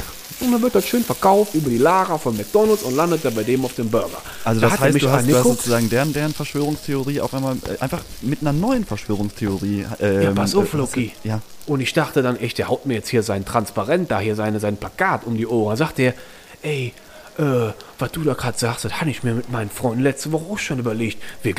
Und 0.41 0.53
dann 0.53 0.62
wird 0.62 0.74
das 0.74 0.86
schön 0.86 1.03
verkauft 1.03 1.55
über 1.55 1.68
die 1.68 1.78
Lager 1.78 2.18
von 2.18 2.36
McDonalds 2.36 2.82
und 2.84 2.95
landet 2.95 3.24
dann 3.24 3.34
bei 3.34 3.43
dem 3.43 3.64
auf 3.64 3.74
dem 3.74 3.91
Burger. 3.91 4.18
Also 4.45 4.61
Da 4.61 4.68
das 4.68 4.80
heißt, 4.80 5.03
du 5.03 5.11
hast, 5.11 5.28
du 5.28 5.36
hast 5.36 5.43
sozusagen 5.43 5.91
deren, 5.91 6.12
deren 6.12 6.32
Verschwörungstheorie 6.32 7.20
auf 7.20 7.34
einmal 7.34 7.57
äh, 7.57 7.80
einfach 7.80 8.01
mit 8.20 8.41
einer 8.41 8.53
neuen 8.53 8.84
Verschwörungstheorie. 8.84 9.86
Ähm, 10.01 10.22
Ja, 10.22 10.30
pass 10.32 10.55
auf, 10.55 10.72
äh, 10.74 10.76
Loki. 10.76 11.12
Ja. 11.24 11.41
Und 11.66 11.80
ich 11.80 11.93
dachte 11.93 12.22
dann 12.22 12.36
echt, 12.36 12.59
der 12.59 12.68
haut 12.68 12.86
mir 12.86 12.95
jetzt 12.95 13.09
hier 13.09 13.22
sein 13.22 13.45
Transparent 13.45 14.11
da, 14.11 14.20
hier 14.20 14.36
seine, 14.36 14.61
sein 14.61 14.76
Plakat 14.76 15.26
um 15.26 15.36
die 15.36 15.47
Ohren. 15.47 15.76
Sagt 15.76 15.99
er, 15.99 16.14
ey, 16.62 16.93
äh, 17.39 17.72
was 17.99 18.12
du 18.12 18.22
da 18.22 18.34
gerade 18.34 18.59
sagst, 18.59 18.84
das 18.84 19.01
habe 19.01 19.11
ich 19.11 19.22
mir 19.22 19.34
mit 19.34 19.51
meinen 19.51 19.70
Freunden 19.70 20.03
letzte 20.03 20.30
Woche 20.32 20.53
auch 20.53 20.59
schon 20.59 20.78
überlegt. 20.78 21.18
Wir 21.43 21.55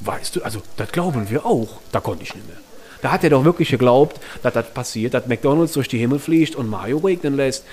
weißt 0.00 0.36
du, 0.36 0.42
also 0.42 0.62
das 0.76 0.90
glauben 0.92 1.28
wir 1.28 1.44
auch. 1.44 1.80
Da 1.92 2.00
konnte 2.00 2.22
ich 2.22 2.34
nicht 2.34 2.46
mehr. 2.46 2.56
Da 3.02 3.12
hat 3.12 3.22
er 3.22 3.28
doch 3.28 3.44
wirklich 3.44 3.68
geglaubt, 3.68 4.18
dass 4.42 4.54
das 4.54 4.72
passiert, 4.72 5.12
dass 5.12 5.26
McDonalds 5.26 5.74
durch 5.74 5.88
die 5.88 5.98
Himmel 5.98 6.18
fliegt 6.18 6.56
und 6.56 6.70
Mario 6.70 6.98
regnen 6.98 7.36
lässt. 7.36 7.64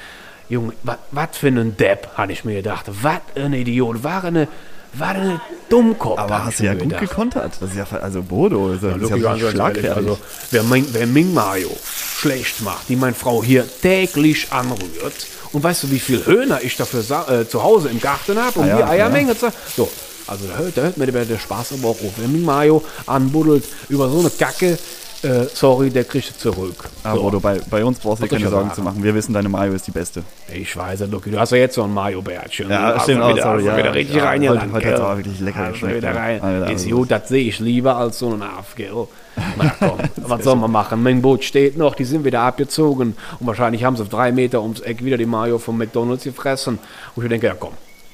Junge, 0.51 0.73
was 1.11 1.37
für 1.37 1.47
ein 1.47 1.77
Depp, 1.77 2.09
hatte 2.15 2.33
ich 2.33 2.43
mir 2.43 2.55
gedacht. 2.55 2.85
Was 3.01 3.21
ein 3.35 3.53
Idiot. 3.53 4.03
War 4.03 4.25
eine, 4.25 4.49
war 4.91 5.11
eine 5.11 5.39
Dummkopf. 5.69 6.19
Aber 6.19 6.43
hast 6.43 6.59
du 6.59 6.65
ja 6.65 6.73
gut 6.73 6.83
gedacht. 6.83 6.99
gekontert. 6.99 7.53
Das 7.61 7.69
ist 7.69 7.77
ja, 7.77 7.85
also 8.01 8.21
Bodo, 8.21 8.73
ist 8.73 8.83
ja, 8.83 8.89
das 8.89 9.03
ist 9.03 9.09
ja 9.09 9.15
Wirklich, 9.15 9.23
wirklich 9.23 9.23
ganz 9.23 9.41
ehrlich, 9.41 9.55
schlagfertig. 9.55 9.91
Also, 9.91 10.19
wer, 10.51 10.63
Ming, 10.63 10.85
wer 10.91 11.07
Ming 11.07 11.33
Mayo 11.33 11.71
schlecht 12.17 12.61
macht, 12.63 12.89
die 12.89 12.97
meine 12.97 13.13
Frau 13.13 13.41
hier 13.41 13.65
täglich 13.81 14.51
anrührt, 14.51 15.27
und 15.53 15.63
weißt 15.63 15.83
du, 15.83 15.91
wie 15.91 15.99
viel 15.99 16.25
Höhner 16.25 16.59
ich 16.61 16.75
dafür 16.75 17.01
äh, 17.29 17.47
zu 17.47 17.63
Hause 17.63 17.87
im 17.89 18.01
Garten 18.01 18.37
habe, 18.37 18.59
um 18.59 18.65
Ah 18.65 18.67
ja, 18.67 18.77
die 18.77 18.83
Eiermenge 18.83 19.33
ja. 19.33 19.37
zu. 19.37 19.53
So, 19.75 19.89
also 20.27 20.47
da 20.47 20.57
hört, 20.57 20.77
da 20.77 20.81
hört 20.81 20.97
mir 20.97 21.07
der, 21.07 21.25
der 21.25 21.39
Spaß 21.39 21.73
aber 21.73 21.89
auch 21.89 21.97
auf. 22.01 22.17
Ming 22.17 22.43
Mayo 22.43 22.83
anbuddelt 23.05 23.63
über 23.89 24.09
so 24.09 24.19
eine 24.19 24.29
Kacke, 24.29 24.77
äh, 25.23 25.45
sorry, 25.53 25.89
der 25.89 26.03
kriegt 26.03 26.29
es 26.29 26.37
zurück. 26.37 26.89
Aber 27.03 27.15
so. 27.17 27.21
Bodo, 27.23 27.39
bei, 27.39 27.59
bei 27.69 27.83
uns 27.85 27.99
brauchst 27.99 28.21
du 28.23 28.27
dir 28.27 28.31
Hat 28.31 28.37
keine 28.39 28.49
Sorgen 28.49 28.55
erwartet. 28.69 28.75
zu 28.75 28.81
machen. 28.81 29.03
Wir 29.03 29.13
wissen, 29.15 29.33
deine 29.33 29.49
Mayo 29.49 29.73
ist 29.73 29.85
die 29.87 29.91
beste. 29.91 30.23
Ich 30.53 30.75
weiß, 30.75 31.01
Lucky, 31.11 31.31
du 31.31 31.39
hast 31.39 31.51
ja 31.51 31.57
jetzt 31.57 31.75
so 31.75 31.83
ein 31.83 31.93
Mayo-Bärtchen. 31.93 32.69
Ja, 32.69 32.95
hast 32.95 33.03
stimmt 33.03 33.19
du 33.21 33.25
auch, 33.25 33.33
wieder, 33.33 33.43
sorry, 33.43 33.57
hast 33.57 33.63
du 33.65 33.69
ja. 33.71 33.77
wieder 33.77 33.93
richtig 33.93 34.15
Ja, 34.15 34.25
reingelangt, 34.25 34.61
heute- 34.61 34.73
heute 34.73 34.85
hat's 34.87 34.95
gell? 34.97 35.05
aber 35.05 35.17
wirklich 35.17 35.39
lecker 35.39 35.65
du 35.65 35.71
geschmeckt, 35.71 35.97
Wieder 35.97 36.13
ja. 36.13 36.19
rein. 36.19 36.41
Also, 36.41 36.65
ist 36.65 36.83
also- 36.85 36.95
gut, 36.97 37.11
das 37.11 37.29
sehe 37.29 37.47
ich 37.47 37.59
lieber 37.59 37.95
als 37.97 38.19
so 38.19 38.29
ein 38.33 38.41
Aff, 38.41 38.75
gell? 38.75 39.07
Na 39.57 39.71
komm, 39.79 39.97
was 40.17 40.43
soll 40.43 40.55
man 40.57 40.71
machen? 40.71 41.01
Mein 41.03 41.21
Boot 41.21 41.43
steht 41.43 41.77
noch, 41.77 41.95
die 41.95 42.03
sind 42.03 42.25
wieder 42.25 42.41
abgezogen 42.41 43.15
und 43.39 43.47
wahrscheinlich 43.47 43.83
haben 43.85 43.95
sie 43.95 44.01
auf 44.03 44.09
drei 44.09 44.31
Meter 44.33 44.61
ums 44.61 44.81
Eck 44.81 45.03
wieder 45.05 45.17
die 45.17 45.25
Mayo 45.25 45.57
vom 45.57 45.77
McDonalds 45.77 46.25
gefressen. 46.25 46.79
Und 47.15 47.23
ich 47.23 47.29
denke, 47.29 47.47
ja 47.47 47.53
komm, 47.57 47.71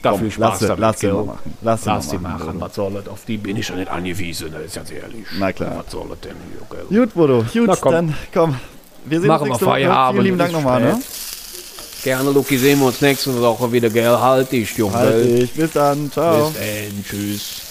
da 0.08 0.12
Komm, 0.14 0.22
viel 0.22 0.32
Spaß 0.32 0.50
lass 0.50 0.60
sie- 0.60 0.68
damit, 0.68 0.80
lass 0.82 1.00
sie 1.00 1.08
machen. 1.08 1.40
Lass 1.62 1.84
sie 1.84 1.90
Lass 1.90 2.10
die 2.10 2.18
machen, 2.18 2.46
machen, 2.48 2.62
was 2.62 2.76
soll 2.76 2.94
das? 2.94 3.08
Auf 3.08 3.26
die 3.26 3.38
bin 3.38 3.58
ich 3.58 3.68
ja 3.70 3.76
nicht 3.76 3.90
angewiesen, 3.90 4.52
das 4.52 4.62
ist 4.64 4.76
ganz 4.76 4.92
ehrlich. 4.92 5.26
Na 5.38 5.52
klar. 5.52 5.84
Was 5.84 5.92
soll 5.92 6.06
das 6.10 6.20
denn 6.22 6.36
hier, 6.52 6.78
gell? 6.90 7.00
Gut, 7.06 7.14
Bodo. 7.14 7.44
Gut, 7.54 7.64
Na, 7.68 7.76
komm. 7.76 7.92
dann 7.92 8.16
komm. 8.34 8.56
Wir 9.06 9.20
sehen 9.22 9.28
Machen 9.28 9.42
uns 9.42 9.48
wir 9.48 9.48
nächste 9.52 9.66
Woche. 9.66 9.72
Feierabend. 9.76 10.14
Vielen 10.16 10.26
lieben 10.26 10.38
Dank 10.38 10.52
nochmal, 10.52 10.82
ne? 10.82 11.00
Gerne, 12.04 12.32
Luki, 12.32 12.58
sehen 12.58 12.80
wir 12.80 12.88
uns 12.88 13.02
nächste 13.02 13.42
Woche 13.42 13.72
wieder, 13.72 13.90
gell? 13.90 14.08
Halt 14.20 14.52
dich, 14.52 14.78
Junge. 14.78 14.94
Halt 14.94 15.26
dich. 15.26 15.52
Bis 15.54 15.72
dann. 15.72 16.12
Ciao. 16.12 16.50
Bis 16.50 16.54
dann, 16.56 17.04
tschüss. 17.06 17.62